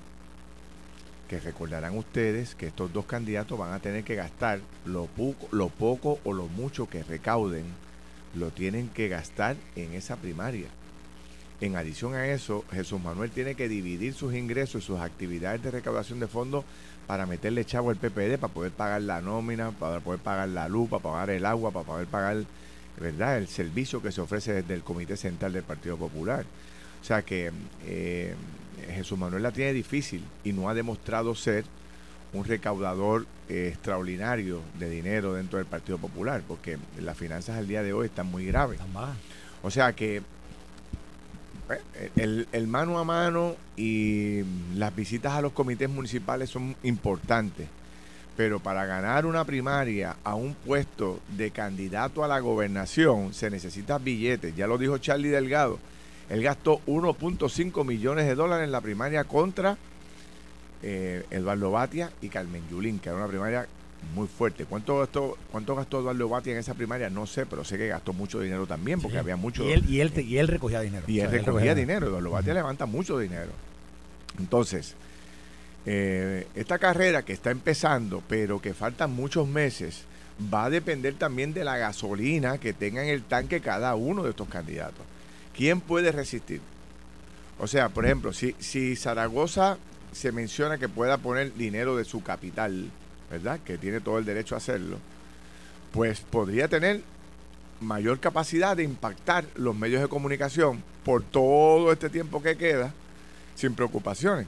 que 1.29 1.41
recordarán 1.41 1.99
ustedes 1.99 2.55
que 2.55 2.69
estos 2.69 2.93
dos 2.93 3.07
candidatos 3.07 3.59
van 3.59 3.73
a 3.73 3.81
tener 3.81 4.05
que 4.05 4.15
gastar 4.15 4.61
lo 4.85 5.07
poco, 5.07 5.49
lo 5.51 5.69
poco 5.71 6.21
o 6.23 6.33
lo 6.33 6.47
mucho 6.47 6.89
que 6.89 7.03
recauden, 7.03 7.65
lo 8.37 8.53
tienen 8.53 8.89
que 8.89 9.09
gastar 9.09 9.57
en 9.75 9.95
esa 9.95 10.15
primaria. 10.15 10.69
En 11.61 11.75
adición 11.75 12.15
a 12.15 12.29
eso, 12.29 12.65
Jesús 12.71 13.03
Manuel 13.03 13.33
tiene 13.33 13.57
que 13.57 13.69
dividir 13.69 14.15
sus 14.15 14.35
ingresos 14.35 14.85
y 14.85 14.87
sus 14.87 15.01
actividades 15.01 15.63
de 15.65 15.73
recaudación 15.73 16.21
de 16.21 16.29
fondos 16.29 16.65
para 17.07 17.27
meterle 17.27 17.65
chavo 17.65 17.91
al 17.91 17.97
PPD, 17.97 18.39
para 18.39 18.53
poder 18.53 18.73
pagar 18.73 19.03
la 19.03 19.21
nómina, 19.21 19.71
para 19.71 20.01
poder 20.01 20.21
pagar 20.21 20.49
la 20.49 20.69
luz, 20.69 20.89
para 20.91 21.03
pagar 21.03 21.31
el 21.31 21.47
agua, 21.47 21.71
para 21.71 21.87
poder 21.87 22.07
pagar 22.07 22.45
¿verdad? 23.01 23.39
el 23.39 23.49
servicio 23.49 24.03
que 24.03 24.13
se 24.13 24.21
ofrece 24.21 24.53
desde 24.53 24.75
el 24.75 24.83
Comité 24.83 25.17
Central 25.17 25.53
del 25.53 25.63
Partido 25.63 25.97
Popular. 25.97 26.45
O 27.01 27.05
sea 27.05 27.23
que 27.23 27.53
eh, 27.87 28.35
Jesús 28.95 29.19
Manuel 29.19 29.43
la 29.43 29.53
tiene 29.53 29.73
difícil 29.73 30.25
y 30.45 30.53
no 30.53 30.69
ha 30.69 30.75
demostrado 30.75 31.35
ser 31.35 31.65
un 32.33 32.45
recaudador 32.45 33.27
eh, 33.49 33.69
extraordinario 33.73 34.61
de 34.79 34.91
dinero 34.91 35.35
dentro 35.35 35.59
del 35.59 35.67
Partido 35.67 35.99
Popular, 35.99 36.43
porque 36.47 36.79
las 37.01 37.17
finanzas 37.17 37.57
al 37.57 37.69
día 37.69 37.83
de 37.83 37.93
hoy 37.93 38.07
están 38.07 38.27
muy 38.27 38.47
graves. 38.47 38.81
O 39.63 39.71
sea 39.71 39.93
que 39.95 40.23
el, 42.17 42.47
el, 42.53 42.67
mano 42.67 42.99
a 42.99 43.05
mano 43.05 43.57
y 43.77 44.43
las 44.75 44.95
visitas 44.95 45.33
a 45.33 45.41
los 45.41 45.53
comités 45.53 45.89
municipales 45.89 46.51
son 46.51 46.77
importantes, 46.83 47.69
pero 48.37 48.61
para 48.61 48.87
ganar 48.87 49.27
una 49.27 49.45
primaria 49.45 50.17
a 50.23 50.35
un 50.35 50.55
puesto 50.55 51.21
de 51.37 51.51
candidato 51.51 52.23
a 52.23 52.29
la 52.29 52.39
gobernación 52.39 53.35
se 53.35 53.51
necesitan 53.51 54.05
billetes, 54.05 54.55
ya 54.55 54.67
lo 54.67 54.79
dijo 54.79 54.99
Charlie 54.99 55.31
Delgado. 55.31 55.79
Él 56.29 56.43
gastó 56.43 56.81
1.5 56.87 57.85
millones 57.85 58.27
de 58.27 58.35
dólares 58.35 58.65
en 58.65 58.73
la 58.73 58.81
primaria 58.81 59.25
contra 59.25 59.77
eh, 60.83 61.25
Eduardo 61.31 61.71
Batia 61.71 62.11
y 62.21 62.29
Carmen 62.29 62.63
Yulín, 62.69 62.99
que 62.99 63.09
era 63.09 63.19
una 63.19 63.29
primaria 63.29 63.67
muy 64.15 64.27
fuerte. 64.27 64.65
¿Cuánto 64.65 64.99
gastó, 64.99 65.37
¿Cuánto 65.51 65.75
gastó 65.75 66.01
Eduardo 66.01 66.29
Batia 66.29 66.53
en 66.53 66.59
esa 66.59 66.75
primaria? 66.75 67.11
No 67.11 67.27
sé, 67.27 67.47
pero 67.47 67.65
sé 67.65 67.77
que 67.79 67.89
gastó 67.89 68.13
mucho 68.13 68.41
dinero 68.41 68.67
también, 68.67 69.01
porque 69.01 69.19
había 69.19 69.37
mucho... 69.37 69.65
Y 69.65 69.73
él, 69.73 69.85
y 69.89 70.01
él, 70.01 70.13
y 70.17 70.39
él 70.39 70.49
recogía 70.49 70.81
dinero. 70.81 71.05
Y 71.07 71.21
él, 71.21 71.31
recogía, 71.31 71.75
dinero. 71.75 72.07
Eduardo 72.09 72.31
Batia 72.31 72.55
levanta 72.55 72.87
mucho 72.87 73.19
dinero. 73.19 73.51
Entonces, 74.39 74.95
eh, 75.85 76.47
esta 76.55 76.79
carrera 76.79 77.23
que 77.23 77.33
está 77.33 77.51
empezando, 77.51 78.23
pero 78.29 78.61
que 78.61 78.75
faltan 78.75 79.13
muchos 79.13 79.47
meses, 79.49 80.05
va 80.53 80.67
a 80.67 80.71
depender 80.71 81.15
también 81.15 81.55
de 81.55 81.65
la 81.65 81.79
gasolina 81.79 82.59
que 82.59 82.73
tenga 82.73 83.03
en 83.03 83.09
el 83.09 83.23
tanque 83.23 83.61
cada 83.61 83.95
uno 83.95 84.23
de 84.23 84.31
estos 84.31 84.49
candidatos. 84.49 85.05
¿Quién 85.55 85.81
puede 85.81 86.13
resistir? 86.13 86.61
O 87.59 87.67
sea, 87.67 87.89
por 87.89 88.05
ejemplo, 88.05 88.33
si, 88.33 88.55
si 88.59 88.97
Zaragoza 88.97 89.79
se 90.13 90.33
menciona 90.33 90.79
que 90.79 90.89
pueda 90.89 91.19
poner 91.19 91.55
dinero 91.55 91.97
de 91.97 92.05
su 92.05 92.23
capital, 92.23 92.91
¿verdad? 93.31 93.61
Que 93.65 93.79
tiene 93.79 94.01
todo 94.01 94.19
el 94.19 94.25
derecho 94.25 94.55
a 94.55 94.59
hacerlo, 94.59 94.99
pues 95.93 96.21
podría 96.21 96.69
tener 96.69 97.03
mayor 97.81 98.21
capacidad 98.21 98.77
de 98.77 98.85
impactar 98.85 99.45
los 99.55 99.77
medios 99.77 100.01
de 100.01 100.09
comunicación 100.09 100.83
por 101.05 101.23
todo 101.23 101.93
este 101.93 102.09
tiempo 102.09 102.43
que 102.43 102.57
queda 102.57 102.93
sin 103.55 103.75
preocupaciones. 103.75 104.47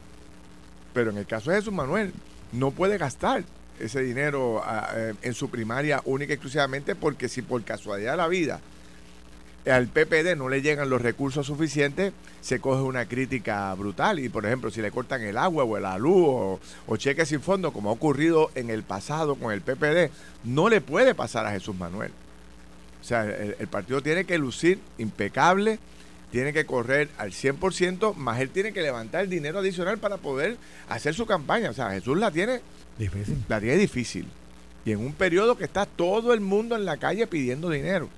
Pero 0.94 1.10
en 1.10 1.18
el 1.18 1.26
caso 1.26 1.50
de 1.50 1.58
Jesús 1.58 1.72
Manuel, 1.72 2.12
no 2.52 2.70
puede 2.70 2.98
gastar 2.98 3.44
ese 3.78 4.02
dinero 4.02 4.60
ah, 4.64 4.90
eh, 4.94 5.14
en 5.22 5.34
su 5.34 5.50
primaria 5.50 6.02
única 6.04 6.32
y 6.32 6.34
exclusivamente 6.34 6.94
porque 6.94 7.28
si 7.28 7.42
por 7.42 7.62
casualidad 7.62 8.12
de 8.12 8.16
la 8.16 8.28
vida 8.28 8.60
al 9.70 9.88
PPD 9.88 10.36
no 10.36 10.48
le 10.48 10.62
llegan 10.62 10.88
los 10.88 11.02
recursos 11.02 11.46
suficientes, 11.46 12.12
se 12.40 12.60
coge 12.60 12.82
una 12.82 13.06
crítica 13.06 13.74
brutal. 13.74 14.18
Y 14.18 14.28
por 14.28 14.46
ejemplo, 14.46 14.70
si 14.70 14.80
le 14.80 14.90
cortan 14.90 15.22
el 15.22 15.36
agua 15.36 15.64
o 15.64 15.78
la 15.78 15.98
luz 15.98 16.60
o, 16.86 16.96
cheques 16.96 17.28
sin 17.28 17.40
fondo, 17.40 17.72
como 17.72 17.90
ha 17.90 17.92
ocurrido 17.92 18.50
en 18.54 18.70
el 18.70 18.82
pasado 18.82 19.34
con 19.36 19.52
el 19.52 19.60
PPD, 19.60 20.10
no 20.44 20.68
le 20.68 20.80
puede 20.80 21.14
pasar 21.14 21.46
a 21.46 21.50
Jesús 21.50 21.76
Manuel. 21.76 22.12
O 23.00 23.04
sea, 23.04 23.24
el, 23.24 23.68
partido 23.68 24.02
tiene 24.02 24.24
que 24.24 24.38
lucir 24.38 24.80
impecable, 24.98 25.78
tiene 26.30 26.52
que 26.52 26.66
correr 26.66 27.08
al 27.16 27.32
100%, 27.32 28.14
más 28.14 28.40
él 28.40 28.50
tiene 28.50 28.72
que 28.72 28.82
levantar 28.82 29.24
el 29.24 29.30
dinero 29.30 29.60
adicional 29.60 29.98
para 29.98 30.18
poder 30.18 30.56
hacer 30.88 31.14
su 31.14 31.26
campaña. 31.26 31.70
O 31.70 31.74
sea, 31.74 31.90
Jesús 31.90 32.18
la 32.18 32.30
tiene 32.30 32.60
difícil. 32.98 33.44
La 33.48 33.60
tiene 33.60 33.76
difícil. 33.76 34.28
Y 34.84 34.92
en 34.92 35.00
un 35.00 35.12
periodo 35.12 35.56
que 35.56 35.64
está 35.64 35.86
todo 35.86 36.32
el 36.32 36.40
mundo 36.40 36.76
en 36.76 36.84
la 36.84 36.96
calle 36.96 37.26
pidiendo 37.26 37.70
dinero. 37.70 38.08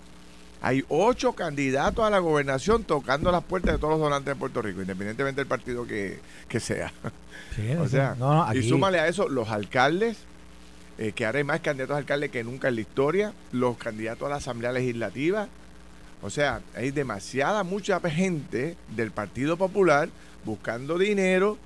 Hay 0.63 0.85
ocho 0.89 1.33
candidatos 1.33 2.05
a 2.05 2.11
la 2.11 2.19
gobernación 2.19 2.85
tocando 2.85 3.33
las 3.33 3.43
puertas 3.43 3.73
de 3.73 3.79
todos 3.79 3.93
los 3.93 4.01
donantes 4.01 4.35
de 4.35 4.39
Puerto 4.39 4.61
Rico, 4.61 4.83
independientemente 4.83 5.41
del 5.41 5.49
partido 5.49 5.87
que, 5.87 6.21
sea. 6.61 6.93
o 7.81 7.89
sea, 7.89 8.17
y 8.55 8.69
súmale 8.69 9.01
a 9.01 9.09
eso 9.09 9.29
los 9.29 9.49
alcaldes, 9.49 10.19
eh, 10.99 11.13
que 11.13 11.25
ahora 11.25 11.39
hay 11.39 11.45
más 11.45 11.61
candidatos 11.61 11.95
a 11.95 11.99
alcaldes 11.99 12.31
que 12.31 12.45
nunca 12.45 12.69
en 12.69 12.75
la 12.75 12.81
historia, 12.83 13.33
los 13.53 13.79
candidatos 13.79 14.27
a 14.27 14.31
la 14.31 14.37
Asamblea 14.37 14.73
Legislativa. 14.73 15.49
O 16.23 16.29
sea, 16.29 16.61
hay 16.77 16.91
demasiada, 16.91 17.63
mucha 17.63 17.99
gente 18.01 18.77
del 18.95 19.11
Partido 19.13 19.57
Popular 19.57 20.11
buscando 20.45 20.99
dinero, 20.99 21.57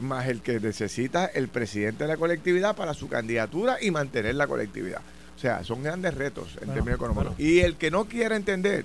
más 0.00 0.28
el 0.28 0.40
que 0.40 0.60
necesita 0.60 1.26
el 1.26 1.48
presidente 1.48 2.04
de 2.04 2.08
la 2.08 2.16
colectividad 2.16 2.74
para 2.74 2.94
su 2.94 3.08
candidatura 3.08 3.76
y 3.82 3.90
mantener 3.90 4.34
la 4.36 4.46
colectividad. 4.46 5.02
O 5.38 5.40
sea, 5.40 5.62
son 5.62 5.84
grandes 5.84 6.14
retos 6.14 6.58
en 6.60 6.74
términos 6.74 6.96
económicos. 6.96 7.38
Y 7.38 7.60
el 7.60 7.76
que 7.76 7.92
no 7.92 8.06
quiera 8.06 8.34
entender 8.34 8.84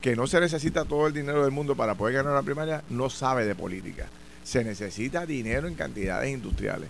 que 0.00 0.16
no 0.16 0.26
se 0.26 0.40
necesita 0.40 0.84
todo 0.84 1.06
el 1.06 1.12
dinero 1.12 1.44
del 1.44 1.52
mundo 1.52 1.76
para 1.76 1.94
poder 1.94 2.16
ganar 2.16 2.32
la 2.32 2.42
primaria, 2.42 2.82
no 2.90 3.08
sabe 3.08 3.46
de 3.46 3.54
política. 3.54 4.06
Se 4.42 4.64
necesita 4.64 5.24
dinero 5.26 5.68
en 5.68 5.76
cantidades 5.76 6.32
industriales. 6.32 6.88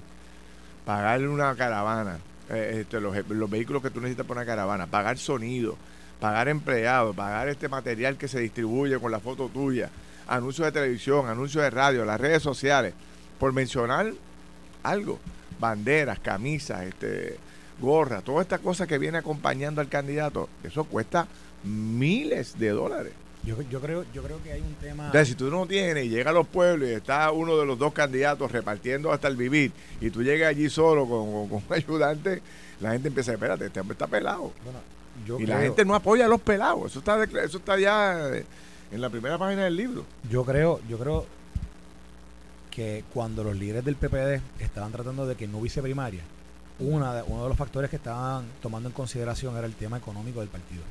Pagarle 0.87 1.29
una 1.29 1.55
caravana, 1.57 2.21
eh, 2.49 2.79
este, 2.81 2.99
los, 2.99 3.15
vehículos 3.51 3.83
que 3.83 3.91
tú 3.91 4.01
necesitas 4.01 4.25
para 4.25 4.41
una 4.41 4.47
caravana, 4.47 4.87
pagar 4.87 5.19
sonido, 5.19 5.77
pagar 6.19 6.49
empleados, 6.49 7.15
pagar 7.15 7.51
este 7.51 7.69
material 7.69 8.17
que 8.17 8.29
se 8.29 8.41
distribuye 8.41 8.99
con 8.99 9.13
la 9.13 9.21
foto 9.21 9.51
tuya, 9.51 9.91
anuncios 10.27 10.65
de 10.65 10.73
televisión, 10.73 11.29
anuncios 11.29 11.63
de 11.63 11.69
radio, 11.69 12.07
las 12.07 12.19
redes 12.19 12.43
sociales, 12.43 12.95
por 13.39 13.53
mencionar 13.53 14.11
algo, 14.83 15.21
banderas, 15.61 16.19
camisas, 16.19 16.85
este 16.85 17.37
gorra, 17.81 18.23
toda 18.23 18.43
esta 18.43 18.59
cosa 18.59 18.87
que 18.87 18.99
viene 18.99 19.19
acompañando 19.19 19.81
al 19.81 19.89
candidato, 19.89 20.49
eso 20.63 20.85
cuesta 20.85 21.27
miles 21.65 22.59
de 22.59 22.71
dólares. 22.71 23.13
Yo, 23.45 23.63
yo, 23.63 23.81
creo, 23.81 24.05
yo 24.13 24.23
creo 24.25 24.43
que 24.43 24.53
hay 24.53 24.61
un 24.61 24.75
tema. 24.75 25.07
Entonces, 25.07 25.29
si 25.29 25.35
tú 25.37 25.51
no 25.51 25.67
tienes 25.67 26.07
y 26.07 26.09
llega 26.09 26.31
a 26.31 26.35
los 26.35 26.49
pueblos 26.49 26.89
y 26.89 26.93
está 26.93 27.31
uno 27.31 27.57
de 27.57 27.65
los 27.65 27.79
dos 27.79 27.93
candidatos 27.93 28.51
repartiendo 28.51 29.13
hasta 29.13 29.29
el 29.29 29.37
vivir 29.37 29.71
y 30.01 30.11
tú 30.11 30.23
llegas 30.23 30.51
allí 30.51 30.69
solo 30.69 31.07
con, 31.07 31.21
un 31.29 31.63
ayudante, 31.71 32.43
la 32.81 32.93
gente 32.93 33.09
empieza 33.09 33.31
a 33.31 33.35
decir, 33.35 33.45
espérate, 33.45 33.67
este 33.67 33.81
hombre 33.81 33.93
está 33.95 34.09
pelado. 34.09 34.53
y 35.39 35.47
la 35.47 35.61
gente 35.61 35.85
no 35.85 35.95
apoya 35.95 36.25
a 36.25 36.29
los 36.29 36.41
pelados. 36.41 36.91
Eso 36.91 36.99
está, 36.99 37.23
eso 37.23 37.59
está 37.59 37.79
ya 37.79 38.31
en 38.91 39.01
la 39.01 39.11
primera 39.11 39.39
página 39.39 39.65
del 39.65 39.77
libro. 39.77 40.05
Yo 40.29 40.45
creo, 40.45 40.81
yo 40.89 40.99
creo 40.99 41.27
que 42.71 43.05
cuando 43.15 43.45
los 43.45 43.57
líderes 43.57 43.85
del 43.85 43.97
PPD 43.97 44.43
estaban 44.61 44.91
tratando 44.91 45.27
de 45.27 45.37
que 45.37 45.47
no 45.47 45.59
hubiese 45.59 45.81
primaria, 45.83 46.23
una 46.79 47.15
de, 47.15 47.23
uno 47.23 47.45
de 47.45 47.49
los 47.49 47.57
factores 47.57 47.89
que 47.91 47.97
estaban 47.97 48.45
tomando 48.61 48.89
en 48.89 48.93
consideración 48.93 49.57
era 49.57 49.67
el 49.67 49.75
tema 49.75 49.97
económico 49.97 50.41
del 50.41 50.49
partido. 50.49 50.83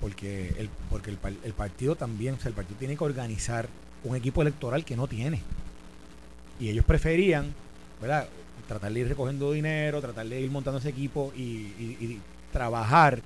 Porque 0.00 0.54
el, 0.58 0.68
porque 0.90 1.10
el, 1.10 1.52
partido 1.52 1.96
también, 1.96 2.34
o 2.34 2.40
sea, 2.40 2.48
el 2.48 2.54
partido 2.54 2.78
tiene 2.78 2.96
que 2.96 3.04
organizar 3.04 3.68
un 4.04 4.16
equipo 4.16 4.42
electoral 4.42 4.84
que 4.84 4.96
no 4.96 5.06
tiene. 5.06 5.40
Y 6.60 6.68
ellos 6.68 6.84
preferían, 6.84 7.54
¿verdad? 8.00 8.28
Tratar 8.68 8.92
de 8.92 9.00
ir 9.00 9.08
recogiendo 9.08 9.52
dinero, 9.52 10.00
tratar 10.00 10.26
de 10.26 10.40
ir 10.40 10.50
montando 10.50 10.78
ese 10.78 10.90
equipo 10.90 11.32
y, 11.36 12.20
trabajar 12.52 13.20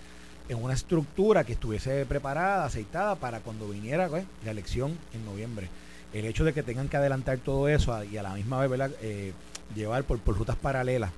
en 0.49 0.63
una 0.65 0.73
estructura 0.73 1.45
que 1.45 1.53
estuviese 1.53 2.07
preparada, 2.07 2.65
aceitada 2.65 3.15
para 3.17 3.41
cuando 3.41 3.69
viniera 3.69 4.09
pues, 4.09 4.25
la 4.43 4.53
elección 4.53 4.97
en 5.13 5.27
noviembre. 5.27 5.69
El 6.15 6.25
hecho 6.25 6.45
de 6.45 6.55
que 6.55 6.63
tengan 6.63 6.89
que 6.89 6.97
adelantar 6.97 7.37
todo 7.37 7.69
eso 7.69 8.03
y 8.05 8.17
a 8.17 8.23
la 8.23 8.33
misma 8.33 8.59
vez 8.61 8.71
¿verdad? 8.71 8.91
Eh, 9.03 9.35
llevar 9.75 10.05
por, 10.05 10.19
por 10.21 10.39
rutas 10.39 10.57
paralelas 10.57 11.11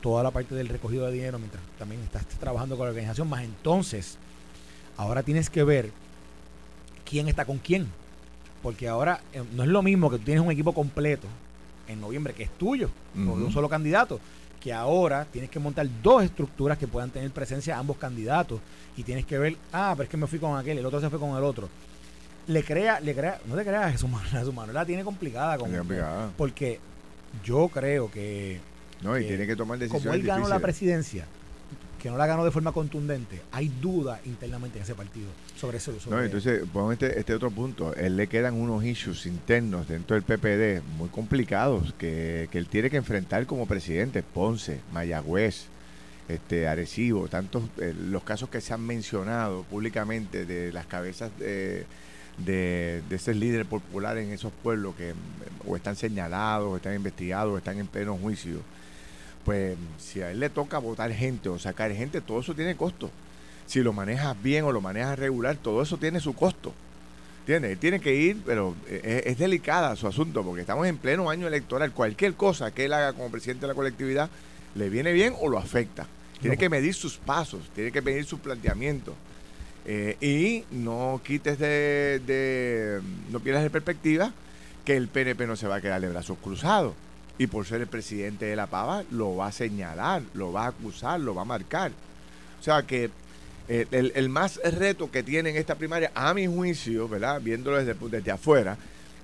toda 0.00 0.22
la 0.22 0.30
parte 0.30 0.54
del 0.54 0.68
recogido 0.68 1.06
de 1.06 1.12
dinero 1.12 1.38
mientras 1.38 1.62
también 1.78 2.02
estás 2.02 2.26
trabajando 2.38 2.76
con 2.76 2.86
la 2.86 2.90
organización, 2.90 3.28
más 3.28 3.42
entonces 3.42 4.18
ahora 4.96 5.22
tienes 5.22 5.48
que 5.50 5.64
ver 5.64 5.90
quién 7.04 7.28
está 7.28 7.44
con 7.44 7.58
quién. 7.58 7.88
Porque 8.62 8.88
ahora 8.88 9.20
eh, 9.32 9.42
no 9.52 9.64
es 9.64 9.68
lo 9.68 9.82
mismo 9.82 10.08
que 10.08 10.18
tú 10.18 10.24
tienes 10.24 10.44
un 10.44 10.50
equipo 10.52 10.72
completo 10.72 11.26
en 11.88 12.00
noviembre 12.00 12.32
que 12.32 12.44
es 12.44 12.50
tuyo, 12.50 12.88
con 13.12 13.42
un 13.42 13.52
solo 13.52 13.68
candidato, 13.68 14.20
que 14.60 14.72
ahora 14.72 15.26
tienes 15.30 15.50
que 15.50 15.58
montar 15.58 15.86
dos 16.02 16.22
estructuras 16.22 16.78
que 16.78 16.86
puedan 16.86 17.10
tener 17.10 17.30
presencia 17.32 17.76
a 17.76 17.80
ambos 17.80 17.96
candidatos 17.96 18.60
y 18.96 19.02
tienes 19.02 19.26
que 19.26 19.36
ver, 19.36 19.56
ah, 19.72 19.92
pero 19.96 20.04
es 20.04 20.08
que 20.08 20.16
me 20.16 20.28
fui 20.28 20.38
con 20.38 20.56
aquel, 20.56 20.78
el 20.78 20.86
otro 20.86 21.00
se 21.00 21.10
fue 21.10 21.18
con 21.18 21.36
el 21.36 21.42
otro. 21.42 21.68
Le 22.46 22.62
crea, 22.62 23.00
le 23.00 23.14
crea, 23.14 23.40
no 23.46 23.56
te 23.56 23.64
creas, 23.64 23.92
Jesús 23.92 24.08
Manuel, 24.08 24.30
Jesús 24.30 24.54
Manuel 24.54 24.74
la 24.74 24.86
tiene 24.86 25.02
complicada, 25.02 25.58
con, 25.58 25.72
complicada. 25.72 26.30
porque 26.36 26.78
yo 27.44 27.68
creo 27.68 28.10
que 28.10 28.60
no, 29.02 29.18
y 29.18 29.24
tiene 29.24 29.46
que 29.46 29.56
tomar 29.56 29.78
decisiones 29.78 30.04
como 30.04 30.14
él 30.14 30.22
ganó 30.22 30.48
la 30.48 30.60
presidencia, 30.60 31.26
que 32.02 32.10
no 32.10 32.16
la 32.16 32.26
ganó 32.26 32.44
de 32.44 32.50
forma 32.50 32.72
contundente, 32.72 33.40
hay 33.52 33.68
duda 33.68 34.20
internamente 34.24 34.78
en 34.78 34.82
ese 34.82 34.94
partido 34.94 35.28
sobre 35.56 35.78
eso. 35.78 35.92
no, 36.10 36.20
entonces, 36.20 36.62
pongo 36.72 36.90
este, 36.90 37.18
este 37.18 37.32
otro 37.32 37.50
punto. 37.50 37.94
Él 37.94 38.16
le 38.16 38.26
quedan 38.26 38.54
unos 38.54 38.84
issues 38.84 39.26
internos 39.26 39.86
dentro 39.86 40.20
del 40.20 40.24
PPD 40.24 40.82
muy 40.96 41.08
complicados 41.10 41.94
que, 41.98 42.48
él 42.52 42.66
tiene 42.66 42.90
que 42.90 42.96
enfrentar 42.96 43.46
como 43.46 43.66
presidente. 43.66 44.24
Ponce, 44.24 44.80
Mayagüez, 44.92 45.66
este 46.28 46.66
Arecibo, 46.66 47.28
tantos 47.28 47.62
eh, 47.78 47.94
los 47.96 48.24
casos 48.24 48.48
que 48.48 48.60
se 48.60 48.74
han 48.74 48.84
mencionado 48.84 49.62
públicamente 49.64 50.44
de 50.44 50.72
las 50.72 50.86
cabezas 50.86 51.30
de, 51.38 51.86
de, 52.44 53.02
de 53.08 53.16
ese 53.16 53.34
líder 53.34 53.66
popular 53.66 54.18
en 54.18 54.30
esos 54.30 54.52
pueblos 54.52 54.96
que 54.96 55.14
o 55.66 55.76
están 55.76 55.94
señalados, 55.94 56.68
o 56.68 56.76
están 56.76 56.94
investigados, 56.94 57.54
o 57.54 57.58
están 57.58 57.78
en 57.78 57.86
pleno 57.86 58.16
juicio 58.16 58.60
pues 59.44 59.76
si 59.98 60.22
a 60.22 60.30
él 60.30 60.40
le 60.40 60.50
toca 60.50 60.78
votar 60.78 61.12
gente 61.12 61.48
o 61.48 61.58
sacar 61.58 61.92
gente, 61.92 62.20
todo 62.20 62.40
eso 62.40 62.54
tiene 62.54 62.76
costo. 62.76 63.10
Si 63.66 63.80
lo 63.80 63.92
manejas 63.92 64.40
bien 64.42 64.64
o 64.64 64.72
lo 64.72 64.80
manejas 64.80 65.18
regular, 65.18 65.56
todo 65.56 65.82
eso 65.82 65.96
tiene 65.96 66.20
su 66.20 66.34
costo. 66.34 66.72
Él 67.46 67.76
tiene 67.78 68.00
que 68.00 68.14
ir, 68.14 68.40
pero 68.46 68.76
es, 68.88 69.36
delicada 69.36 69.96
su 69.96 70.06
asunto 70.06 70.44
porque 70.44 70.60
estamos 70.60 70.86
en 70.86 70.96
pleno 70.96 71.28
año 71.28 71.48
electoral. 71.48 71.92
Cualquier 71.92 72.34
cosa 72.34 72.70
que 72.70 72.84
él 72.84 72.92
haga 72.92 73.12
como 73.14 73.30
presidente 73.30 73.62
de 73.62 73.68
la 73.68 73.74
colectividad 73.74 74.30
le 74.76 74.88
viene 74.88 75.12
bien 75.12 75.34
o 75.40 75.48
lo 75.48 75.58
afecta. 75.58 76.06
Tiene 76.40 76.56
que 76.56 76.68
medir 76.68 76.94
sus 76.94 77.18
pasos, 77.18 77.70
tiene 77.74 77.92
que 77.92 78.02
medir 78.02 78.24
sus 78.24 78.40
planteamientos. 78.40 79.14
Eh, 79.84 80.16
y 80.20 80.64
no 80.74 81.20
quites 81.24 81.58
de, 81.58 82.20
de, 82.24 83.00
no 83.30 83.40
pierdas 83.40 83.64
de 83.64 83.70
perspectiva 83.70 84.32
que 84.84 84.96
el 84.96 85.08
PNP 85.08 85.46
no 85.46 85.56
se 85.56 85.66
va 85.66 85.76
a 85.76 85.80
quedar 85.80 86.00
de 86.00 86.08
brazos 86.08 86.38
cruzados 86.40 86.94
y 87.38 87.46
por 87.46 87.66
ser 87.66 87.80
el 87.80 87.86
presidente 87.86 88.46
de 88.46 88.56
la 88.56 88.66
Pava 88.66 89.04
lo 89.10 89.36
va 89.36 89.48
a 89.48 89.52
señalar, 89.52 90.22
lo 90.34 90.52
va 90.52 90.64
a 90.64 90.68
acusar, 90.68 91.20
lo 91.20 91.34
va 91.34 91.42
a 91.42 91.46
marcar. 91.46 91.92
O 92.60 92.62
sea 92.62 92.82
que 92.82 93.10
eh, 93.68 93.86
el, 93.90 94.28
más 94.28 94.60
reto 94.62 95.10
que 95.10 95.22
tiene 95.22 95.50
en 95.50 95.56
esta 95.56 95.76
primaria, 95.76 96.10
a 96.14 96.34
mi 96.34 96.46
juicio, 96.46 97.08
¿verdad? 97.08 97.40
Viéndolo 97.40 97.82
desde, 97.82 97.94
desde 98.08 98.30
afuera, 98.30 98.76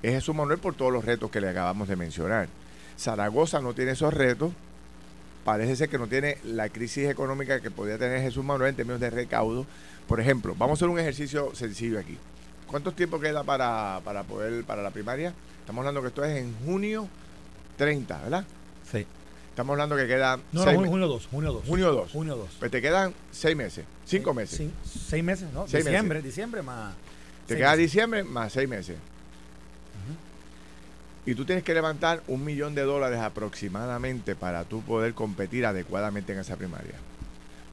es 0.02 0.12
Jesús 0.14 0.34
Manuel 0.34 0.58
por 0.58 0.74
todos 0.74 0.92
los 0.92 1.04
retos 1.04 1.30
que 1.30 1.40
le 1.40 1.48
acabamos 1.48 1.88
de 1.88 1.96
mencionar. 1.96 2.48
Zaragoza 2.98 3.60
no 3.60 3.74
tiene 3.74 3.92
esos 3.92 4.12
retos, 4.14 4.52
parece 5.44 5.76
ser 5.76 5.88
que 5.88 5.98
no 5.98 6.06
tiene 6.06 6.38
la 6.44 6.68
crisis 6.68 7.08
económica 7.08 7.60
que 7.60 7.70
podría 7.70 7.98
tener 7.98 8.20
Jesús 8.22 8.44
Manuel 8.44 8.70
en 8.70 8.76
términos 8.76 9.00
de 9.00 9.10
recaudo. 9.10 9.66
Por 10.06 10.20
ejemplo, 10.20 10.54
vamos 10.56 10.76
a 10.76 10.78
hacer 10.78 10.88
un 10.88 10.98
ejercicio 10.98 11.54
sencillo 11.54 11.98
aquí. 11.98 12.16
¿Cuánto 12.66 12.92
tiempo 12.92 13.18
queda 13.20 13.44
para, 13.44 14.00
para 14.04 14.24
poder, 14.24 14.64
para 14.64 14.82
la 14.82 14.90
primaria? 14.90 15.32
Estamos 15.60 15.80
hablando 15.80 16.02
que 16.02 16.08
esto 16.08 16.24
es 16.24 16.38
en 16.38 16.54
junio 16.64 17.08
30, 17.78 18.22
¿verdad? 18.22 18.44
Sí. 18.90 19.06
Estamos 19.48 19.72
hablando 19.72 19.96
que 19.96 20.06
quedan. 20.06 20.42
No, 20.52 20.64
no, 20.64 20.84
junio 20.84 21.08
2, 21.08 21.26
junio 21.30 21.52
2. 21.52 21.64
Junio 21.66 21.92
2. 21.92 22.12
Junio 22.12 22.36
2. 22.36 22.48
Pues 22.58 22.70
te 22.70 22.82
quedan 22.82 23.14
seis 23.32 23.56
meses, 23.56 23.86
cinco 24.04 24.34
meses. 24.34 24.58
Sí, 24.58 24.70
seis 24.84 25.24
meses, 25.24 25.48
¿no? 25.52 25.64
diciembre, 25.66 26.20
diciembre 26.20 26.62
más. 26.62 26.94
Te 27.46 27.56
queda 27.56 27.74
diciembre 27.74 28.22
más 28.22 28.52
seis 28.52 28.68
meses. 28.68 28.96
Y 31.26 31.34
tú 31.34 31.44
tienes 31.44 31.64
que 31.64 31.74
levantar 31.74 32.22
un 32.26 32.44
millón 32.44 32.74
de 32.74 32.82
dólares 32.82 33.18
aproximadamente 33.20 34.34
para 34.34 34.64
tú 34.64 34.80
poder 34.82 35.12
competir 35.12 35.66
adecuadamente 35.66 36.32
en 36.32 36.38
esa 36.38 36.56
primaria. 36.56 36.94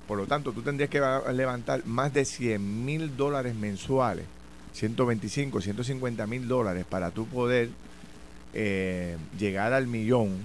Por 0.08 0.18
lo 0.18 0.28
tanto, 0.28 0.51
tú 0.51 0.62
tendrías 0.62 0.89
que 0.89 1.01
levantar 1.34 1.86
más 1.86 2.14
de 2.14 2.26
100 2.26 2.86
mil 2.86 3.16
dólares 3.16 3.56
mensuales, 3.56 4.26
125, 4.74 5.62
150 5.62 6.28
mil 6.28 6.47
dólares 6.47 6.86
para 6.89 7.12
tú 7.12 7.28
poder 7.28 7.70
eh, 8.56 9.18
llegar 9.38 9.74
al 9.74 9.86
millón 9.86 10.38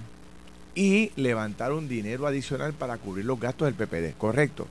y 0.75 1.11
levantar 1.15 1.71
un 1.71 1.87
dinero 1.87 2.27
adicional 2.27 2.73
para 2.73 2.97
cubrir 2.97 3.25
los 3.25 3.39
gastos 3.39 3.65
del 3.65 3.75
PPD, 3.75 4.17
correcto. 4.17 4.67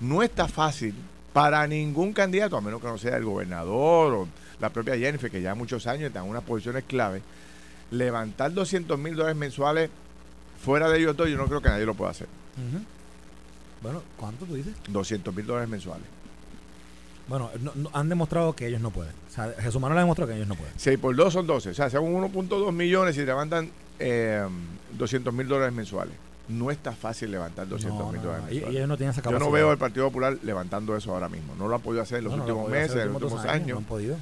No 0.00 0.22
está 0.22 0.48
fácil 0.48 0.94
para 1.32 1.66
ningún 1.66 2.12
candidato, 2.12 2.56
a 2.56 2.60
menos 2.60 2.80
que 2.80 2.88
no 2.88 2.98
sea 2.98 3.16
el 3.16 3.24
gobernador 3.24 4.12
o 4.12 4.28
la 4.60 4.70
propia 4.70 4.96
Jennifer, 4.96 5.30
que 5.30 5.40
ya 5.40 5.54
muchos 5.54 5.86
años 5.86 6.08
está 6.08 6.20
en 6.20 6.28
unas 6.28 6.42
posiciones 6.42 6.84
clave, 6.84 7.22
levantar 7.92 8.52
200 8.52 8.98
mil 8.98 9.14
dólares 9.14 9.36
mensuales 9.36 9.90
fuera 10.60 10.88
de 10.88 10.98
ellos 10.98 11.16
dos, 11.16 11.28
yo 11.28 11.36
no 11.36 11.46
creo 11.46 11.60
que 11.60 11.68
nadie 11.68 11.86
lo 11.86 11.94
pueda 11.94 12.10
hacer. 12.10 12.26
Bueno, 13.80 14.02
¿cuánto 14.16 14.44
tú 14.44 14.54
dices? 14.54 14.74
200 14.88 15.34
mil 15.34 15.46
dólares 15.46 15.68
mensuales. 15.68 16.06
Bueno, 17.28 17.50
han 17.92 18.08
demostrado 18.08 18.54
que 18.54 18.66
ellos 18.66 18.80
no 18.80 18.90
pueden. 18.90 19.12
O 19.28 19.32
sea, 19.32 19.52
Jesús 19.58 19.80
Manuel 19.80 19.98
ha 19.98 20.02
demostrado 20.02 20.30
que 20.30 20.36
ellos 20.36 20.48
no 20.48 20.54
pueden. 20.54 20.72
6 20.76 20.98
por 20.98 21.14
2 21.14 21.32
son 21.32 21.46
12. 21.46 21.70
O 21.70 21.74
sea, 21.74 21.90
según 21.90 22.14
1.2 22.32 22.72
millones 22.72 23.16
y 23.18 23.24
levantan 23.24 23.70
eh, 23.98 24.46
200 24.96 25.32
mil 25.34 25.46
dólares 25.46 25.74
mensuales. 25.74 26.14
No 26.48 26.70
está 26.70 26.92
fácil 26.92 27.30
levantar 27.30 27.68
200 27.68 28.12
mil 28.12 28.22
dólares 28.22 28.44
mensuales. 28.46 28.72
Y, 28.72 28.76
ellos 28.76 28.88
no 28.88 28.96
tienen 28.96 29.10
esa 29.10 29.20
capacidad. 29.20 29.40
Yo 29.40 29.46
no 29.46 29.52
veo 29.52 29.70
al 29.70 29.78
Partido 29.78 30.06
Popular 30.06 30.38
levantando 30.42 30.96
eso 30.96 31.12
ahora 31.12 31.28
mismo. 31.28 31.54
No 31.56 31.68
lo 31.68 31.74
ha 31.74 31.78
podido 31.80 32.02
hacer 32.02 32.18
en 32.18 32.24
los 32.24 32.34
últimos 32.34 32.70
meses, 32.70 32.96
en 32.96 33.12
los 33.12 33.22
últimos 33.22 33.44
años. 33.44 33.68
No 33.68 33.78
han 33.78 33.84
podido. 33.84 34.16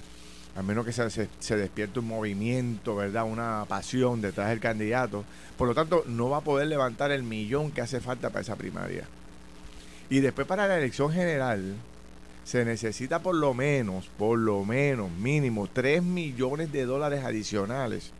A 0.57 0.63
menos 0.63 0.85
que 0.85 0.93
se, 0.93 1.09
se, 1.11 1.29
se, 1.39 1.57
despierte 1.57 2.01
un 2.01 2.09
movimiento, 2.09 2.97
¿verdad? 2.97 3.25
Una 3.25 3.67
pasión 3.69 4.23
detrás 4.23 4.49
del 4.49 4.59
candidato. 4.59 5.23
Por 5.57 5.69
lo 5.69 5.75
tanto, 5.75 6.03
no 6.07 6.31
va 6.31 6.39
a 6.39 6.41
poder 6.41 6.67
levantar 6.67 7.13
el 7.13 7.23
millón 7.23 7.71
que 7.71 7.83
hace 7.83 8.01
falta 8.01 8.31
para 8.31 8.41
esa 8.41 8.57
primaria. 8.57 9.05
Y 10.09 10.21
después 10.21 10.47
para 10.47 10.67
la 10.67 10.79
elección 10.79 11.13
general, 11.13 11.75
se 12.47 12.65
necesita 12.65 13.19
por 13.19 13.35
lo 13.35 13.55
menos, 13.55 14.09
por 14.17 14.39
lo 14.39 14.65
menos, 14.65 15.11
mínimo 15.11 15.67
3 15.67 16.01
millones 16.01 16.71
de 16.71 16.85
dólares 16.85 17.25
adicionales 17.25 18.13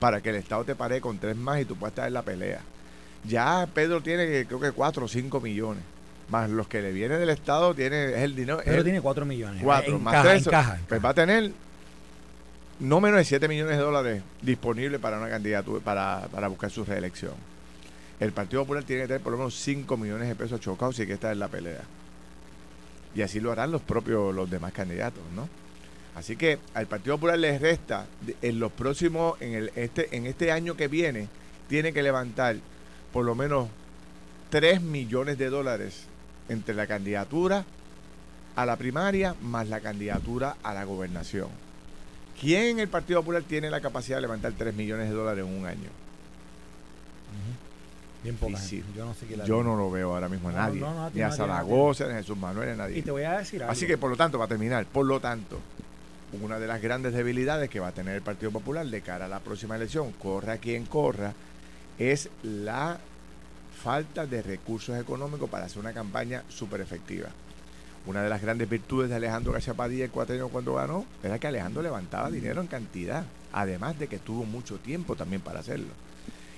para 0.00 0.20
que 0.20 0.30
el 0.30 0.36
Estado 0.36 0.64
te 0.64 0.74
pare 0.74 1.00
con 1.00 1.18
3 1.18 1.36
más 1.36 1.60
y 1.60 1.64
tú 1.64 1.76
puedas 1.76 1.92
estar 1.92 2.08
en 2.08 2.14
la 2.14 2.22
pelea. 2.22 2.60
Ya 3.24 3.68
Pedro 3.72 4.02
tiene 4.02 4.46
creo 4.46 4.58
que 4.58 4.72
4 4.72 5.04
o 5.04 5.08
5 5.08 5.40
millones. 5.40 5.84
Más 6.28 6.50
los 6.50 6.66
que 6.66 6.82
le 6.82 6.90
vienen 6.90 7.20
del 7.20 7.30
Estado 7.30 7.72
tiene 7.72 8.06
es 8.06 8.22
el 8.22 8.34
dinero. 8.34 8.60
Pedro 8.64 8.82
tiene 8.82 9.00
4 9.00 9.24
millones. 9.26 9.62
4 9.62 9.98
más 10.00 10.22
3. 10.24 10.48
Pues 10.88 11.04
va 11.04 11.10
a 11.10 11.14
tener 11.14 11.52
no 12.80 13.00
menos 13.00 13.18
de 13.18 13.24
7 13.24 13.46
millones 13.46 13.76
de 13.76 13.82
dólares 13.82 14.22
disponibles 14.40 15.00
para 15.00 15.18
una 15.18 15.28
candidatura, 15.28 15.80
para, 15.84 16.26
para 16.32 16.48
buscar 16.48 16.68
su 16.68 16.84
reelección. 16.84 17.34
El 18.18 18.32
Partido 18.32 18.62
Popular 18.62 18.82
tiene 18.82 19.02
que 19.02 19.08
tener 19.08 19.22
por 19.22 19.30
lo 19.30 19.38
menos 19.38 19.54
5 19.54 19.96
millones 19.96 20.26
de 20.26 20.34
pesos 20.34 20.58
chocados 20.58 20.96
si 20.96 21.06
que 21.06 21.12
estar 21.12 21.32
en 21.32 21.38
la 21.38 21.46
pelea 21.46 21.82
y 23.14 23.22
así 23.22 23.40
lo 23.40 23.52
harán 23.52 23.70
los 23.70 23.82
propios, 23.82 24.34
los 24.34 24.50
demás 24.50 24.72
candidatos, 24.72 25.22
¿no? 25.34 25.48
Así 26.14 26.36
que 26.36 26.58
al 26.74 26.86
Partido 26.86 27.16
Popular 27.16 27.38
les 27.38 27.60
resta 27.60 28.06
en 28.42 28.58
los 28.58 28.70
próximos, 28.72 29.40
en 29.40 29.54
el 29.54 29.72
este, 29.76 30.14
en 30.14 30.26
este 30.26 30.52
año 30.52 30.76
que 30.76 30.88
viene, 30.88 31.28
tiene 31.68 31.92
que 31.92 32.02
levantar 32.02 32.56
por 33.12 33.24
lo 33.24 33.34
menos 33.34 33.68
3 34.50 34.82
millones 34.82 35.38
de 35.38 35.48
dólares 35.48 36.04
entre 36.48 36.74
la 36.74 36.86
candidatura 36.86 37.64
a 38.56 38.66
la 38.66 38.76
primaria 38.76 39.34
más 39.40 39.68
la 39.68 39.80
candidatura 39.80 40.56
a 40.62 40.74
la 40.74 40.84
gobernación. 40.84 41.48
¿Quién 42.38 42.64
en 42.64 42.80
el 42.80 42.88
Partido 42.88 43.20
Popular 43.20 43.42
tiene 43.42 43.70
la 43.70 43.80
capacidad 43.80 44.18
de 44.18 44.22
levantar 44.22 44.52
3 44.52 44.74
millones 44.74 45.08
de 45.08 45.14
dólares 45.14 45.46
en 45.46 45.52
un 45.58 45.66
año? 45.66 45.88
Bien 48.22 48.38
Yo 48.94 49.04
no 49.04 49.14
sé 49.14 49.26
Yo 49.44 49.62
no 49.64 49.76
lo 49.76 49.90
veo 49.90 50.14
ahora 50.14 50.28
mismo 50.28 50.48
a 50.50 50.52
nadie. 50.52 50.82
ni 51.12 51.22
a 51.22 51.32
Zaragoza, 51.32 52.06
ni 52.06 52.12
a 52.12 52.16
Jesús 52.16 52.36
Manuel, 52.36 52.68
ni 52.68 52.74
a 52.74 52.76
nadie. 52.76 52.98
Y 52.98 53.02
te 53.02 53.10
voy 53.10 53.24
a 53.24 53.38
decir 53.38 53.62
algo. 53.62 53.72
Así 53.72 53.86
que, 53.86 53.98
por 53.98 54.10
lo 54.10 54.16
tanto, 54.16 54.38
va 54.38 54.44
a 54.44 54.48
terminar, 54.48 54.86
por 54.86 55.06
lo 55.06 55.20
tanto, 55.20 55.58
una 56.40 56.58
de 56.58 56.66
las 56.66 56.80
grandes 56.80 57.12
debilidades 57.12 57.68
que 57.68 57.80
va 57.80 57.88
a 57.88 57.92
tener 57.92 58.14
el 58.14 58.22
Partido 58.22 58.50
Popular 58.52 58.86
de 58.86 59.00
cara 59.02 59.26
a 59.26 59.28
la 59.28 59.40
próxima 59.40 59.76
elección, 59.76 60.12
corra 60.12 60.58
quien 60.58 60.86
corra, 60.86 61.34
es 61.98 62.30
la 62.42 62.98
falta 63.82 64.26
de 64.26 64.42
recursos 64.42 64.98
económicos 64.98 65.50
para 65.50 65.66
hacer 65.66 65.80
una 65.80 65.92
campaña 65.92 66.44
súper 66.48 66.80
efectiva. 66.80 67.28
Una 68.06 68.22
de 68.22 68.28
las 68.28 68.42
grandes 68.42 68.68
virtudes 68.68 69.10
de 69.10 69.16
Alejandro 69.16 69.52
García 69.52 69.74
Padilla 69.74 70.04
el 70.04 70.10
cuatro 70.10 70.48
cuando 70.48 70.74
ganó 70.74 71.04
era 71.22 71.38
que 71.38 71.46
Alejandro 71.46 71.82
levantaba 71.82 72.30
dinero 72.30 72.60
en 72.60 72.66
cantidad, 72.66 73.24
además 73.52 73.98
de 73.98 74.08
que 74.08 74.18
tuvo 74.18 74.44
mucho 74.44 74.78
tiempo 74.78 75.14
también 75.14 75.42
para 75.42 75.60
hacerlo. 75.60 75.92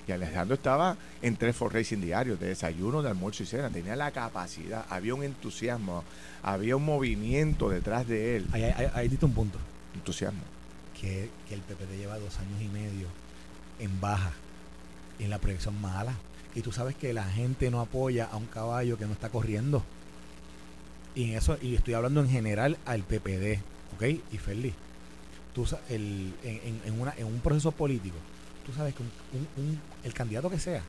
Y 0.07 0.12
Alejandro 0.12 0.55
estaba 0.55 0.96
en 1.22 1.36
tres 1.36 1.57
for 1.57 1.72
racing 1.72 1.98
diarios, 1.98 2.38
de 2.38 2.48
desayuno, 2.48 3.02
de 3.02 3.09
almuerzo 3.09 3.42
y 3.42 3.46
cena. 3.46 3.70
Tenía 3.70 3.96
la 3.96 4.11
capacidad, 4.11 4.84
había 4.90 5.14
un 5.14 5.22
entusiasmo, 5.22 6.05
había 6.42 6.76
un 6.76 6.84
movimiento 6.84 7.70
detrás 7.70 8.07
de 8.07 8.36
él. 8.36 8.46
Ahí, 8.52 8.62
ahí, 8.64 9.09
diste 9.09 9.24
un 9.24 9.32
punto. 9.32 9.59
Entusiasmo. 9.94 10.42
Que, 11.00 11.30
el 11.50 11.61
PPD 11.61 11.96
lleva 11.96 12.18
dos 12.18 12.38
años 12.38 12.61
y 12.61 12.68
medio 12.68 13.07
en 13.78 14.00
baja, 14.00 14.32
en 15.18 15.30
la 15.30 15.38
proyección 15.38 15.80
mala. 15.80 16.14
Y 16.55 16.61
tú 16.61 16.70
sabes 16.70 16.94
que 16.94 17.12
la 17.14 17.24
gente 17.24 17.70
no 17.70 17.80
apoya 17.80 18.26
a 18.26 18.36
un 18.36 18.46
caballo 18.46 18.98
que 18.98 19.07
no 19.07 19.12
está 19.12 19.30
corriendo. 19.30 19.82
Y 21.14 21.30
en 21.30 21.38
eso, 21.38 21.57
y 21.62 21.74
estoy 21.76 21.94
hablando 21.94 22.20
en 22.20 22.28
general 22.28 22.76
al 22.84 23.05
PPD, 23.05 23.61
¿ok? 23.94 24.02
Y 24.32 24.38
feliz. 24.38 24.74
Tú, 25.55 25.66
el, 25.88 26.34
en, 26.42 26.80
en, 26.84 27.00
una, 27.00 27.14
en 27.16 27.26
un 27.26 27.38
proceso 27.38 27.70
político, 27.72 28.16
tú 28.66 28.72
sabes 28.72 28.94
que 28.94 29.02
el 30.06 30.14
candidato 30.14 30.50
que 30.50 30.58
sea, 30.58 30.82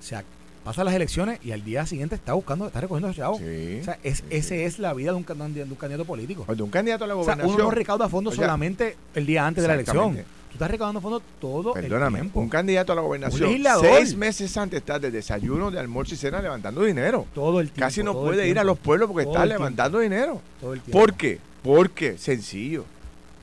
sea 0.00 0.24
pasa 0.64 0.84
las 0.84 0.94
elecciones 0.94 1.40
y 1.44 1.50
al 1.50 1.64
día 1.64 1.84
siguiente 1.86 2.14
está 2.14 2.34
buscando, 2.34 2.68
está 2.68 2.80
recogiendo 2.80 3.08
los 3.08 3.16
chavos. 3.16 3.38
Sí, 3.38 3.78
o 3.80 3.84
sea, 3.84 3.98
es, 4.04 4.22
sí, 4.30 4.42
sí. 4.42 4.54
es 4.54 4.78
la 4.78 4.94
vida 4.94 5.10
de 5.10 5.16
un, 5.16 5.24
can- 5.24 5.52
de 5.52 5.64
un 5.64 5.74
candidato 5.74 6.04
político. 6.04 6.44
Cuando 6.44 6.64
un 6.64 6.70
candidato 6.70 7.04
a 7.04 7.08
la 7.08 7.16
O 7.16 7.24
sea, 7.24 7.34
gobernación. 7.34 7.54
uno 7.56 7.64
no 7.64 7.70
recauda 7.72 8.08
fondos 8.08 8.34
O 8.34 8.36
sea, 8.36 8.44
solamente 8.46 8.96
el 9.14 9.26
día 9.26 9.46
antes 9.46 9.62
de 9.62 9.68
la 9.68 9.74
elección. 9.74 10.14
Tú 10.16 10.56
estás 10.56 10.70
recaudando 10.70 11.00
fondos 11.00 11.22
todo 11.40 11.74
el 11.76 11.82
Perdóname, 11.82 12.18
tiempo. 12.20 12.38
un 12.40 12.48
candidato 12.50 12.92
a 12.92 12.94
la 12.94 13.00
gobernación, 13.00 13.48
legislador. 13.48 13.86
seis 13.96 14.14
meses 14.14 14.54
antes 14.58 14.80
está 14.80 14.98
de 14.98 15.10
desayuno, 15.10 15.70
de 15.70 15.80
almuerzo 15.80 16.12
y 16.14 16.18
cena 16.18 16.42
levantando 16.42 16.84
dinero. 16.84 17.26
todo 17.34 17.58
el 17.60 17.68
tiempo. 17.68 17.80
Casi 17.80 18.02
no 18.02 18.10
el 18.12 18.18
puede 18.18 18.46
ir 18.48 18.58
a 18.58 18.64
los 18.64 18.78
pueblos 18.78 19.08
porque 19.08 19.24
todo 19.24 19.32
está 19.32 19.44
el 19.44 19.48
levantando 19.48 19.98
dinero. 19.98 20.40
todo 20.60 20.74
el 20.74 20.80
tiempo. 20.82 20.98
¿Por 20.98 21.14
qué? 21.14 21.38
Porque, 21.62 22.18
sencillo, 22.18 22.84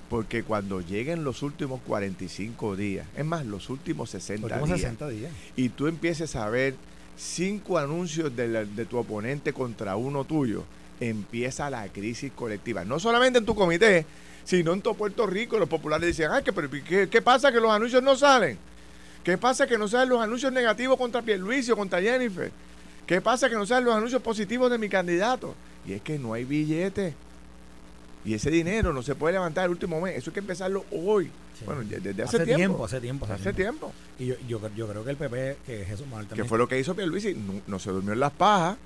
porque 0.09 0.43
cuando 0.43 0.81
lleguen 0.81 1.23
los 1.23 1.43
últimos 1.43 1.81
45 1.85 2.75
días, 2.75 3.05
es 3.15 3.25
más, 3.25 3.45
los 3.45 3.69
últimos 3.69 4.09
60 4.09 4.41
Los 4.47 4.51
últimos 4.57 4.67
días, 4.79 4.79
60 4.81 5.09
días. 5.09 5.31
y 5.55 5.69
tú 5.69 5.87
empieces 5.87 6.35
a 6.35 6.49
ver 6.49 6.73
cinco 7.17 7.77
anuncios 7.77 8.35
de, 8.35 8.47
la- 8.47 8.65
de 8.65 8.85
tu 8.85 8.97
oponente 8.97 9.53
contra 9.53 9.95
uno 9.95 10.23
tuyo, 10.23 10.63
empieza 10.99 11.69
la 11.69 11.87
crisis 11.89 12.31
colectiva. 12.33 12.83
No 12.85 12.99
solamente 12.99 13.39
en 13.39 13.45
tu 13.45 13.55
comité, 13.55 14.05
sino 14.43 14.73
en 14.73 14.81
todo 14.81 14.95
Puerto 14.95 15.27
Rico. 15.27 15.59
Los 15.59 15.69
populares 15.69 16.07
dicen, 16.07 16.31
ay, 16.31 16.43
que, 16.43 16.51
pero 16.53 16.69
¿qué, 16.69 17.07
qué 17.09 17.21
pasa 17.21 17.51
que 17.51 17.59
los 17.59 17.71
anuncios 17.71 18.01
no 18.01 18.15
salen? 18.15 18.57
¿Qué 19.23 19.37
pasa 19.37 19.67
que 19.67 19.77
no 19.77 19.87
salen 19.87 20.09
los 20.09 20.21
anuncios 20.21 20.51
negativos 20.51 20.97
contra 20.97 21.21
Pierluisi 21.21 21.71
o 21.71 21.77
contra 21.77 22.01
Jennifer? 22.01 22.51
¿Qué 23.05 23.21
pasa 23.21 23.49
que 23.49 23.55
no 23.55 23.65
salen 23.65 23.85
los 23.85 23.95
anuncios 23.95 24.21
positivos 24.21 24.71
de 24.71 24.77
mi 24.77 24.89
candidato? 24.89 25.55
Y 25.85 25.93
es 25.93 26.01
que 26.01 26.17
no 26.17 26.33
hay 26.33 26.45
billete. 26.45 27.13
Y 28.25 28.33
ese 28.33 28.51
dinero 28.51 28.91
no 28.93 29.01
se 29.01 29.15
puede 29.15 29.33
levantar 29.33 29.65
el 29.65 29.71
último 29.71 30.01
mes. 30.01 30.17
Eso 30.17 30.29
hay 30.29 30.33
que 30.33 30.39
empezarlo 30.41 30.85
hoy. 30.91 31.25
Sí. 31.57 31.65
Bueno, 31.65 31.81
desde 31.85 32.21
hace, 32.21 32.45
tiempo. 32.45 32.83
Hace 32.85 32.99
tiempo, 32.99 33.25
hace 33.25 33.33
Hace 33.35 33.53
tiempo. 33.53 33.91
tiempo. 33.91 33.93
Y 34.19 34.25
yo, 34.47 34.59
yo, 34.59 34.75
yo 34.75 34.87
creo 34.87 35.03
que 35.05 35.09
el 35.11 35.17
PP, 35.17 35.57
que 35.65 35.85
Jesús 35.85 36.05
Manuel 36.07 36.27
Que 36.27 36.43
fue 36.43 36.57
lo 36.57 36.67
que 36.67 36.77
hizo 36.79 36.95
Pierluisi. 36.95 37.33
No, 37.33 37.61
no 37.65 37.79
se 37.79 37.91
durmió 37.91 38.13
en 38.13 38.19
las 38.19 38.31
pajas. 38.31 38.77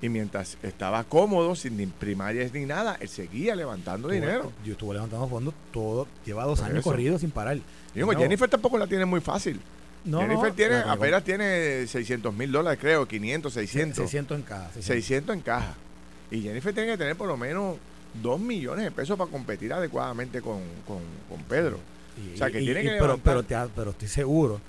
Y 0.00 0.08
mientras 0.08 0.56
estaba 0.62 1.02
cómodo, 1.02 1.56
sin 1.56 1.76
ni 1.76 1.86
primarias 1.86 2.52
ni 2.52 2.64
nada, 2.66 2.96
él 3.00 3.08
seguía 3.08 3.56
levantando 3.56 4.08
estuvo- 4.12 4.26
dinero. 4.26 4.52
Yo 4.64 4.72
estuve 4.74 4.94
levantando 4.94 5.26
fondos 5.28 5.54
todo, 5.72 6.06
lleva 6.24 6.44
dos 6.44 6.60
Por 6.60 6.70
años 6.70 6.84
corridos 6.84 7.20
sin 7.20 7.32
parar. 7.32 7.58
Digo, 7.92 8.12
No, 8.12 8.18
Jennifer 8.18 8.48
tampoco 8.48 8.78
la 8.78 8.86
tiene 8.86 9.04
muy 9.06 9.20
fácil. 9.20 9.60
no, 10.04 10.20
Jennifer 10.20 10.52
tiene, 10.52 10.76
apenas 10.76 11.24
tiene 11.24 11.84
600 11.88 12.32
mil 12.32 12.52
dólares, 12.52 12.78
creo, 12.80 13.08
500, 13.08 13.52
600. 13.52 13.96
600 13.96 14.36
en 14.38 14.42
cada. 14.44 14.66
600. 14.72 14.84
600 14.84 15.34
en 15.34 15.40
caja. 15.42 15.74
Y 16.30 16.42
Jennifer 16.42 16.72
tiene 16.72 16.92
que 16.92 16.98
tener 16.98 17.16
por 17.16 17.26
lo 17.26 17.36
menos 17.36 17.76
2 18.22 18.40
millones 18.40 18.84
de 18.84 18.90
pesos 18.90 19.16
para 19.18 19.30
competir 19.30 19.72
adecuadamente 19.72 20.40
con, 20.42 20.60
con, 20.86 20.98
con 21.28 21.42
Pedro. 21.48 21.78
Y- 22.16 22.34
O 22.34 22.36
sea, 22.36 22.50
que 22.50 22.60
y- 22.60 22.64
tiene 22.64 22.80
y- 22.80 22.84
que 22.84 22.90
pero, 22.98 23.18
pero, 23.18 23.42
te- 23.42 23.56
pero 23.74 23.90
estoy 23.92 24.08
seguro 24.08 24.60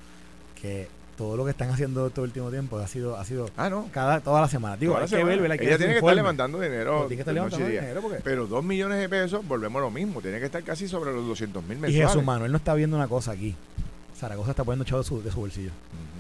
que 0.61 0.87
todo 1.17 1.35
lo 1.35 1.43
que 1.43 1.51
están 1.51 1.69
haciendo 1.69 2.09
todo 2.11 2.23
el 2.23 2.29
último 2.29 2.49
tiempo 2.49 2.77
ha 2.79 2.87
sido, 2.87 3.17
ha 3.17 3.25
sido 3.25 3.49
Ah, 3.57 3.69
no. 3.69 3.89
cada, 3.91 4.21
toda 4.21 4.39
la 4.41 4.47
semana. 4.47 4.77
Digo, 4.77 4.97
hay 4.97 5.05
que 5.07 5.23
ver, 5.23 5.39
¿verdad? 5.41 5.51
Hay 5.53 5.57
que 5.59 5.65
Ella 5.67 5.77
tiene 5.77 5.93
que 5.93 5.99
estar 5.99 6.15
levantando 6.15 6.59
dinero. 6.61 6.91
Pero 6.91 7.07
tiene 7.07 7.15
que 7.17 7.21
estar 7.21 7.33
y 7.33 7.35
levantando 7.35 7.65
dinero 7.67 8.01
porque- 8.01 8.19
Pero 8.23 8.47
2 8.47 8.63
millones 8.63 8.99
de 8.99 9.09
pesos, 9.09 9.45
volvemos 9.45 9.79
a 9.81 9.83
lo 9.85 9.91
mismo. 9.91 10.21
Tiene 10.21 10.39
que 10.39 10.45
estar 10.45 10.63
casi 10.63 10.87
sobre 10.87 11.11
los 11.11 11.25
200 11.27 11.61
mil 11.63 11.77
Y 11.77 11.81
mensuales. 11.81 12.07
Jesús 12.11 12.23
Manuel 12.23 12.51
no 12.51 12.57
está 12.57 12.73
viendo 12.73 12.95
una 12.95 13.07
cosa 13.09 13.31
aquí. 13.31 13.53
Zaragoza 14.17 14.51
está 14.51 14.63
poniendo 14.63 14.85
chavo 14.85 15.01
de 15.01 15.07
su, 15.07 15.21
de 15.23 15.31
su 15.31 15.39
bolsillo. 15.39 15.69
Ujú. 15.71 16.18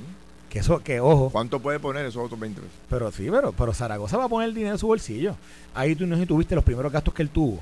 Que 0.49 0.59
eso, 0.59 0.79
que 0.79 0.99
ojo, 0.99 1.29
¿Cuánto 1.29 1.59
puede 1.59 1.79
poner 1.79 2.05
esos 2.05 2.23
otros 2.25 2.39
20 2.39 2.59
pesos? 2.61 2.75
pero 2.89 3.11
sí, 3.11 3.27
pero, 3.29 3.51
pero 3.51 3.71
Zaragoza 3.73 4.17
va 4.17 4.25
a 4.25 4.29
poner 4.29 4.49
el 4.49 4.55
dinero 4.55 4.73
en 4.73 4.79
su 4.79 4.87
bolsillo. 4.87 5.35
Ahí 5.75 5.95
tú 5.95 6.07
no 6.07 6.15
sé 6.15 6.21
si 6.21 6.27
tuviste 6.27 6.55
los 6.55 6.63
primeros 6.63 6.91
gastos 6.91 7.13
que 7.13 7.21
él 7.21 7.29
tuvo. 7.29 7.59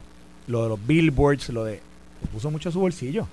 Lo 0.48 0.64
de 0.64 0.70
los 0.70 0.88
billboards, 0.88 1.50
lo 1.50 1.66
de. 1.66 1.82
lo 2.24 2.30
puso 2.30 2.50
mucho 2.50 2.70
en 2.70 2.74
su 2.74 2.80
bolsillo. 2.80 3.28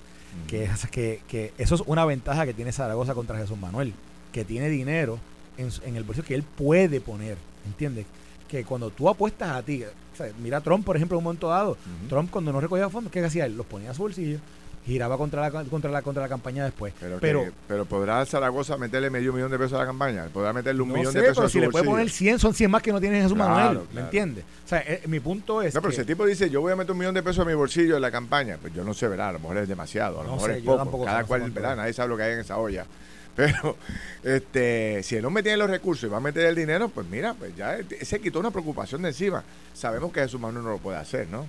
que, 0.49 0.65
es, 0.65 0.87
que, 0.89 1.21
que 1.29 1.53
eso 1.57 1.77
es 1.77 1.83
una 1.87 2.05
ventaja 2.05 2.45
que 2.45 2.53
tiene 2.53 2.73
Zaragoza 2.73 3.15
contra 3.15 3.39
Jesús 3.39 3.57
Manuel, 3.57 3.93
que 4.33 4.45
tiene 4.45 4.69
dinero 4.69 5.21
en, 5.57 5.69
en 5.85 5.95
el 5.95 6.03
bolsillo 6.03 6.27
que 6.27 6.35
él 6.35 6.43
puede 6.43 7.01
poner, 7.01 7.39
¿entiendes? 7.65 8.07
Que 8.49 8.65
cuando 8.65 8.91
tú 8.91 9.09
apuestas 9.09 9.51
a 9.51 9.63
ti, 9.63 9.85
o 9.85 10.17
sea, 10.17 10.33
mira 10.43 10.57
a 10.59 10.61
Trump, 10.61 10.85
por 10.85 10.97
ejemplo, 10.97 11.17
en 11.17 11.19
un 11.19 11.25
momento 11.25 11.49
dado. 11.49 11.77
Trump 12.09 12.31
cuando 12.33 12.53
no 12.53 12.61
recogía 12.61 12.89
fondos, 12.91 13.13
¿qué 13.13 13.25
hacía 13.25 13.47
él? 13.47 13.57
Los 13.57 13.67
ponía 13.67 13.93
a 13.93 13.95
su 13.95 14.03
bolsillo, 14.03 14.39
giraba 14.87 15.17
contra 15.17 15.41
la, 15.49 15.65
contra 15.65 15.91
la, 15.91 16.03
contra 16.03 16.23
la 16.23 16.29
campaña 16.29 16.65
después. 16.65 16.93
Pero, 17.01 17.19
Pero, 17.21 17.45
que- 17.45 17.53
pero 17.67 17.85
podrá 17.87 18.25
Zaragoza 18.27 18.77
meterle 18.77 19.09
medio 19.11 19.33
millón 19.33 19.51
de 19.51 19.59
pesos 19.59 19.73
a 19.75 19.79
la 19.79 19.87
campaña. 19.87 20.27
Podrá 20.33 20.53
meterle 20.53 20.83
un 20.83 20.89
no 20.91 20.95
millón 20.97 21.13
sé, 21.13 21.21
de 21.21 21.25
pesos 21.29 21.37
pero 21.37 21.47
a 21.47 21.51
si 21.51 21.59
su 21.59 21.61
le 21.65 21.71
puede 21.71 21.85
poner 21.85 22.11
100, 22.11 22.39
son 22.39 22.53
100 22.55 22.71
más 22.71 22.83
que 22.83 22.93
no 22.93 23.01
tiene 23.01 23.21
Jesús 23.23 23.35
Claro, 23.35 23.55
Manuel, 23.55 23.81
¿me 23.95 24.01
entiendes? 24.03 24.45
O 24.65 24.69
sea, 24.69 24.81
eh, 24.87 25.03
mi 25.07 25.21
punto 25.21 25.63
es 25.63 25.75
No, 25.75 25.81
pero 25.81 25.91
que- 25.91 25.95
si 25.97 26.01
el 26.03 26.07
tipo 26.07 26.27
dice, 26.27 26.51
yo 26.51 26.61
voy 26.61 26.73
a 26.73 26.77
meter 26.77 26.93
un 26.93 26.99
millón 26.99 27.15
de 27.15 27.23
pesos 27.23 27.41
a 27.45 27.49
mi 27.49 27.55
bolsillo 27.55 27.97
en 27.97 28.03
la 28.03 28.11
campaña, 28.11 28.59
pues 28.61 28.75
yo 28.75 28.85
no 28.85 28.93
sé, 28.95 29.09
¿verdad? 29.09 29.31
A 29.31 29.33
lo 29.33 29.39
mejor 29.41 29.57
es 29.59 29.69
demasiado, 29.69 30.21
a 30.21 30.23
lo 30.25 30.29
No 30.31 30.35
mejor 30.37 30.51
sé, 30.53 30.59
es 30.59 30.65
poco. 30.65 31.05
Cada 31.05 31.25
cual, 31.25 31.43
es. 31.43 31.55
Nadie 31.55 31.93
sabe 31.93 32.09
lo 32.11 32.17
que 32.17 32.23
hay 32.25 32.33
en 32.35 32.41
esa 32.41 32.59
olla. 32.59 32.85
Pero 33.37 33.77
este, 34.23 35.03
si 35.03 35.17
el 35.17 35.25
hombre 35.25 35.43
tiene 35.43 35.59
los 35.59 35.69
recursos 35.69 36.05
y 36.05 36.11
va 36.13 36.19
a 36.19 36.21
meter 36.21 36.47
el 36.47 36.55
dinero, 36.55 36.89
pues 36.89 37.07
mira, 37.09 37.35
pues 37.35 37.57
ya 37.57 37.75
él 37.77 37.87
se 38.03 38.21
quitó 38.21 38.39
una 38.39 38.51
preocupación 38.51 39.03
de 39.03 39.09
encima. 39.09 39.43
Sabemos 39.73 40.13
que 40.13 40.21
Jesús 40.21 40.41
Manuel 40.41 40.65
no 40.65 40.71
lo 40.73 40.79
puede 40.79 40.99
hacer, 40.99 41.27
¿no? 41.29 41.47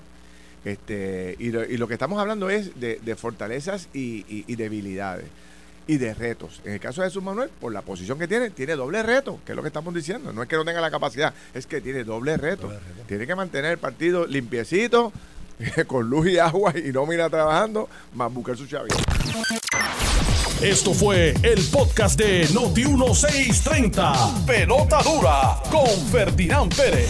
Este, 0.66 1.36
y, 1.40 1.52
lo, 1.52 1.64
y 1.64 1.78
lo 1.78 1.88
que 1.88 1.94
estamos 1.94 2.20
hablando 2.20 2.50
es 2.50 2.78
de, 2.80 3.00
de 3.06 3.16
fortalezas 3.16 3.88
y, 3.94 4.26
y- 4.28 4.44
y 4.48 4.56
debilidades 4.56 5.26
y 5.88 5.98
de 5.98 6.16
retos. 6.16 6.62
En 6.66 6.74
el 6.74 6.80
caso 6.80 7.02
de 7.04 7.08
Jesús 7.10 7.22
Manuel, 7.22 7.50
por 7.62 7.72
la 7.72 7.84
posición 7.84 8.18
que 8.18 8.28
tiene, 8.28 8.50
tiene 8.50 8.76
doble 8.76 9.04
reto, 9.04 9.40
que 9.46 9.52
es 9.52 9.56
lo 9.56 9.62
que 9.62 9.68
estamos 9.68 9.94
diciendo. 9.94 10.34
No 10.34 10.42
es 10.42 10.50
que 10.50 10.56
no 10.56 10.66
tenga 10.66 10.82
la 10.82 10.90
capacidad, 10.90 11.32
es 11.54 11.68
que 11.68 11.80
tiene 11.82 12.04
doble 12.04 12.36
reto. 12.38 12.64
Doble 12.64 12.80
reto. 12.80 13.04
Tiene 13.08 13.28
que 13.28 13.36
mantener 13.36 13.74
el 13.74 13.78
partido 13.78 14.26
limpiecito, 14.26 15.14
con 15.88 16.10
luz 16.10 16.28
y 16.30 16.40
agua 16.40 16.74
y 16.76 16.92
no 16.92 17.06
mira 17.06 17.30
trabajando, 17.30 17.88
más 18.16 18.34
buscar 18.34 18.58
su 18.58 18.66
chavito. 18.66 18.96
Esto 20.62 20.94
fue 20.96 21.36
el 21.44 21.64
podcast 21.72 22.18
de 22.18 22.48
Noti1630. 22.48 24.46
Pelota 24.46 25.04
dura 25.04 25.60
con 25.70 25.88
Ferdinand 26.12 26.74
Pérez. 26.76 27.10